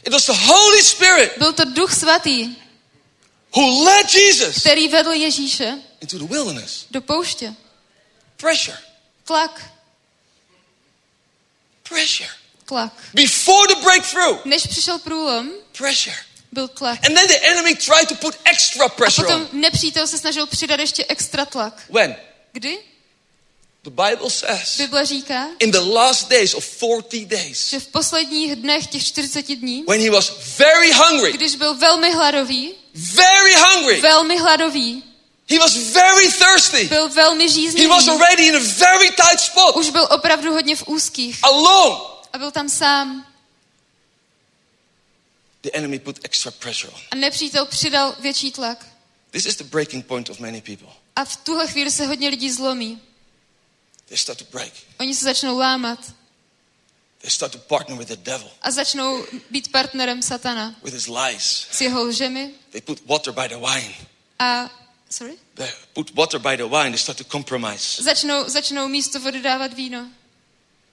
[0.05, 2.55] It was the Holy Spirit Byl to duch svatý,
[3.55, 6.85] who led Jesus který vedl Ježíše into the wilderness.
[6.91, 7.53] do pouště.
[8.37, 8.77] Pressure,
[9.25, 9.61] Tlak,
[11.83, 12.29] pressure.
[12.65, 12.93] Tlak.
[13.13, 16.15] Before the breakthrough, Než přišel průlom, pressure.
[16.51, 16.99] byl tlak.
[17.05, 19.61] And then the enemy tried to put extra A pressure potom on.
[19.61, 21.83] nepřítel se snažil přidat ještě extra tlak.
[21.89, 22.15] When?
[22.51, 22.77] Kdy?
[23.83, 28.55] The Bible says Bible říká, in the last days of 40 days, že v posledních
[28.55, 34.01] dnech těch 40 dní, when he was very hungry, když byl velmi hladový, very hungry,
[34.01, 35.03] velmi hladový,
[35.49, 37.47] he was very thirsty, byl velmi
[37.77, 42.14] he was already in a very tight spot, už byl opravdu hodně v úzkých alone.
[42.35, 43.27] A byl tam sám.
[45.63, 47.01] The enemy put extra pressure on.
[47.11, 48.85] A nepřítel přidal větší tlak.
[49.31, 50.87] This is the breaking point of many people.
[51.15, 53.01] A v tuhle chvíli se hodně lidí zlomí.
[54.05, 54.73] They start to break.
[54.99, 56.13] Oni se začnou lámat
[57.21, 61.67] They start to partner with the devil, a začnou být partnerem satana with his lies.
[61.71, 63.95] s jeho lžemi They put water by the wine.
[64.39, 64.69] a
[65.09, 65.37] sorry?
[65.53, 66.89] They put water by the wine.
[66.89, 68.03] They start to compromise.
[68.03, 70.09] Začnou, začnou místo vody dávat víno.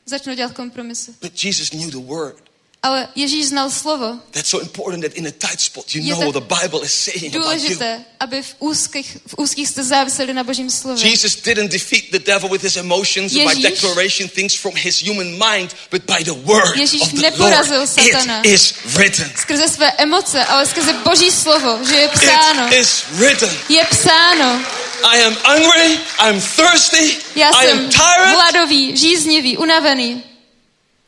[0.06, 1.10] Začnou dělat kompromisy.
[1.20, 2.36] But Jesus knew the word.
[2.84, 4.18] Ale Ježíš znal slovo.
[4.30, 6.92] That's so important that in a tight spot you Je know what the Bible is
[6.92, 7.40] saying about you.
[7.42, 11.06] Důležité, aby v úzkých, v úzkých jste záviseli na Božím slově.
[11.10, 15.02] Jesus didn't defeat the devil with his emotions and by Ježíš- declaration things from his
[15.02, 17.88] human mind, but by the word Ježíš of the neporazil Lord.
[17.90, 18.38] satana.
[18.40, 19.32] It is written.
[19.36, 22.66] Skrze své emoce, ale skrze Boží slovo, že je psáno.
[22.66, 23.50] It is written.
[23.68, 24.64] Je psáno.
[25.04, 28.34] I am hungry, I'm thirsty, Já I am jsem tired.
[28.34, 30.22] hladový, žíznivý, unavený.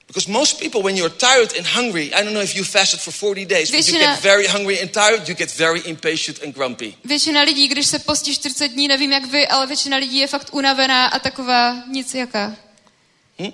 [0.06, 3.12] Because most people, when you're tired and hungry, I don't know if you fasted for
[3.12, 6.54] 40 days, but you Většina- get very hungry and tired, you get very impatient and
[6.54, 6.94] grumpy.
[7.04, 10.48] Většina lidí, když se postí 40 dní, nevím jak vy, ale většina lidí je fakt
[10.54, 12.56] unavená a taková nic jaká.
[13.42, 13.52] Hm?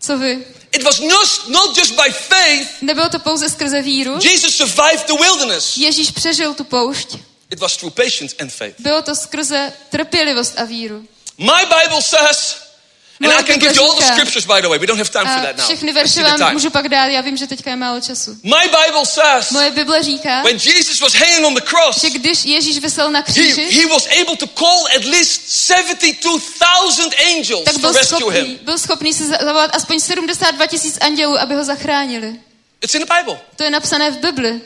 [0.00, 0.44] Co vy?
[0.72, 4.18] It was not, not just by faith Nebylo to pouze skrze víru.
[4.22, 5.76] Jesus survived the wilderness.
[5.76, 7.16] Ježíš přežil tu poušť.
[7.54, 8.74] It was through patience and faith.
[8.78, 11.04] Bylo to skrze trpělivost a víru.
[11.38, 12.56] My Bible says,
[13.20, 14.78] and Moje I can give you all the scriptures, by the way.
[14.78, 15.64] We don't have time for A that now.
[15.66, 18.36] všechny verše vám můžu pak dát, já vím, že teďka je málo času.
[18.42, 22.44] My Bible says, Moje Bible říká, when Jesus was hanging on the cross, že když
[22.44, 27.78] Ježíš vysel na he, kříži, he was able to call at least 72,000 angels tak
[27.80, 28.58] to rescue schopný, him.
[28.62, 32.40] byl schopný se za- zavolat aspoň 72 tisíc andělů, aby ho zachránili.
[32.80, 33.40] It's in the Bible.
[33.56, 34.60] To je napsané v Bibli.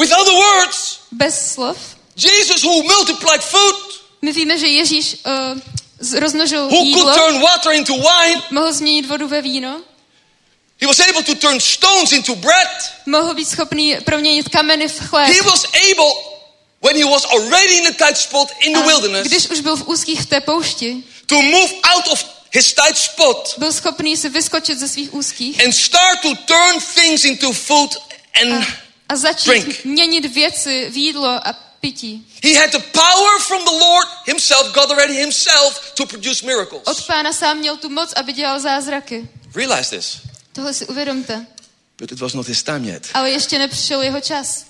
[0.00, 1.76] With other words, Bez slov.
[2.16, 3.76] Jesus who multiplied food
[4.22, 8.42] My víme, že Ježíš uh, rozmnožil who could jídlo, turn water into wine.
[8.50, 9.80] mohl změnit vodu ve víno,
[10.80, 12.68] He was able to turn stones into bread.
[13.06, 15.28] mohl být schopný proměnit kameny v chléb.
[15.28, 16.12] He was able,
[16.82, 19.88] when he was already in a tight spot in the wilderness, když už byl v
[19.88, 24.78] úzkých v té poušti, to move out of his tight spot byl schopný si vyskočit
[24.78, 27.96] ze svých úzkých and start to turn things into food
[28.42, 28.66] and a
[29.16, 29.84] začít drink.
[29.84, 32.26] měnit věci v jídlo a pití.
[32.42, 36.82] he had the power from the Lord himself, God already himself, to produce miracles.
[36.86, 39.28] Od pána sám měl tu moc, aby dělal zázraky.
[39.54, 40.20] Realize this.
[40.52, 41.46] Tohle si uvědomte.
[41.98, 43.08] But it was not his time yet.
[43.14, 44.64] Ale ještě nepřišel jeho čas.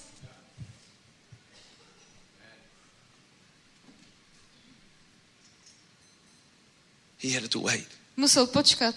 [7.23, 7.89] He had to wait.
[8.17, 8.95] Musel počkat.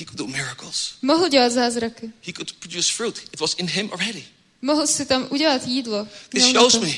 [0.00, 0.94] He could do miracles.
[1.02, 2.10] Mohl dělat zázraky.
[2.26, 3.18] He could produce fruit.
[3.32, 4.24] It was in him already.
[4.62, 6.08] Mohl si tam udělat jídlo.
[6.28, 6.90] This shows me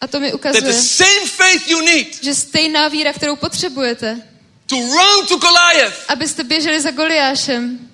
[0.00, 4.22] A to mi that the ukazuje, same faith you need že stejná víra, kterou potřebujete,
[4.66, 7.90] to run to Goliath, abyste běželi za Goliášem,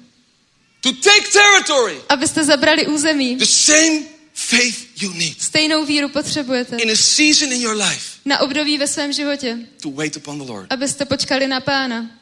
[0.81, 4.03] to take territory, abyste zabrali území, the same
[4.35, 8.87] faith you need stejnou víru potřebujete in a season in your life na období ve
[8.87, 10.73] svém životě, to wait upon the Lord.
[10.73, 12.20] abyste počkali na pána.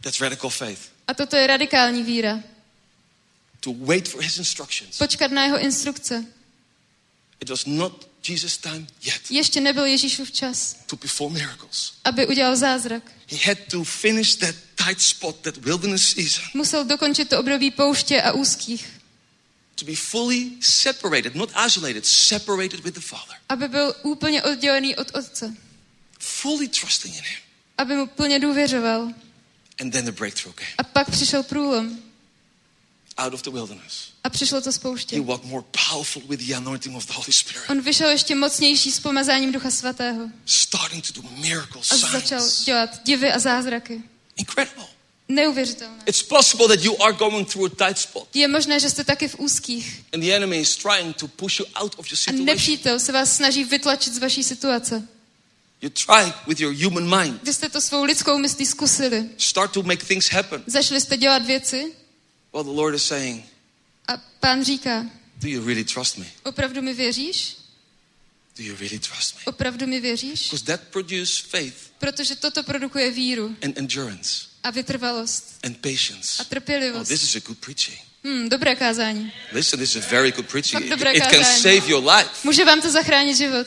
[0.00, 0.80] That's radical faith.
[1.08, 2.40] A toto je radikální víra.
[3.60, 4.98] To wait for his instructions.
[4.98, 6.24] Počkat na jeho instrukce.
[7.40, 11.92] It was not Jesus' time yet Ještě nebyl Ježíšův čas, to perform miracles.
[12.04, 13.02] aby udělal zázrak.
[13.30, 14.54] He had to finish that
[14.86, 18.88] tight spot, that wilderness season, Musel dokončit to období pouště a úzkých,
[19.74, 25.14] to be fully separated, not isolated, separated with the Father, aby byl úplně oddělený od
[25.14, 25.54] Otce,
[26.18, 27.40] fully trusting in him.
[27.78, 29.12] aby mu plně důvěřoval.
[29.80, 31.98] And then the breakthrough came A pak přišel průlom
[33.18, 34.08] out of the wilderness.
[34.24, 35.20] a přišlo to z He pouště.
[35.20, 39.00] walked more powerful with the anointing of the Holy Spirit, On vyšel ještě mocnější s
[39.00, 44.02] pomazáním Ducha Svatého starting to do miracles, a začal dělat divy a zázraky.
[44.36, 44.84] Incredible.
[45.28, 46.02] Neuvěřitelné.
[46.06, 49.28] It's possible that you are going through a tight spot, Je možné, že jste taky
[49.28, 52.44] v úzkých and the enemy is trying to push you out of your a situation.
[52.46, 55.08] nepřítel se vás snaží vytlačit z vaší situace.
[55.82, 59.28] You try with your human mind, Vy jste to svou lidskou myslí zkusili.
[59.36, 60.62] start to make things happen.
[60.66, 61.92] Zašli jste dělat věci
[62.52, 63.44] Well, the Lord is saying,
[64.08, 65.06] a pán říká,
[65.36, 66.26] Do you really trust me?
[66.44, 67.56] opravdu mi věříš?
[68.56, 69.40] Do you really trust me?
[69.44, 70.40] Opravdu mi věříš?
[70.50, 74.30] Because that produces faith Protože toto produkuje víru and endurance
[74.62, 76.38] a vytrvalost and patience.
[76.38, 77.08] a Oh, trpělivost.
[77.08, 77.98] this is a good preaching.
[78.24, 79.32] Hmm, dobré kázání.
[79.52, 80.84] Listen, this is very good preaching.
[80.92, 82.30] It, it can save your life.
[82.44, 83.66] Může vám to zachránit život.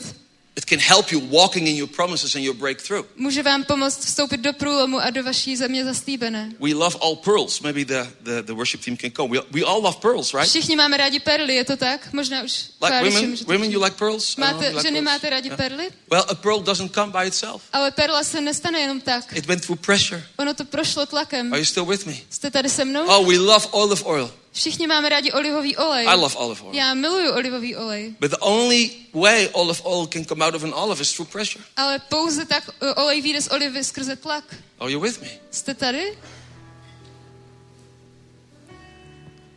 [0.56, 3.06] It can help you walking in your promises and your breakthrough.
[3.16, 6.52] Může vám pomoct vstoupit do průlomu a do vaší země zaslíbené.
[6.60, 7.60] We love all pearls.
[7.60, 9.28] Maybe the, the, the worship team can come.
[9.28, 10.48] We, we all love pearls, right?
[10.48, 12.12] Všichni máme rádi perly, je to tak?
[12.12, 14.36] Možná už Like women, women, you like pearls?
[14.36, 15.04] Máte, you like ženy pearls?
[15.04, 15.56] máte rádi Yeah.
[15.56, 15.90] perly?
[16.10, 17.62] Well, a pearl doesn't come by itself.
[17.72, 19.36] Ale perla se nestane jenom tak.
[19.36, 20.22] It went through pressure.
[20.36, 21.52] Ono to prošlo tlakem.
[21.52, 22.14] Are you still with me?
[22.30, 23.06] Jste tady se mnou?
[23.06, 24.30] Oh, we love olive oil.
[24.52, 26.06] Všichni máme rádi olivový olej.
[26.06, 26.74] I love olive oil.
[26.74, 28.14] Já miluju olivový olej.
[28.20, 31.64] But the only way olive oil can come out of an olive is through pressure.
[31.76, 34.44] Ale pouze tak uh, olej vyjde z olivy skrze tlak.
[34.80, 35.28] Are you with me?
[35.50, 36.18] Jste tady?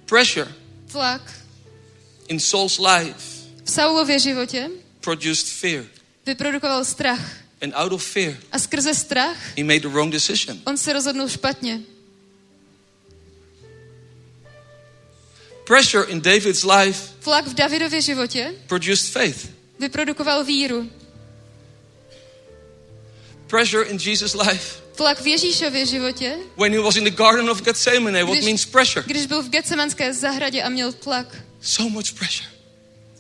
[0.06, 0.48] Pressure
[0.92, 1.22] Tlak
[2.28, 3.36] in Saul's life
[3.66, 4.70] v Saulově životě
[5.02, 5.86] produced fear.
[6.26, 7.22] vyprodukoval strach.
[7.62, 10.60] And out of fear, A skrze strach he made the wrong decision.
[10.66, 11.82] on se rozhodnul špatně.
[15.66, 19.50] Pressure in David's life Tlak v Davidově životě produced faith.
[19.80, 20.90] vyprodukoval víru.
[23.48, 24.82] Pressure in Jesus' life.
[24.96, 28.66] Tlak v Ježíšově životě, When he was in the Garden of Gethsemane, what Když- means
[28.66, 29.04] pressure?
[29.08, 32.50] když byl v Getsemanské zahradě a měl tlak, So much pressure.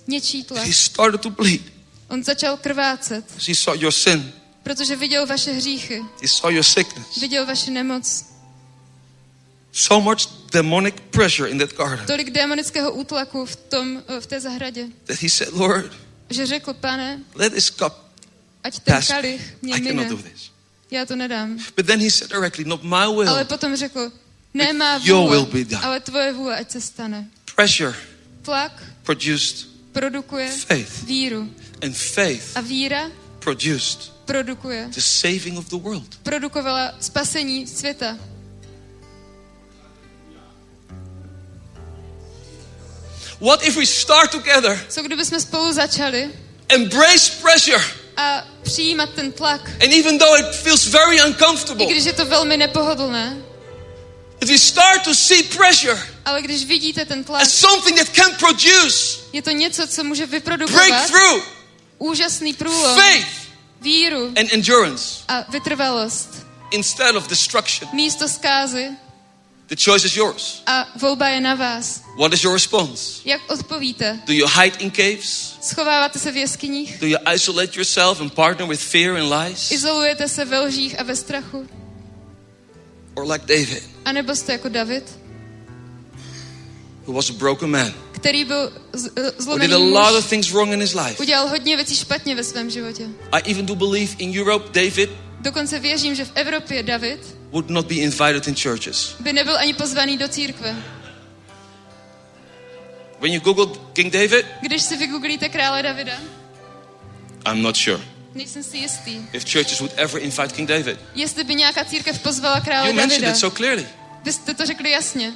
[0.08, 1.62] něčí tlak, He started to bleed.
[2.10, 4.34] on začal krvácet, He saw your sin.
[4.64, 7.18] protože viděl vaše hříchy, He saw your sickness.
[7.22, 8.26] viděl vaši nemoc.
[9.78, 14.40] So much demonic pressure in that garden Tolik démonického útlaku v, tom, eh, v té
[14.40, 15.92] zahradě, that he said, Lord,
[16.30, 17.94] že řekl, pane, let this cup
[18.64, 19.08] ať ten pass.
[19.08, 20.52] kalich mě I cannot do this.
[20.92, 21.58] Já to nedám.
[21.76, 23.46] But then he said directly, not my Ale will.
[23.46, 24.12] potom řekl,
[24.54, 25.84] ne má Your will vůle, be done.
[25.84, 27.30] ale tvoje vůle, ať se stane.
[27.56, 27.96] Pressure
[28.42, 31.04] Tlak produced produkuje faith.
[31.04, 31.50] víru.
[31.84, 34.88] And faith A víra produced produkuje.
[34.96, 36.16] the saving of the world.
[36.24, 38.18] Produkovala spasení světa.
[43.46, 46.30] What if we start together, Co kdyby jsme spolu začali
[46.70, 47.84] embrace pressure,
[48.18, 52.26] a přijímat ten tlak, and even though it feels very i uncomfortable, když je to
[52.26, 53.38] velmi nepohodlné,
[54.42, 58.36] if we start to see pressure ale když vidíte ten tlak, as something that can
[58.36, 61.44] produce je to něco, co může vyprodukovat breakthrough,
[61.98, 63.28] úžasný průlom, faith,
[63.82, 66.30] víru and endurance a vytrvalost.
[66.72, 67.90] instead of destruction.
[67.94, 68.90] místo zkázy
[69.68, 70.62] The choice is yours.
[70.68, 72.02] a volba je na vás.
[72.20, 73.22] What is your response?
[73.26, 74.20] Jak odpovíte?
[74.26, 75.58] Do you hide in caves?
[75.62, 77.00] Schováváte se v jeskyních?
[77.00, 79.72] Do you isolate yourself and partner with fear and lies?
[79.72, 81.68] Izolujete se ve lžích a ve strachu?
[83.16, 85.04] Or like David, A nebo jste jako David,
[87.08, 90.72] who was a broken man, který byl who zlomený did a lot of things wrong
[90.74, 91.16] in his life.
[91.20, 93.08] udělal hodně věcí špatně ve svém životě.
[93.32, 95.10] I even do believe in Europe, David
[95.40, 99.16] Dokonce věřím, že v Evropě David would not be invited in churches.
[99.20, 100.76] by nebyl ani pozvaný do církve.
[103.20, 106.14] When you Google King David, Když si vygooglíte krále Davida,
[107.46, 108.00] I'm not sure
[108.36, 111.00] nejsem si jistý, if churches would ever invite King David.
[111.16, 113.38] jestli by nějaká církev pozvala krále You mentioned Davida.
[113.38, 113.88] it so clearly.
[114.24, 115.34] Vy jste to řekli jasně.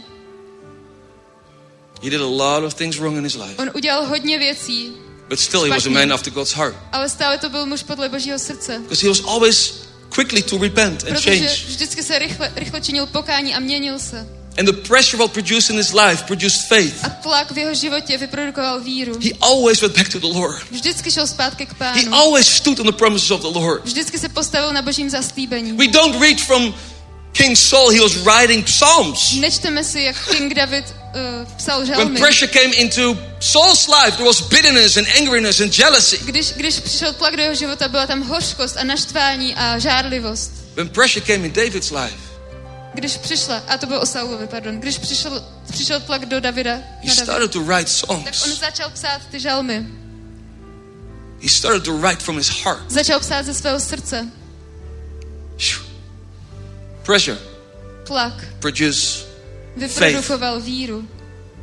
[2.03, 4.91] He did a lot of things wrong in his life, On udělal hodně věcí,
[5.29, 8.09] but still he was a man after God's heart ale stále to byl muž podle
[8.09, 8.79] božího srdce.
[8.79, 11.65] because he was always quickly to repent and Protože change.
[11.67, 14.27] vždycky se rychle, rychle činil pokání a měnil se.
[14.59, 17.05] And the pressure what produced in his life produced faith.
[17.05, 19.19] A tlak v jeho životě vyprodukoval víru.
[19.23, 20.71] He always went back to the Lord.
[20.71, 22.13] Vždycky šel zpátky k He pánu.
[22.15, 23.85] always stood on the promises of the Lord.
[23.85, 25.71] Vždycky se postavil na božím zaslíbení.
[25.71, 26.73] We don't read from
[27.33, 29.33] King Saul, he was writing Psalms.
[29.39, 32.19] Nečteme si, jak King David uh, psal When žalmy.
[32.19, 36.17] pressure came into Saul's life, there was bitterness and angriness and jealousy.
[36.25, 40.51] Když, když přišel tlak do jeho života, byla tam hořkost a naštvání a žárlivost.
[40.75, 42.29] When pressure came in David's life,
[42.93, 47.15] Když přišla, a to bylo o Saulovi, pardon, když přišel, přišel tlak do Davida, he
[47.15, 48.59] started to write tak on songs.
[48.59, 49.85] začal psát ty žalmy.
[51.41, 52.91] He started to write from his heart.
[52.91, 54.27] Začal psát ze svého srdce.
[57.09, 57.37] Pressure
[58.03, 59.25] Tlak produce
[59.75, 61.07] vyprodukoval víru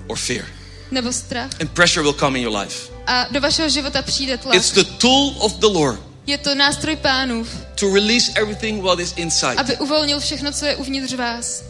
[0.06, 0.44] or fear.
[0.90, 1.50] nebo strach.
[1.60, 2.92] And pressure will come in your life.
[3.06, 4.54] A do vašeho života přijde tlak.
[4.54, 7.48] It's the tool of the Lord Je to nástroj pánův,
[7.80, 9.54] to release everything what is inside.
[9.54, 11.64] aby uvolnil všechno, co je uvnitř vás.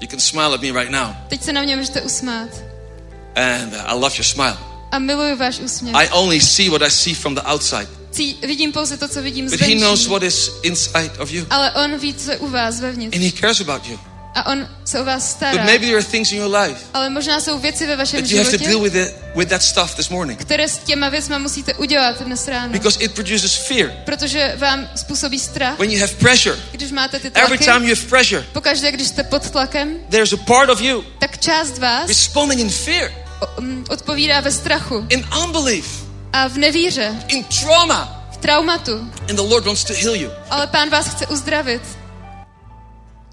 [0.00, 1.10] You can smile at me right now.
[1.28, 2.48] Teď se na mě můžete usmát.
[3.34, 4.56] And uh, I love your smile.
[4.90, 5.96] A miluju váš úsměv.
[5.96, 8.01] I only see what I see from the outside.
[8.12, 10.10] Cí, vidím pouze to, co vidím But he knows zvenčí.
[10.10, 11.46] what is inside of you.
[11.50, 13.16] Ale on ví, co je u vás vevnitř.
[13.16, 13.98] And he cares about you.
[14.34, 15.64] A on se o vás But stará.
[15.64, 18.50] maybe there are things in your life Ale možná jsou věci ve vašem you have
[18.50, 20.40] to deal životě, with it with that stuff this morning.
[20.40, 22.72] které s těma věcma musíte udělat dnes ráno.
[22.72, 23.90] Because it produces fear.
[24.04, 27.64] Protože vám způsobí strach, When you have pressure, když máte ty every tlaky.
[27.64, 31.38] time you have pressure, Pokaždé, když jste pod tlakem, there's a part of you tak
[31.40, 33.12] část vás responding in fear,
[33.60, 35.86] mm, odpovídá ve strachu in unbelief,
[36.32, 38.28] a v nevíře, in trauma.
[38.32, 38.92] v traumatu.
[39.28, 41.82] And the Lord wants to heal you Ale pán vás chce uzdravit,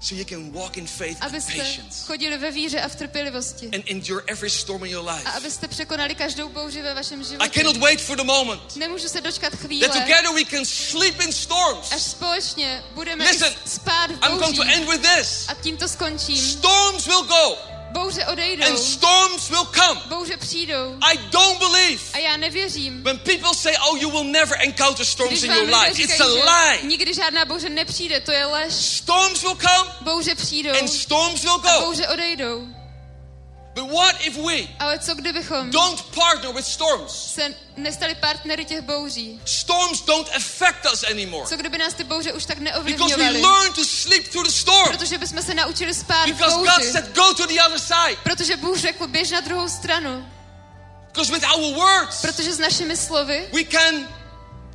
[0.02, 3.66] so you can walk in faith and abyste patience chodili ve víře a v trpělivosti.
[3.74, 5.30] and endure every storm in your A life.
[5.36, 7.50] abyste překonali každou bouři ve vašem I životě.
[7.60, 11.32] cannot wait for the moment Nemůžu se dočkat that chvíle, together we can sleep in
[11.32, 11.92] storms.
[11.92, 14.76] až společně budeme Listen, i spát v I'm going to bouřích.
[14.76, 15.44] end with this.
[15.48, 16.36] A tímto skončím.
[16.36, 17.56] Storms will go
[17.92, 20.00] Bouře odejdou, and storms will come.
[20.06, 20.96] bouře přijdou.
[21.00, 25.42] I don't believe A já nevěřím, when people say, oh, you will never encounter storms
[25.42, 26.02] in your life.
[26.02, 26.82] It's a lie.
[26.82, 28.72] nikdy žádná bouře nepřijde, to je lež.
[28.74, 31.84] Storms will come Bouře přijdou and storms will a go.
[31.86, 32.79] bouře odejdou.
[33.80, 37.12] But what if we Ale co kdybychom don't partner with storms?
[37.34, 39.40] se nestali partnery těch bouří?
[39.44, 43.42] Storms don't affect us anymore Co kdyby nás ty bouře už tak because we neovlivňovaly?
[43.42, 44.88] learn to sleep through the storm.
[44.98, 46.92] Protože bychom se naučili spát v Because God bouři.
[46.92, 48.16] said, go to the other side.
[48.22, 50.26] Protože Bůh řekl, běž na druhou stranu.
[51.06, 54.08] Because with our words, Protože s našimi slovy we can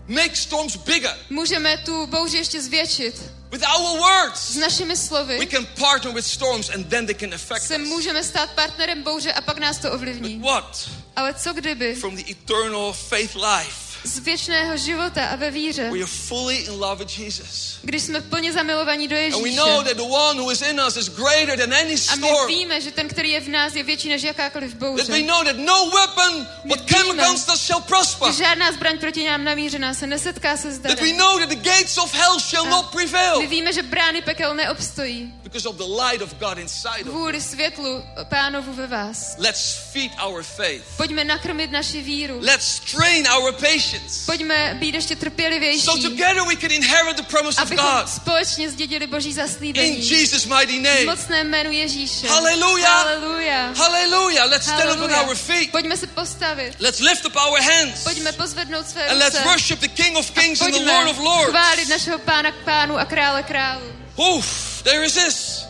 [0.07, 1.17] make storms bigger.
[1.29, 3.21] můžeme tu bouři ještě zvětšit.
[3.55, 7.33] With our words, S našimi we slovy can partner with storms and then they can
[7.33, 10.39] affect se můžeme stát partnerem bouře a pak nás to ovlivní.
[10.39, 10.89] What?
[11.15, 15.97] Ale co kdyby From the eternal faith life, z věčného života a ve víře, we
[15.97, 17.77] are fully in love with Jesus.
[17.81, 20.81] když jsme plně zamilovaní do And we Ježíše know that the one who is in
[20.87, 23.83] us is greater than any a my víme, že ten, který je v nás, je
[23.83, 25.21] větší než jakákoliv That we bouře.
[25.21, 28.31] know that no weapon what came against us shall prosper.
[28.31, 31.17] Že žádná zbraň proti nám namířená se nesetká se That we zdarem.
[31.17, 35.33] know that the gates of hell shall not My prevail víme, že brány pekel neobstojí.
[35.43, 37.11] because of the light of God inside of us.
[37.13, 39.35] Kvůli světlu pánovu ve vás.
[39.37, 40.83] Let's feed our faith.
[40.97, 42.39] Pojďme nakrmit naši víru.
[42.41, 43.94] Let's train our patience.
[44.25, 48.09] Pojďme být ještě trpělivější, So together we can inherit the promise of God.
[48.09, 50.09] společně zdědili Boží In zaslíbení.
[50.09, 51.05] Jesus' mighty V name.
[51.05, 52.27] mocném jménu Ježíše.
[52.27, 53.05] Hallelujah.
[53.05, 53.73] Haleluja.
[53.77, 54.49] Hallelujah.
[54.49, 55.71] Let's stand up on our feet.
[55.71, 56.73] Pojďme se postavit.
[56.79, 58.03] Let's lift up our hands.
[58.03, 59.47] Pojďme pozvednout své And let's ruce.
[59.49, 61.49] worship the King of Kings and the Lord of Lords.
[61.51, 63.85] chválit našeho pána k pánu a krále králu.
[64.17, 65.64] Oof, there is this.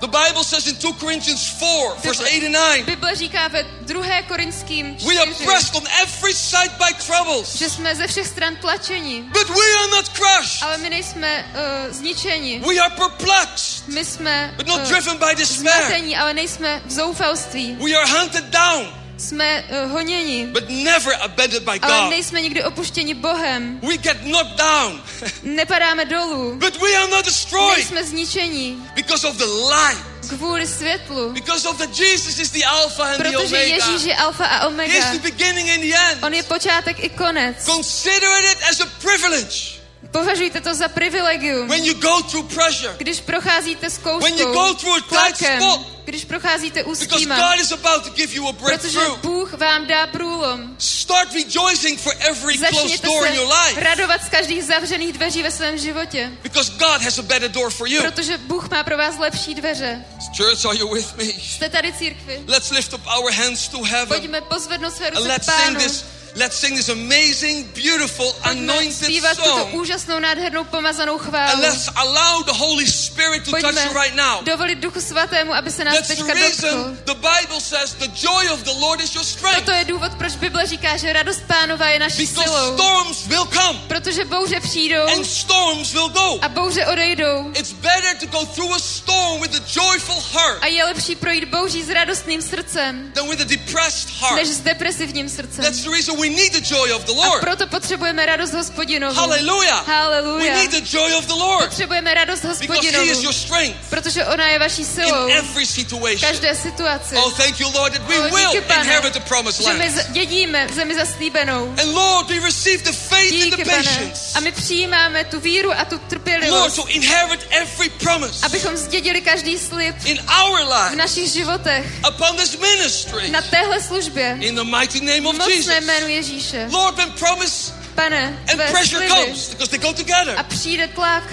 [0.00, 4.22] The Bible says in 2 Corinthians 4, verse 8 and 9, Bible říká ve 2.
[4.28, 9.22] Korinským we are pressed on every side by troubles, že jsme ze všech stran tlačeni,
[9.32, 10.62] but we are not crushed.
[10.62, 12.58] ale my nejsme uh, zničeni.
[12.68, 15.82] We are perplexed, My jsme but not uh, driven by despair.
[15.84, 17.76] zmatení, ale nejsme v zoufalství.
[17.80, 22.10] We are hunted down, Jsme uh, honěni, but never abandoned by ale God.
[22.10, 23.80] nejsme nikdy opuštěni Bohem.
[23.82, 25.02] We get knocked down,
[25.42, 31.32] Nepadáme dolů, but we are not destroyed nejsme zničeni because of the light, kvůli světlu.
[31.32, 34.06] because of the Jesus is the Alpha and the Protože Ježíš Omega.
[34.06, 35.12] je alfa a He is omega.
[35.12, 36.22] the beginning and the end.
[36.24, 37.56] On je počátek i konec.
[37.64, 39.79] Consider it as a privilege
[40.10, 41.68] Považujte to za privilegium.
[41.68, 45.60] when you go through pressure, Když procházíte when you zkouškou, go through a tight tlakem,
[45.62, 48.98] spot, když procházíte because úzkýma, God is about to give you a protože.
[49.22, 50.74] Bůh vám dá průlom.
[50.78, 55.50] Start rejoicing for every closed door in your life radovat z každých zavřených dveří ve
[55.50, 58.02] svém životě, because God has a better door for you.
[58.02, 60.04] protože Bůh má pro vás lepší dveře.
[60.36, 61.24] Church, are you with me?
[61.24, 62.44] Jste tady církvi.
[62.46, 65.80] Let's lift up our hands to heaven Pojďme pozvednout své and ruce k sing Pánu.
[65.80, 66.04] this.
[66.36, 69.74] Let's sing this amazing, beautiful, anointed zpívat tuto song.
[69.74, 71.60] úžasnou, nádhernou pomazanou And chválu.
[71.62, 74.42] let's allow the Holy Spirit to touch Pojďme you right now.
[74.44, 76.40] dovolit Duchu Svatému, aby se nás That's teďka dotkl.
[76.40, 79.58] reason the Bible says the joy of the Lord is your strength.
[79.58, 82.74] Toto je důvod, proč Bible říká, že radost Pánova je naší Because silou.
[82.76, 86.38] storms will come Protože bouře přijdou and storms will go.
[86.42, 87.50] a bouře odejdou.
[87.58, 91.44] It's better to go through a storm with a joyful heart A je lepší projít
[91.44, 94.36] bouří s radostným srdcem, than with a depressed heart.
[94.36, 95.64] než s depresivním srdcem.
[95.64, 97.40] That's the reason we need the joy of the A Lord.
[97.40, 99.14] proto potřebujeme radost hospodinovu.
[99.14, 99.86] Hallelujah.
[99.86, 100.54] We Haleluja.
[100.54, 104.24] need the joy of the Lord Potřebujeme radost because He is hospodinovu, your strength protože
[104.26, 106.30] ona je vaší silou in every v situation.
[106.30, 107.16] každé situaci.
[107.16, 109.84] Oh, thank you, Lord, that we O, will díky, pane, inherit the promised že my
[109.84, 110.10] land.
[110.12, 111.74] dědíme zemi zaslíbenou.
[111.82, 113.76] And Lord, we receive the faith and the Díky, pane.
[113.82, 114.20] patience.
[114.34, 119.20] A my přijímáme tu víru a tu Lord, trpělivost, to inherit every promise abychom zdědili
[119.20, 124.36] každý slib in our v life našich životech upon this ministry na téhle službě.
[124.40, 125.66] in the mighty name of Jesus.
[126.10, 126.68] Ježíše.
[126.70, 130.34] Lord, when promise Pane, and pressure comes, because they go together.
[130.38, 131.24] a přijde tlak.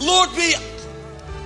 [0.00, 0.44] Lord, we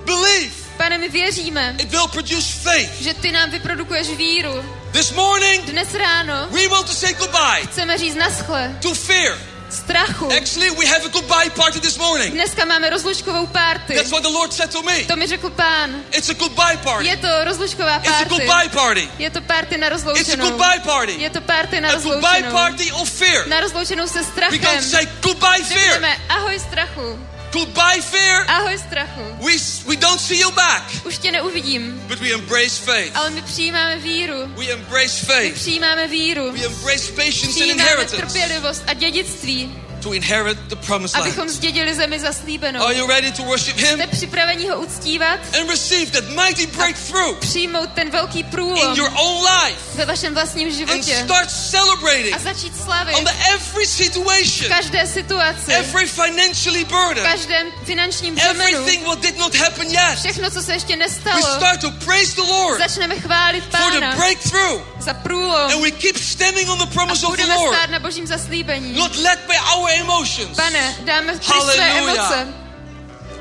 [0.05, 3.01] believe Pane, my věříme, it will produce faith.
[3.01, 4.65] že ty nám vyprodukuješ víru.
[4.93, 9.39] This morning, Dnes ráno we want to say goodbye chceme říct naschle, to fear.
[9.73, 10.31] Strachu.
[10.37, 12.33] Actually, we have a goodbye party this morning.
[12.33, 13.95] Dneska máme rozlučkovou párty.
[13.95, 15.05] That's what the Lord said to me.
[15.05, 16.03] To mi řekl pán.
[16.13, 17.07] It's a goodbye party.
[17.09, 19.09] Je to rozlučková It's a goodbye party.
[19.19, 20.45] Je to párty na It's a rozloučenou.
[20.51, 21.13] goodbye party.
[21.23, 22.53] Je to párty na A goodbye rozloučenou.
[22.53, 23.47] party of fear.
[23.49, 24.59] Na rozloučenou se We strachem.
[24.61, 25.81] can say goodbye fear.
[25.81, 27.19] Řekneme ahoj strachu.
[27.52, 28.44] Goodbye fear.
[28.48, 29.20] Ahoj strachu.
[29.40, 29.52] We,
[29.86, 33.10] we don't see you back, Už tě neuvidím, but we embrace faith.
[33.16, 34.35] ale my přijímáme víru.
[34.47, 35.55] We embrace My faith.
[35.55, 36.52] přijímáme víru.
[36.52, 41.27] We embrace patience and Přijímáme inheritance trpělivost a dědictví, to inherit the promised land.
[41.27, 42.81] abychom zdědili zemi zaslíbenou.
[42.85, 45.40] Are you ready to worship Him Jste připraveni ho uctívat?
[45.60, 50.35] and receive that mighty breakthrough Přijmout ten velký průlom in your own life ve vašem
[50.35, 55.72] vlastním and životě start celebrating a začít slavit on the every v situation, každé situaci,
[55.72, 60.18] every financially v burden, každém finančním břemenu, everything what did not happen yet.
[60.18, 64.01] všechno, co se ještě We nestalo, start to praise the Lord začneme chválit for the
[64.01, 67.55] Pána breakthrough za průlom and we keep standing on the a promise of the budeme
[67.55, 68.93] Lord, stát na božím zaslíbení.
[68.93, 70.57] not led by our emotions.
[70.57, 71.55] Pane, dáme pryč své
[71.91, 72.33] Hallelujah.
[72.33, 72.55] emoce.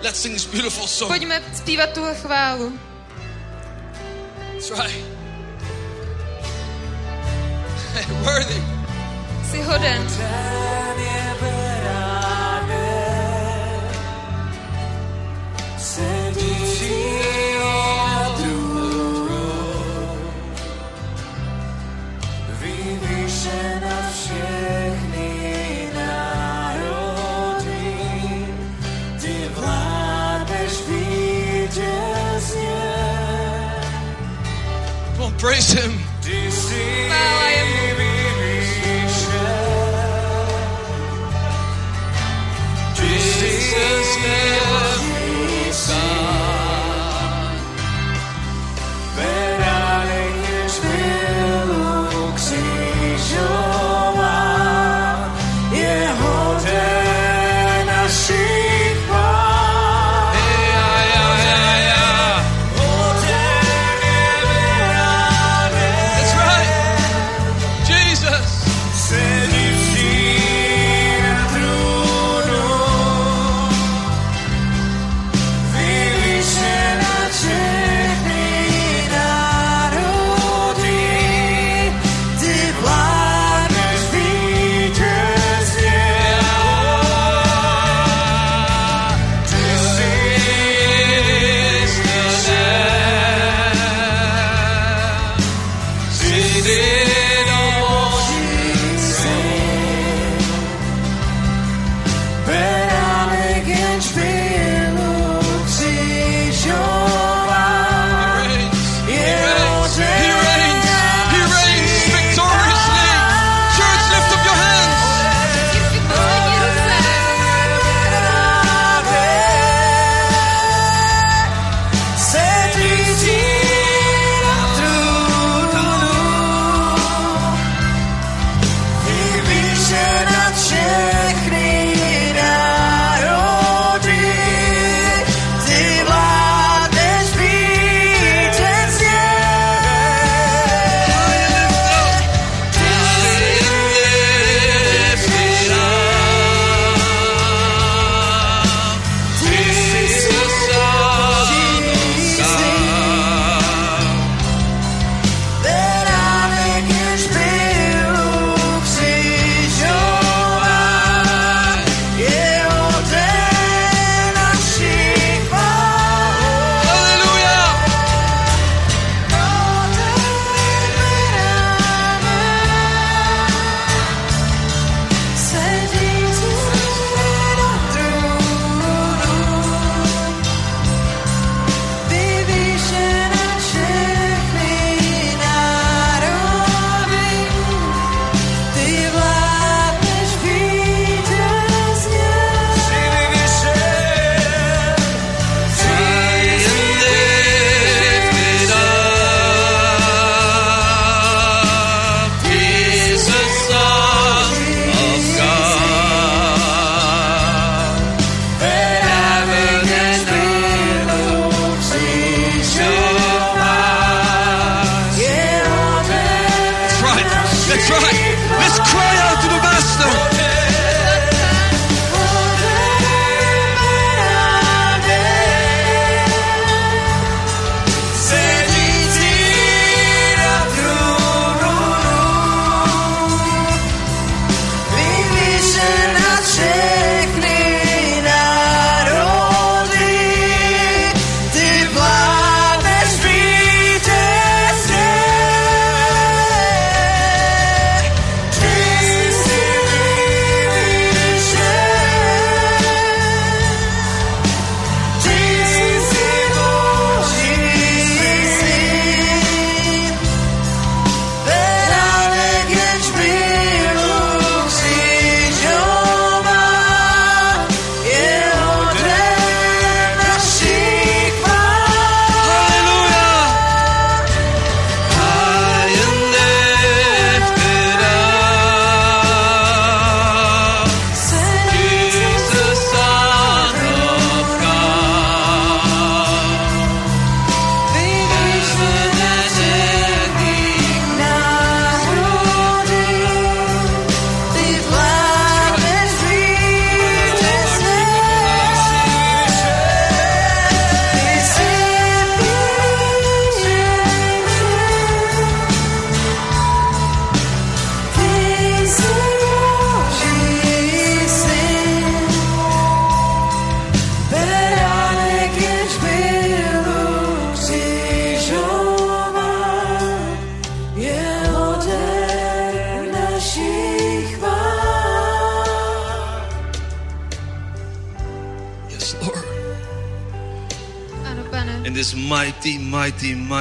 [0.02, 1.12] Let's sing this beautiful song.
[1.12, 2.80] Pojďme zpívat tuhle chválu.
[4.54, 5.06] That's right.
[8.26, 8.64] Worthy.
[9.52, 10.08] Jsi hoden.
[10.08, 10.60] Come
[35.40, 35.91] praise Him.
[37.07, 37.69] Chvála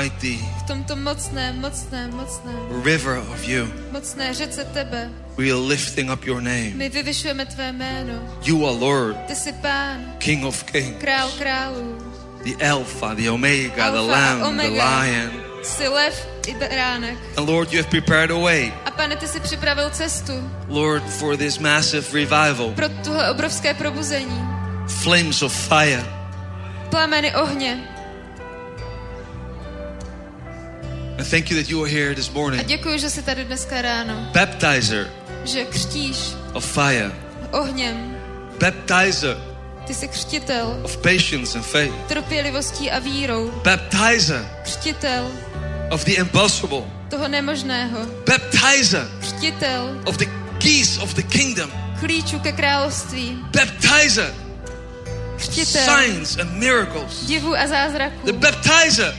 [0.02, 3.66] mighty, v tomto mocném, mocném, mocném, river of you.
[3.90, 5.10] mocné řece tebe.
[5.36, 6.70] We are lifting up your name.
[6.74, 8.12] My vyvyšujeme tvé jméno.
[8.44, 11.98] You are Lord, Ty jsi pán, King of kings, král králů,
[12.44, 15.00] the Alpha, the Omega, the Alfa a Lamb, the Omega.
[15.00, 15.30] Lion.
[15.62, 17.18] jsi lev i beránek.
[17.36, 20.32] And Lord, you have prepared a way, A pane, ty jsi připravil cestu
[20.68, 22.70] Lord, for this massive revival.
[22.74, 22.86] pro
[23.30, 24.42] obrovské probuzení.
[24.86, 26.04] Flames of fire.
[26.90, 27.88] Plameny ohně.
[31.18, 32.66] And thank you that you are here this A morning.
[32.66, 34.14] děkuji, že jsi tady dneska ráno.
[34.32, 35.10] Baptizer
[35.44, 36.16] Že křtíš
[36.52, 37.12] of fire.
[37.50, 38.16] ohněm.
[38.60, 39.36] Baptizer
[39.86, 41.92] Ty jsi křtitel of patience and faith.
[42.08, 43.50] trpělivostí a vírou.
[43.64, 45.30] Baptizer Křtitel
[45.90, 46.82] of the impossible.
[47.10, 47.98] toho nemožného.
[48.26, 50.26] Baptizer Křtitel of the
[50.58, 51.70] keys of the kingdom.
[52.00, 53.38] klíčů ke království.
[53.42, 54.34] Baptizer.
[55.36, 57.24] Křtitel Signs and miracles.
[57.26, 58.26] divů a zázraků.
[58.26, 59.14] The baptizer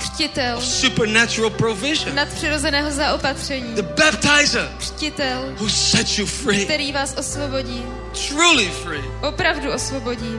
[0.00, 2.14] Křtitel of supernatural provision.
[2.14, 3.74] nadpřirozeného zaopatření.
[3.74, 6.64] The baptizer Křtitel, who sets you free.
[6.64, 7.82] který vás osvobodí.
[8.28, 9.04] Truly free.
[9.22, 10.34] Opravdu osvobodí.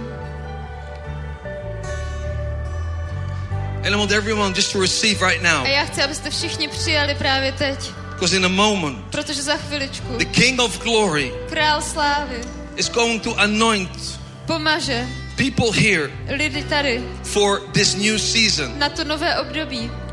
[3.86, 5.64] And I want everyone just to receive right now.
[5.66, 7.92] A já chci, abyste všichni přijali právě teď.
[8.14, 12.42] Because in a moment, Protože za chviličku the King of glory král slávy
[12.76, 16.12] is going to anoint pomaže people here
[17.24, 18.72] for this new season.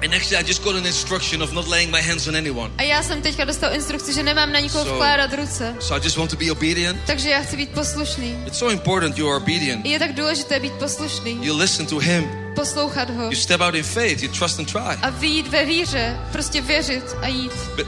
[0.03, 2.71] And actually, I just got an instruction of not laying my hands on anyone.
[2.79, 5.75] A já jsem teďka dostal instrukci, že nemám na nikoho So- vkládat ruce.
[5.81, 7.01] So I just want to be obedient.
[7.07, 8.37] Takže já chci být poslušný.
[8.47, 9.87] It's so important you are obedient.
[9.87, 12.31] Je tak důležité být poslušný, You listen to Him.
[12.55, 14.23] poslouchat ho You step out in faith.
[14.23, 14.97] You trust and try.
[15.03, 17.53] a vyjít ve víře, prostě věřit a jít.
[17.77, 17.87] But,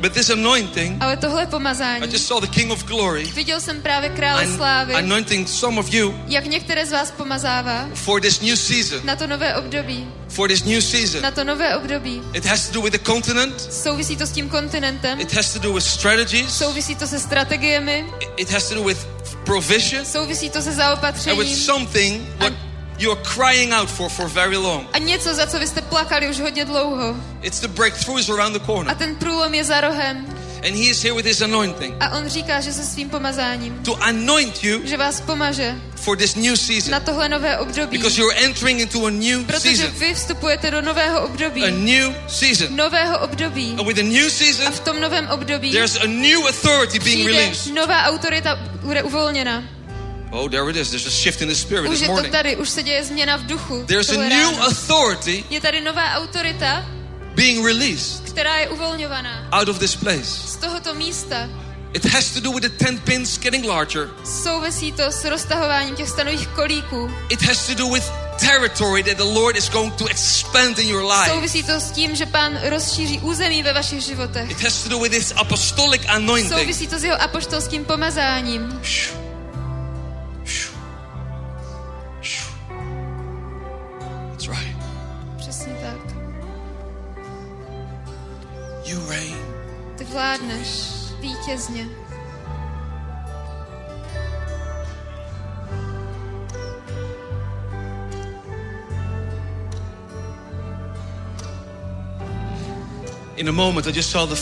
[0.00, 3.82] but this anointing, Ale tohle I pomazání, just saw the King of glory viděl jsem
[3.82, 8.56] právě krále slávy, anointing some of you jak některé z vás pomazává for this new
[8.56, 9.00] season.
[9.06, 10.06] na to nové období.
[10.28, 11.22] For this new season.
[11.22, 12.22] Na to nové období.
[12.34, 13.60] It has to do with the continent.
[13.72, 16.58] Souvisí to s tím kontinentem, It has to do with strategies.
[16.58, 18.04] souvisí to se strategiemi,
[18.36, 19.06] It has to do with
[19.44, 20.04] provision.
[20.04, 22.52] souvisí to se And with zaopatřením something what
[22.98, 24.86] you are crying out for for very long.
[24.92, 27.16] a něco, za co vy jste plakali už hodně dlouho.
[27.42, 28.96] It's the breakthroughs around the A corner.
[28.96, 30.26] ten průlom je za rohem.
[30.56, 34.02] And He is here with His anointing A on říká, že se svým pomazáním, to
[34.02, 36.90] anoint you že vás pomaže for this new season.
[36.90, 37.98] na tohle nové období.
[37.98, 39.90] Because you're entering into a new Protože season.
[39.90, 41.64] vy vstupujete do nového období.
[41.64, 42.76] A new season.
[42.76, 43.76] Nového období.
[43.78, 47.26] And with the new A season, v tom novém období there's a new authority being
[47.26, 47.74] released.
[47.74, 49.62] nová autorita, bude uvolněna.
[50.32, 50.90] Oh, there it is.
[50.90, 52.32] There's a shift in the spirit Už this morning.
[52.32, 53.84] tady, už se děje změna v duchu.
[53.86, 54.66] There's a new ráno.
[54.66, 56.86] authority Je tady nová autorita,
[57.34, 60.24] being released která je uvolňovaná out of this place.
[60.24, 61.48] z tohoto místa.
[61.92, 64.10] It has to do with the 10 pins getting larger.
[64.42, 67.10] Souvisí to s roztahováním těch stanových kolíků.
[67.28, 68.04] It has to do with
[68.38, 71.30] territory that the Lord is going to expand in your life.
[71.30, 74.50] Souvisí to s tím, že pán rozšíří území ve vašich životech.
[74.50, 76.60] It has to do with this apostolic anointing.
[76.60, 78.68] Souvisí to s jeho apoštolským pomazáním.
[78.68, 79.25] That's
[88.86, 89.36] You reign.
[89.98, 90.68] Ty vládneš
[91.20, 91.88] vítězně.
[103.36, 104.34] In a moment, I just saw the,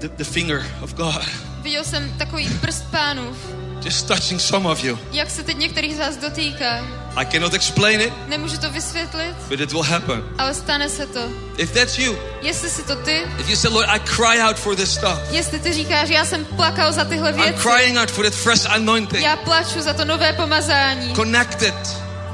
[0.00, 3.36] the, the finger of God Viděl jsem takový prst pánův,
[3.84, 4.98] just touching some of you.
[5.12, 6.84] jak se teď některých z vás dotýká.
[7.16, 10.22] I cannot explain it, Nemůžu to vysvětlit, but it will happen.
[10.38, 11.20] ale stane se to.
[11.56, 14.76] If that's you, Jestli si to ty, if you say, Lord, I cry out for
[14.76, 18.24] this stuff, jestli ty říkáš, já jsem plakal za tyhle I'm věci, crying out for
[18.24, 21.74] that fresh anointing, já plaču za to nové pomazání, connected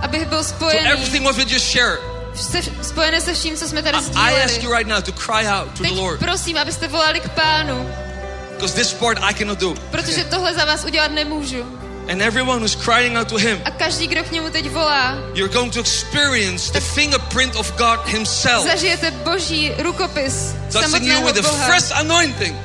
[0.00, 2.00] abych byl to spojený, everything what we just shared.
[2.34, 4.78] se, spojené se vším, co jsme tady I, I ask you sdíleli.
[4.78, 7.90] right now to cry out to the Teď Lord prosím, abyste volali k pánu,
[8.62, 9.74] because this part I cannot do.
[9.90, 11.78] protože tohle za vás udělat nemůžu.
[12.10, 15.52] And everyone who's crying out to Him, A každý, kdo k němu teď volá, you're
[15.54, 21.66] going to experience the fingerprint of God Himself zažijete boží rukopis touching you with Boha.
[21.66, 22.56] fresh anointing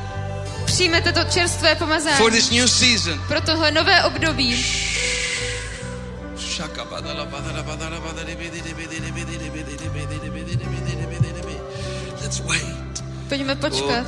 [0.65, 3.21] Přijmete to čerstvé pomazání for this new season.
[3.27, 4.65] pro tohle nové období.
[12.21, 12.86] Let's wait.
[13.27, 14.07] Pojďme počkat.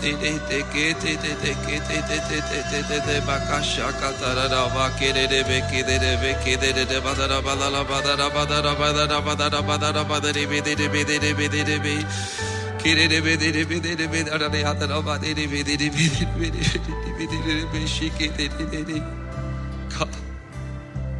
[19.98, 20.10] God,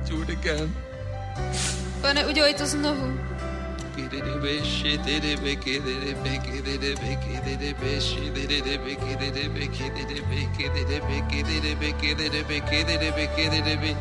[0.10, 0.74] do it again.
[2.02, 3.39] Pane, udělej to znovu.
[4.00, 13.96] bekirere beşirere bekirere bekirere bekirere beşirere bekirere bekirere bekirere bekirere bekirere bekirere bekirere be.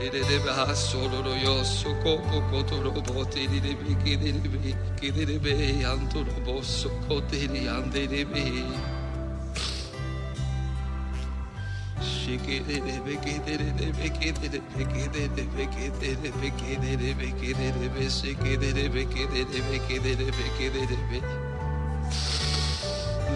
[0.00, 3.92] Dedere be hasoloro yo sokoko kotoro bo dedere be.
[4.04, 5.50] Gedere be gedere be
[5.82, 9.01] yantoro bo sokoteri yandere be.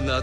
[0.07, 0.23] Na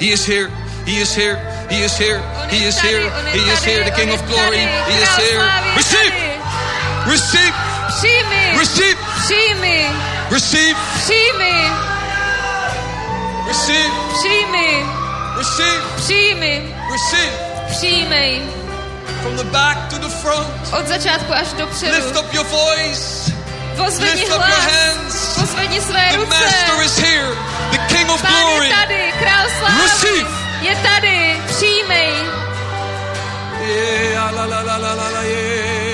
[0.00, 0.48] He is here.
[0.86, 1.36] He is here.
[1.68, 2.20] He is here.
[2.50, 3.10] He is here.
[3.32, 3.84] He is here.
[3.84, 4.62] The King of Glory.
[4.90, 5.42] He is here.
[5.76, 6.12] Receive.
[7.06, 7.54] Receive.
[8.56, 8.96] Receive.
[10.30, 10.76] Receive.
[10.96, 11.56] Přijmi.
[13.46, 13.90] Receive.
[14.18, 14.84] Přijmi.
[15.36, 15.80] Receive.
[15.96, 16.74] Přijmi.
[16.92, 18.67] Receive.
[19.22, 20.48] From the back to the front.
[20.80, 21.92] Od začátku až dopředu.
[21.94, 23.32] Lift up your voice.
[23.76, 24.72] Pozvedni Lift up your hlas.
[24.72, 25.34] hands.
[25.40, 26.28] Pozvedni své The ruce.
[26.28, 27.28] Master is here.
[27.70, 28.68] The King of Pán Glory.
[28.68, 29.12] je tady.
[29.18, 29.82] Král slávy.
[29.82, 30.30] Receive.
[30.60, 31.36] Je tady.
[31.46, 32.12] Přijmej.
[33.60, 35.87] Yeah, la la la la la la yeah.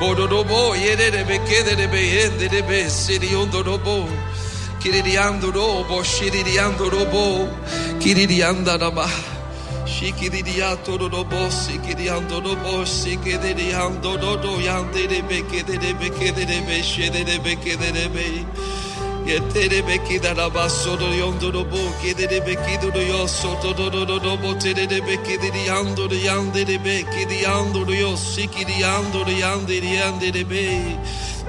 [0.00, 4.08] Bodobo, yedebe, kedebe, yendebe, city on the robo,
[4.80, 7.46] kiridiando robo, shiridiando robo,
[8.00, 9.39] kiridianda robo.
[10.00, 18.26] Şikidiyandorobo sikidiyandorobo sikidiyandorobo yanderebe kederebe kederebe şederebe kederebe
[19.28, 30.82] Yeterebe kidaraba soruyondorobo kederebe kiduruyor soruyondorobo terebe kidiyandoru yanderebe kidiyandoruyor sikidiyandoru yanderebe yanderebe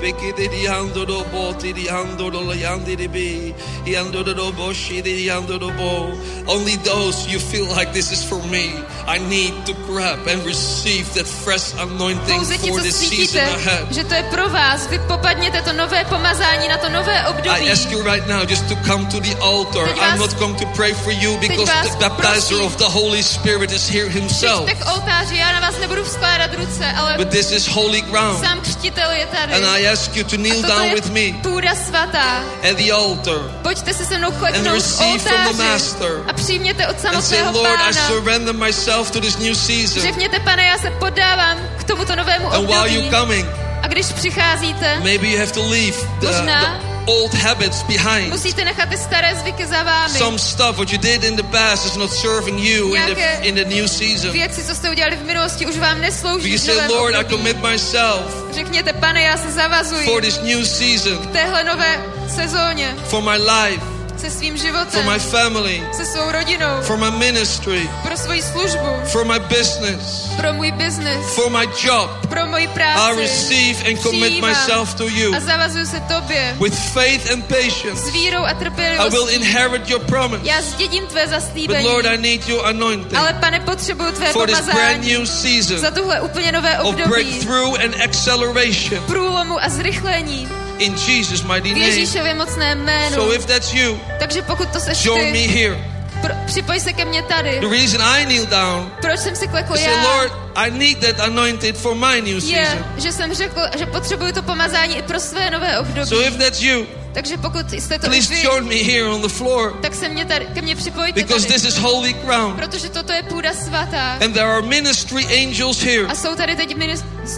[0.10, 0.42] kidiandoro yosikiriandoro yandere yandebe.
[0.42, 3.54] Bekidi andoro boti di andoro la yandere be
[3.86, 6.12] yandoro bo shidi yandoro bo.
[6.48, 8.74] Only those you feel like this is for me.
[9.08, 13.88] I need to grab and receive that fresh anointing Pouze ti, for this season ahead.
[13.94, 17.50] že to je pro vás, vy popadněte to nové pomazání na to nové období.
[17.50, 19.88] I ask you right now just to come to the altar.
[19.88, 22.62] Teď vás- I'm not going to pray for you because the baptizer prosím.
[22.66, 24.70] of the Holy Spirit is here himself.
[24.70, 28.40] K oltáři, já na vás nebudu ruce, ale But this is holy ground.
[28.44, 29.54] sám křtitel je tady.
[29.54, 32.44] And I ask you to kneel down with me půda svatá.
[32.72, 34.32] at the altar Pojďte se se mnou
[34.74, 36.24] receive from the master.
[36.28, 38.08] a přijměte od and say, samotného Lord, I pána.
[38.08, 40.02] surrender myself to this new season.
[40.04, 42.96] Řekněte, pane, já se poddávám k tomuto novému And while období.
[42.96, 43.48] you're coming,
[43.82, 46.62] A když přicházíte, maybe you have to leave the, Možná.
[46.80, 48.30] the old habits behind.
[48.30, 50.18] musíte nechat ty staré zvyky za vámi.
[50.18, 53.56] Some stuff what you did in the past is not serving you in the, in
[53.56, 54.32] the new season.
[54.32, 58.42] Věci, co jste udělali v minulosti, už vám neslouží You say, Lord, I commit myself
[58.54, 62.04] Řekněte, pane, já se zavazuji for this new season, v téhle nové
[62.36, 67.12] sezóně for my life, se svým for životem, my family, se svou rodinou, for my
[67.12, 72.10] ministry, pro svoji službu, for my business, pro můj biznis, for my job.
[72.30, 73.20] pro moji I práci.
[73.22, 77.96] receive and commit myself to you A zavazuju se tobě with faith and patience.
[78.06, 79.36] s vírou a I will trpělivostí.
[79.36, 80.42] inherit your promise.
[80.48, 81.88] Já zdědím tvé But zaslíbení.
[81.88, 85.78] Lord, I need your anointing Ale pane, potřebuju tvé for this brand pomazání new season
[85.80, 90.48] za tuhle úplně nové of období breakthrough and acceleration průlomu a zrychlení
[90.82, 91.86] in Jesus' mighty v name.
[91.86, 93.16] Ježíšově mocné jménu.
[93.16, 95.88] So if that's you, Takže pokud to seš join me ty, here
[96.22, 97.60] Pro, připoj se ke mně tady.
[97.60, 100.02] The reason I kneel down Proč jsem si klekl say, já?
[100.04, 102.86] Lord, I need that anointed for my new Je, season.
[102.98, 106.10] že jsem řekl, že potřebuju to pomazání i pro své nové období.
[106.10, 109.28] So if that's you, Takže pokud jste to please vy, join me here on the
[109.28, 111.54] floor tak se mě tady, ke mně připojte because tady.
[111.60, 112.56] this is holy ground.
[112.56, 114.12] Protože toto je půda svatá.
[114.12, 116.08] And there are ministry angels here.
[116.08, 116.76] A jsou tady teď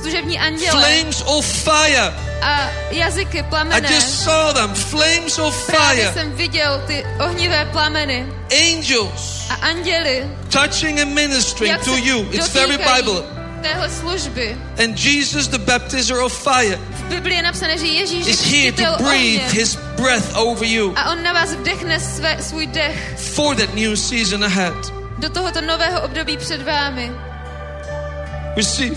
[0.02, 2.14] služební anděle Flames of fire.
[2.41, 3.94] a jazyky I plamené.
[3.94, 4.74] just saw them.
[4.74, 6.14] Flames of Právě fire.
[6.14, 12.28] jsem viděl ty ohnivé plameny Angels a anděli, touching and ministering to you.
[12.32, 13.43] It's very Bible.
[13.64, 14.57] Téhle služby.
[14.84, 18.72] And Jesus, the baptizer of fire, V Biblii je napsané, že Ježíš je is here
[18.72, 23.56] to breathe his breath over you A on na vás vdechne své, svůj dech for
[23.56, 24.94] that new season ahead.
[25.18, 27.11] do tohoto nového období před vámi.
[28.56, 28.95] Receive.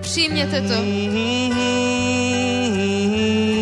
[0.00, 0.74] Přijměte to.
[1.54, 3.53] Ha,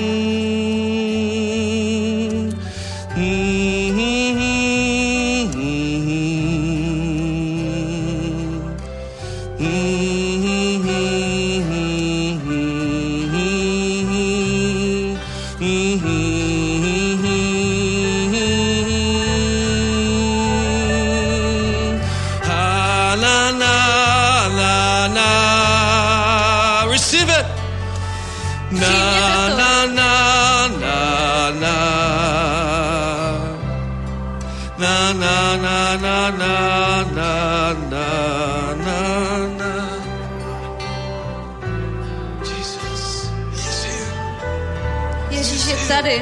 [46.13, 46.19] 따르,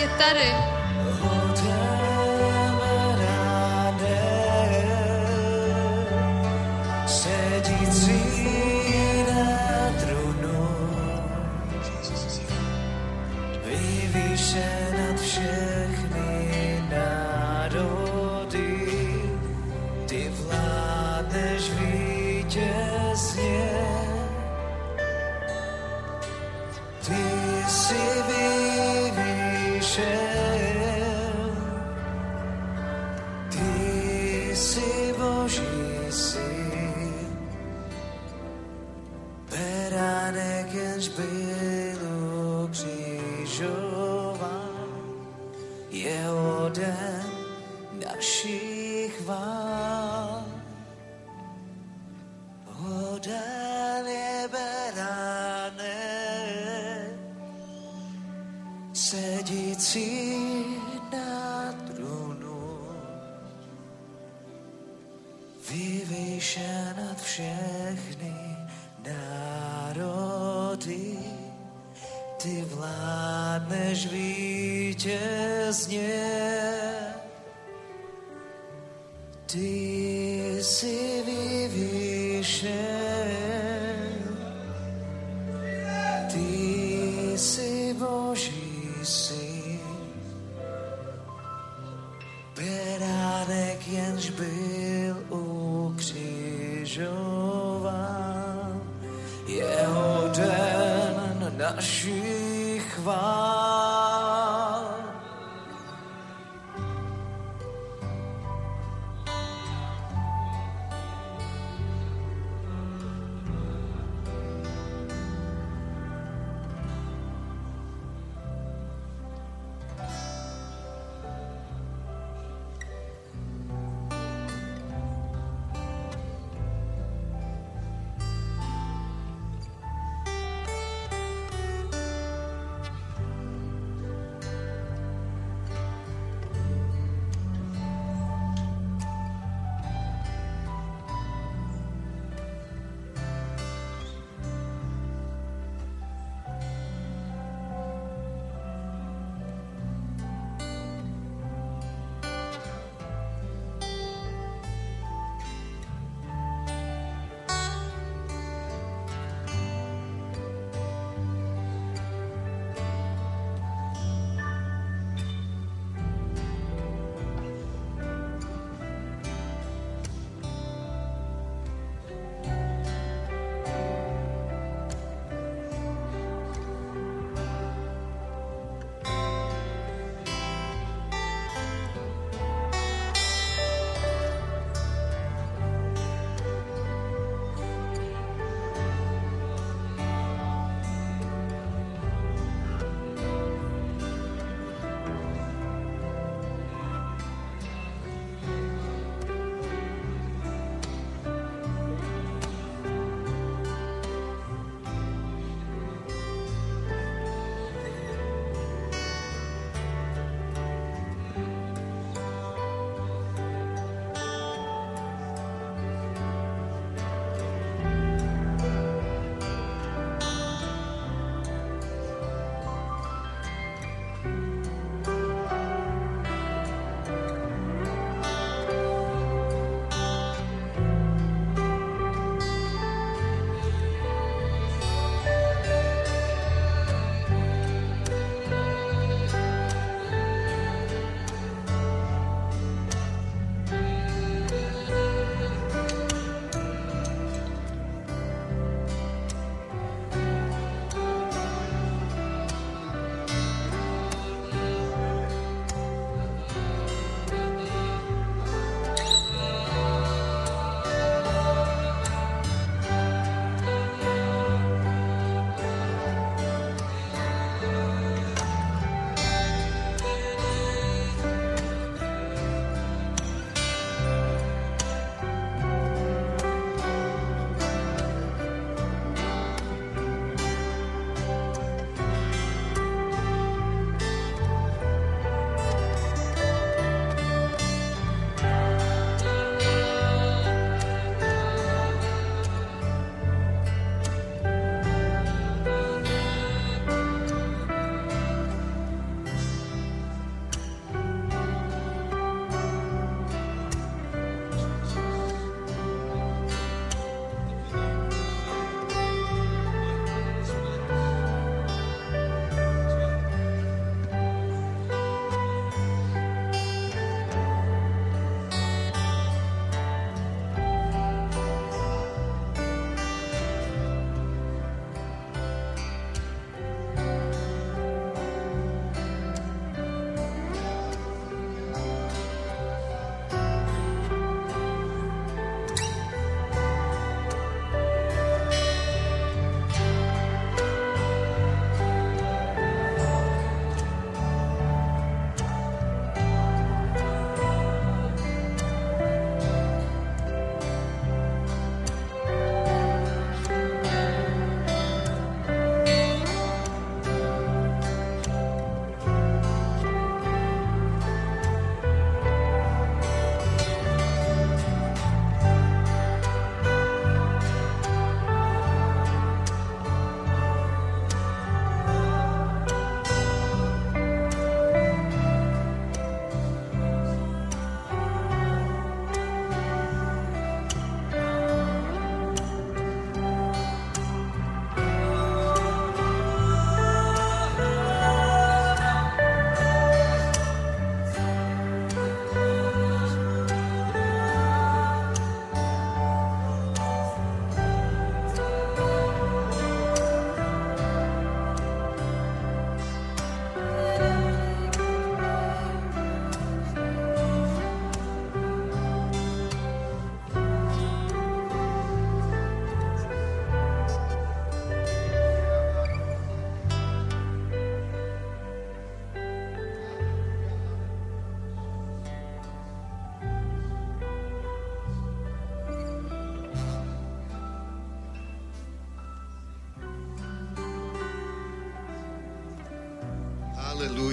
[0.00, 1.79] 얘 따르.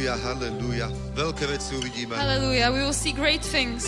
[0.07, 0.88] Halleluja, halleluja.
[1.19, 2.15] Veľké veci uvidíme.
[2.15, 2.71] Hallelujah.
[2.71, 3.84] We will see great things.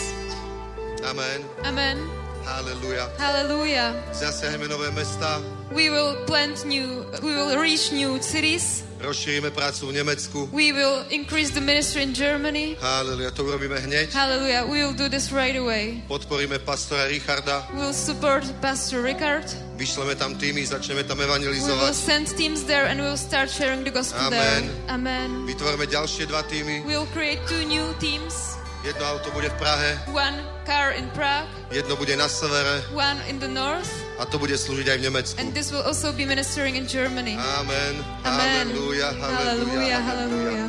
[1.07, 1.47] Amen.
[1.63, 1.95] Amen.
[2.43, 3.07] Halleluja.
[3.15, 3.95] Hallelujah.
[4.11, 5.39] Zasiahneme nové mesta,
[5.71, 8.83] We will plant new, we will reach new cities.
[8.99, 10.49] rozšírime prácu v Nemecku.
[10.51, 12.75] We will increase the ministry in Germany.
[12.83, 14.11] Halleluja, to urobíme hneď.
[14.11, 14.67] Hallelujah.
[14.67, 16.03] We will do this right away.
[16.11, 19.47] Podporíme pastora Richarda, We will support Pastor Ricard.
[19.79, 23.87] Vyšleme tam týmy, začneme tam We will send teams there and we will start sharing
[23.87, 24.67] the gospel Amen.
[24.67, 24.93] there.
[24.93, 25.47] Amen.
[25.47, 26.83] Vytvoríme ďalšie dva týmy.
[26.83, 28.59] We will create two new teams.
[28.79, 33.35] Jedno auto bude v Prahe, One car in Prague, jedno bude na severe one in
[33.35, 35.35] the north, a to bude slúžiť aj v Nemecku.
[35.35, 37.35] and this will also be ministering in Germany.
[37.59, 37.99] Amen.
[38.23, 38.71] Amen.
[38.71, 39.99] Halleluja, halleluja, Hallelujah.
[39.99, 40.67] Hallelujah.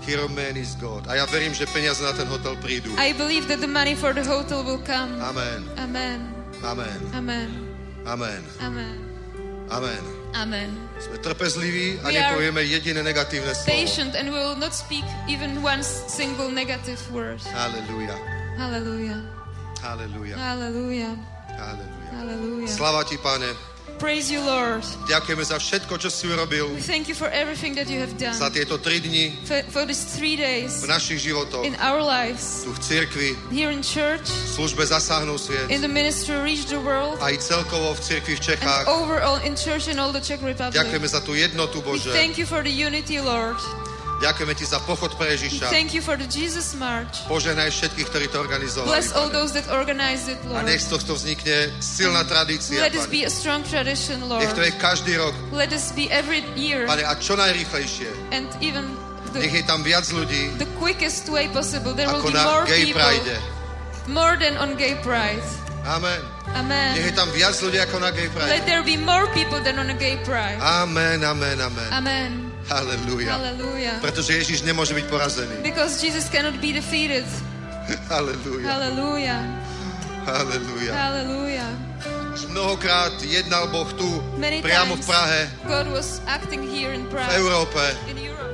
[0.00, 1.04] Hero man is God.
[1.12, 2.88] A ja verím, že peniaze na ten hotel prídu.
[2.96, 5.12] I believe that the money for the hotel will come.
[5.20, 5.68] Amen.
[5.76, 6.24] Amen.
[6.64, 6.96] Amen.
[7.12, 7.67] Amen.
[8.08, 8.40] Amen.
[8.64, 8.96] Amen.
[9.68, 10.00] Amen.
[10.32, 10.72] Amen.
[10.96, 13.68] Sme trpezliví a nepovieme jediné negatívne slovo.
[13.68, 17.36] Patient and we will not speak even one single negative word.
[17.52, 18.16] Halleluja.
[18.56, 19.20] Hallelujah.
[19.84, 20.36] Halleluja.
[20.40, 21.12] Hallelujah.
[21.52, 22.08] Halleluja.
[22.16, 22.72] Hallelujah.
[22.72, 23.52] Slava ti, pane.
[23.98, 24.86] Praise you, Lord.
[25.10, 28.46] Ďakujeme za všetko, čo si urobil We thank you for everything that you have za
[28.46, 31.66] done tieto tri dni for, for these three days v našich životoch.
[31.66, 35.34] in our lives, Tu v cirkvi, here in church, v službe zasáhnu
[35.66, 39.90] in the ministry, reach the world, Aj celkovo v cirkvi v and overall in church
[39.90, 40.78] in all the Czech Republic.
[40.78, 43.58] Ďakujeme za tú jednotu, We thank you for the unity, Lord.
[44.18, 45.70] Ďakujeme ti za pochod pre Ježiša.
[45.70, 47.22] thank you for the Jesus March.
[47.30, 48.90] Požehnaj všetkých, ktorí to organizovali.
[48.90, 50.66] Bless all those that organized it, A Lord.
[50.66, 53.14] nech z tohto vznikne silná tradícia, Let this Pane.
[53.14, 54.42] be a strong tradition, Lord.
[54.42, 58.10] Nech to je každý rok, Let this be every year Pane, a čo najrýchlejšie.
[58.34, 58.90] and even
[59.38, 61.94] Nech the, je tam viac ľudí, the quickest way possible.
[61.94, 63.38] There will be more Gay people, Pride.
[64.10, 65.44] more than on Gay Pride.
[65.86, 66.18] Amen.
[66.58, 67.14] Nech je Amen.
[67.14, 68.50] tam viac ľudí ako na Gay Pride.
[68.50, 70.58] Let there be more people than on a Gay Pride.
[70.58, 71.90] Amen, amen, amen.
[71.94, 72.47] Amen.
[72.68, 73.32] Halleluja.
[73.32, 73.96] Hallelujah.
[74.04, 75.64] Pretože Ježiš nemôže byť porazený.
[75.64, 77.24] Because Jesus cannot be defeated.
[78.12, 78.68] Halleluja.
[78.68, 79.40] Hallelujah.
[80.28, 80.92] Halleluja.
[80.92, 81.70] Hallelujah.
[82.52, 87.32] Mnohokrát jednal Boh tu, Many priamo v Prahe, God was acting here in v Prague,
[87.34, 87.80] Európe.
[88.06, 88.52] in Europe.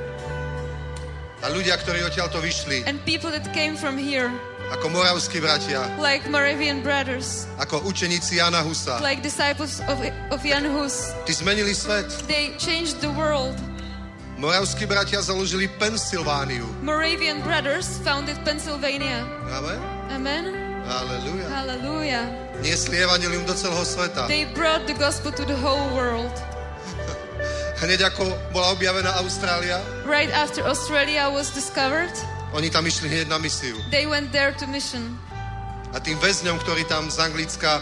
[1.45, 4.33] A ľudia, ktorí odtiaľto vyšli, And people that came from here,
[4.73, 10.01] ako moravskí bratia, like Moravian brothers, ako učeníci Jana Husa, like disciples of,
[10.33, 12.09] of Jan Hus, tí zmenili svet.
[12.25, 13.53] they changed the world.
[14.45, 16.69] Moravskí bratia založili Pensylvániu.
[16.85, 19.25] Moravian brothers founded Pennsylvania.
[19.49, 19.81] Amen.
[20.13, 20.43] Amen.
[20.85, 21.49] Halleluja.
[21.49, 22.25] Hallelujah.
[22.61, 24.29] Niesli evanilium do celého sveta.
[24.29, 26.29] They brought the gospel to the whole world.
[27.81, 32.13] Hneď ako bola objavená Austrália, Right after Australia was discovered,
[32.53, 33.73] oni tam išli hneď na misiu.
[33.89, 35.17] they went there to mission.
[35.89, 37.81] A tým väzňom, ktorí tam z Anglicka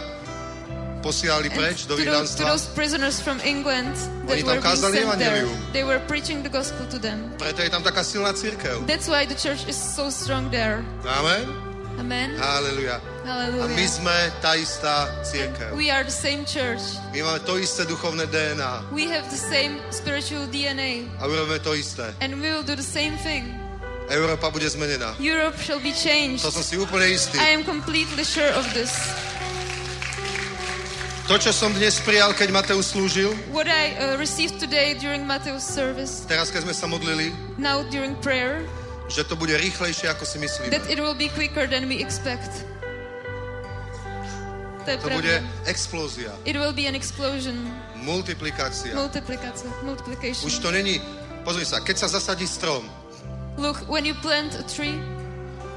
[1.04, 3.92] posielali And preč do to, those, to vydánstva, those prisoners from England
[4.24, 5.52] that Oni tam kázali evanjelium.
[5.76, 7.28] they were preaching the gospel to them.
[7.36, 8.80] preto je tam taká silná církev.
[8.88, 10.80] That's why the church is so strong there.
[11.04, 11.74] Amen.
[11.94, 12.34] Amen.
[12.40, 12.98] Halleluja.
[12.98, 13.86] A my Hallelujah.
[13.86, 15.76] sme tá istá církev.
[15.78, 16.82] We are the same church.
[17.14, 21.06] My máme to isté duchovné DNA We have the same spiritual DNA.
[21.20, 22.10] a urobíme to isté.
[22.18, 23.46] And we will do the same thing.
[24.10, 25.16] Európa bude zmenená.
[25.16, 26.44] Europe shall be changed.
[26.44, 27.38] To som si úplne istý.
[27.40, 28.92] I am completely sure of this.
[31.24, 35.64] To, čo som dnes prijal, keď Mateus slúžil, What I uh, received today during Matthew's
[35.64, 38.68] service, teraz keď sme sa modlili, now during prayer,
[39.08, 40.68] že to bude rýchlejšie, ako si myslíme.
[40.68, 42.68] that it will be quicker than we expect.
[44.84, 47.56] To je To bude explózia, It will be an explosion,
[48.04, 48.92] multiplikácia.
[48.92, 50.44] multiplication, multiplication.
[50.44, 51.00] Už to není...
[51.40, 52.84] Pozri sa, keď sa zasadí strom,
[53.56, 55.00] Look, when you plant a tree,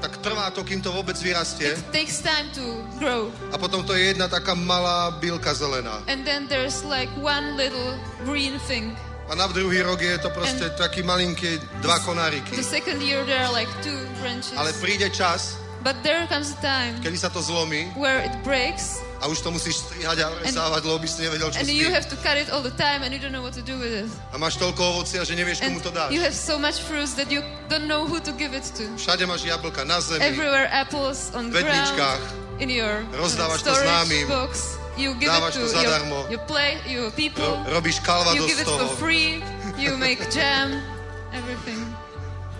[0.00, 2.62] tak trvá to, kým to vôbec vyrastie it takes time to
[2.98, 3.30] grow.
[3.50, 6.02] a potom to je jedna taká malá bylka zelená.
[6.06, 8.94] And then there's like one little green thing.
[9.28, 12.56] A na druhý rok je to proste taký malinký dva konáriky.
[12.56, 14.56] The second year there are like two branches.
[14.56, 18.98] Ale príde čas, But there comes a time kedy sa to zlomí where it breaks
[19.18, 22.06] a už to musíš strihať a rezávať, lebo by si nevedel, čo and you have
[22.06, 24.06] to cut it all the time and you don't know what to do with it.
[24.30, 26.14] A máš toľko ovocia, že nevieš, And komu to dáš.
[26.14, 28.86] you have so much fruits that you don't know who to give it to.
[28.94, 32.22] Všade máš jablka na zemi, Everywhere apples on the ground,
[32.62, 34.26] in your uh, Rozdávaš to známym.
[34.30, 34.78] box.
[34.98, 36.18] You give Dávaš it to to zadarmo.
[36.26, 37.42] your, your play, your people.
[37.46, 39.42] Ro- robíš You kalvados give it for free.
[39.78, 40.78] You make jam.
[41.34, 41.78] Everything.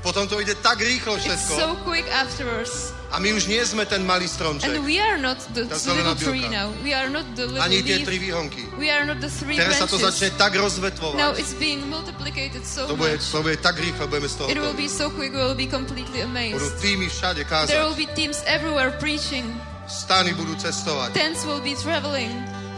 [0.02, 1.54] Potom to ide tak rýchlo It's všetko.
[1.58, 2.94] so quick afterwards.
[3.08, 4.68] A my už nie sme ten malý stromček.
[4.68, 6.52] And we are not the little tree bylka.
[6.52, 6.68] now.
[6.84, 8.68] We are not the little Ani tie tri výhonky.
[8.76, 11.40] We are not the three Teraz sa to začne tak Now rozvetvovať.
[11.40, 13.32] it's being multiplicated so To bude, much.
[13.32, 15.64] to bude tak rýchlo, budeme z toho It will be so quick, we will be
[15.64, 16.76] completely Budú amazed.
[16.84, 18.04] týmy všade There will kázať.
[18.04, 19.48] be teams everywhere preaching.
[19.88, 21.16] Stany budú cestovať.
[21.16, 22.28] Tents will be traveling.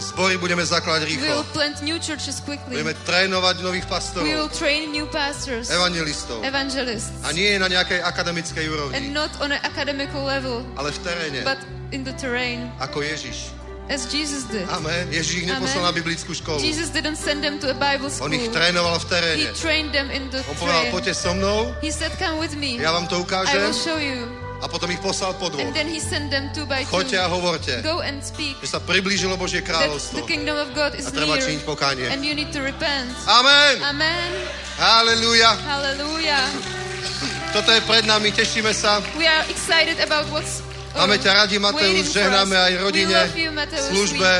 [0.00, 2.72] Zbory budeme zakladať We will plant new churches quickly.
[2.80, 3.84] Budeme trénovať nových
[4.24, 6.40] We will train new pastors, evangelistov.
[6.40, 10.98] evangelists, A nie na nejakej akademickej úrovni, and not on an academical level, ale v
[11.04, 11.60] teréne, but
[11.92, 13.52] in the terrain, ako Ježiš.
[13.92, 14.64] as Jesus did.
[14.70, 15.10] Amen.
[15.12, 16.62] Ježiš ich neposlal na biblickú školu.
[16.64, 18.54] Jesus didn't send them to a Bible On ich school.
[18.56, 19.48] trénoval v He teréne.
[19.58, 22.78] trained them in the On povedal, poďte so mnou, He said, "Come with me.
[22.80, 23.74] ja vám to I will ukážem.
[23.76, 26.84] show you." A potom ich poslal po And dvoch.
[26.92, 28.60] Choďte a hovorte, Go and speak.
[28.60, 30.20] že sa priblížilo Božie kráľovstvo.
[30.20, 32.04] the kingdom of God is A treba činiť pokánie.
[32.12, 33.08] and you need to repent.
[33.24, 33.80] Amen.
[33.80, 34.30] Amen.
[34.76, 35.56] Halelúja.
[35.64, 36.44] Hallelujah.
[37.56, 39.00] Toto je pred nami, tešíme sa.
[39.16, 43.94] We are excited about what's Máme ťa radi, Mateus, žehnáme aj rodine, you, Mateus.
[43.94, 44.30] službe.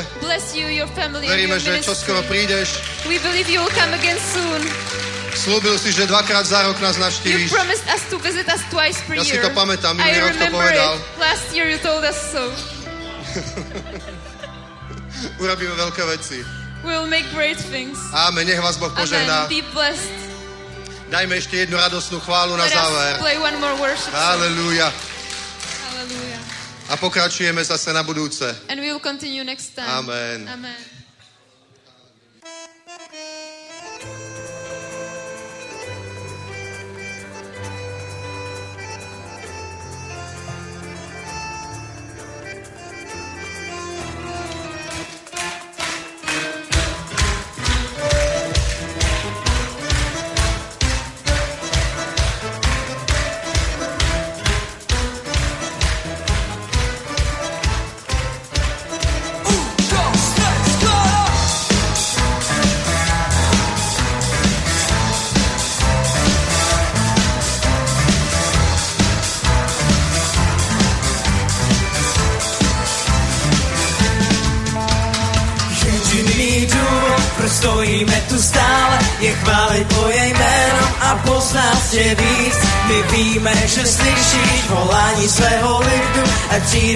[0.59, 2.75] You, your family, Veríme, your že čoskoro prídeš.
[3.07, 4.59] We believe you will come again soon.
[5.35, 7.51] Slúbil si, že dvakrát za rok nás You navštívíš.
[7.51, 9.45] promised us to visit us twice per Ja si year.
[9.47, 10.93] to pamätám, minulý rok to povedal.
[10.99, 11.03] it.
[11.19, 12.51] Last year you told us so.
[15.43, 16.41] Urobíme veľké veci.
[16.81, 18.01] We will make great things.
[18.11, 19.45] Ámen, nech vás Boh požehná.
[19.45, 19.53] Amen.
[19.53, 20.17] Be blessed.
[21.11, 23.13] Dajme ešte jednu radosnú chválu na Let záver.
[23.19, 24.15] us play one more worship.
[24.15, 24.89] Halelúja.
[25.91, 26.41] Hallelujah.
[26.89, 28.49] A pokračujeme zase na budúce.
[28.71, 29.91] And we will continue next time.
[29.91, 30.49] Amen.
[30.49, 30.81] Amen.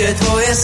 [0.05, 0.55] A přijde tvoje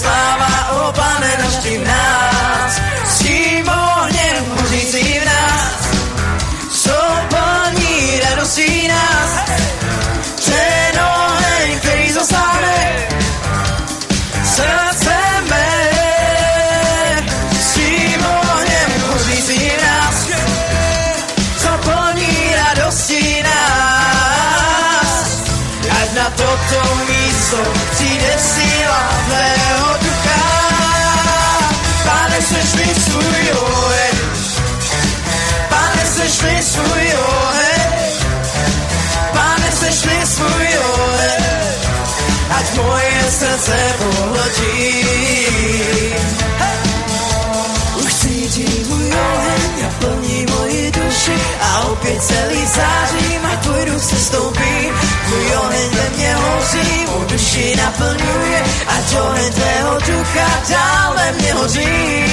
[52.10, 54.90] opět celý zářím a tvůj duch se stoupí.
[55.26, 62.24] Tvůj oheň ve mně hoří, mou duši naplňuje, ať oheň tvého ducha dále mě hoří.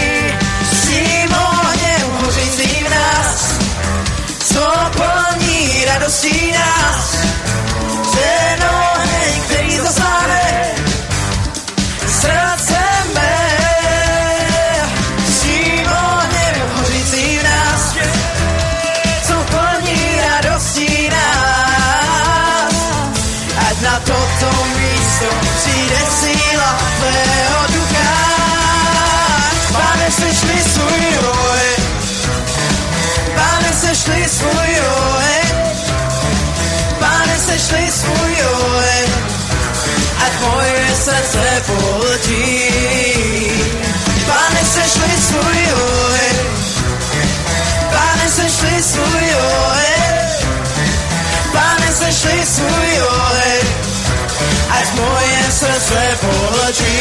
[0.72, 3.60] S tím ohněm hořící v nás,
[4.46, 7.16] co plní radostí nás.
[8.12, 10.72] Ten oheň, který zasáhne
[12.08, 12.97] srdce
[40.42, 42.48] moje srdce pohltí.
[44.28, 46.38] Pane, sešli svůj oheň,
[47.92, 50.30] Pane, sešli svůj oheň,
[51.52, 53.68] Pane, sešli svůj oheň,
[54.70, 56.98] ať moje srdce pohltí.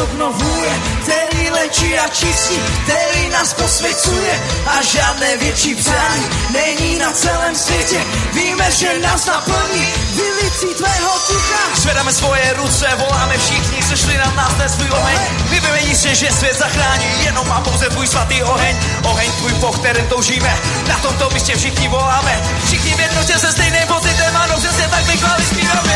[0.00, 0.72] Obnovuje,
[1.02, 8.00] který léčí a čistí, který nás posvěcuje a žádné větší přání není na celém světě.
[8.32, 11.60] Víme, že nás naplní vylicí tvého ducha.
[11.74, 15.18] Zvedáme svoje ruce, voláme všichni, sešli nám nás dnes tvůj oheň.
[15.50, 18.76] Víme jistě, že svět zachrání, jenom má pouze tvůj svatý oheň.
[19.04, 22.42] Oheň tvůj, po kterém toužíme, na tomto místě všichni voláme.
[22.66, 25.94] Všichni v jednotě se stejným pocitem, ano, přesně tak my chváli zpíváme.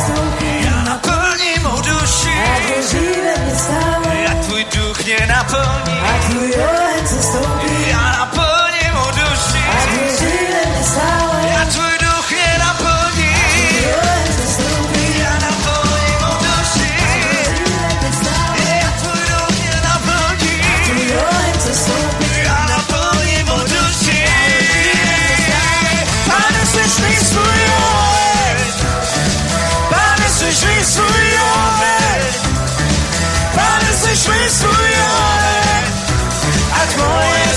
[0.00, 0.29] Naplním
[1.62, 2.34] mou duši.
[2.56, 4.16] Ať život mě stále.
[4.24, 6.00] Jak tvůj duch mě naplní.
[6.00, 7.88] Ať tvůj oheň se stoupí.
[7.90, 8.59] Já naplní.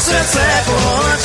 [0.04, 0.44] Pohltí.
[0.66, 1.23] Pane,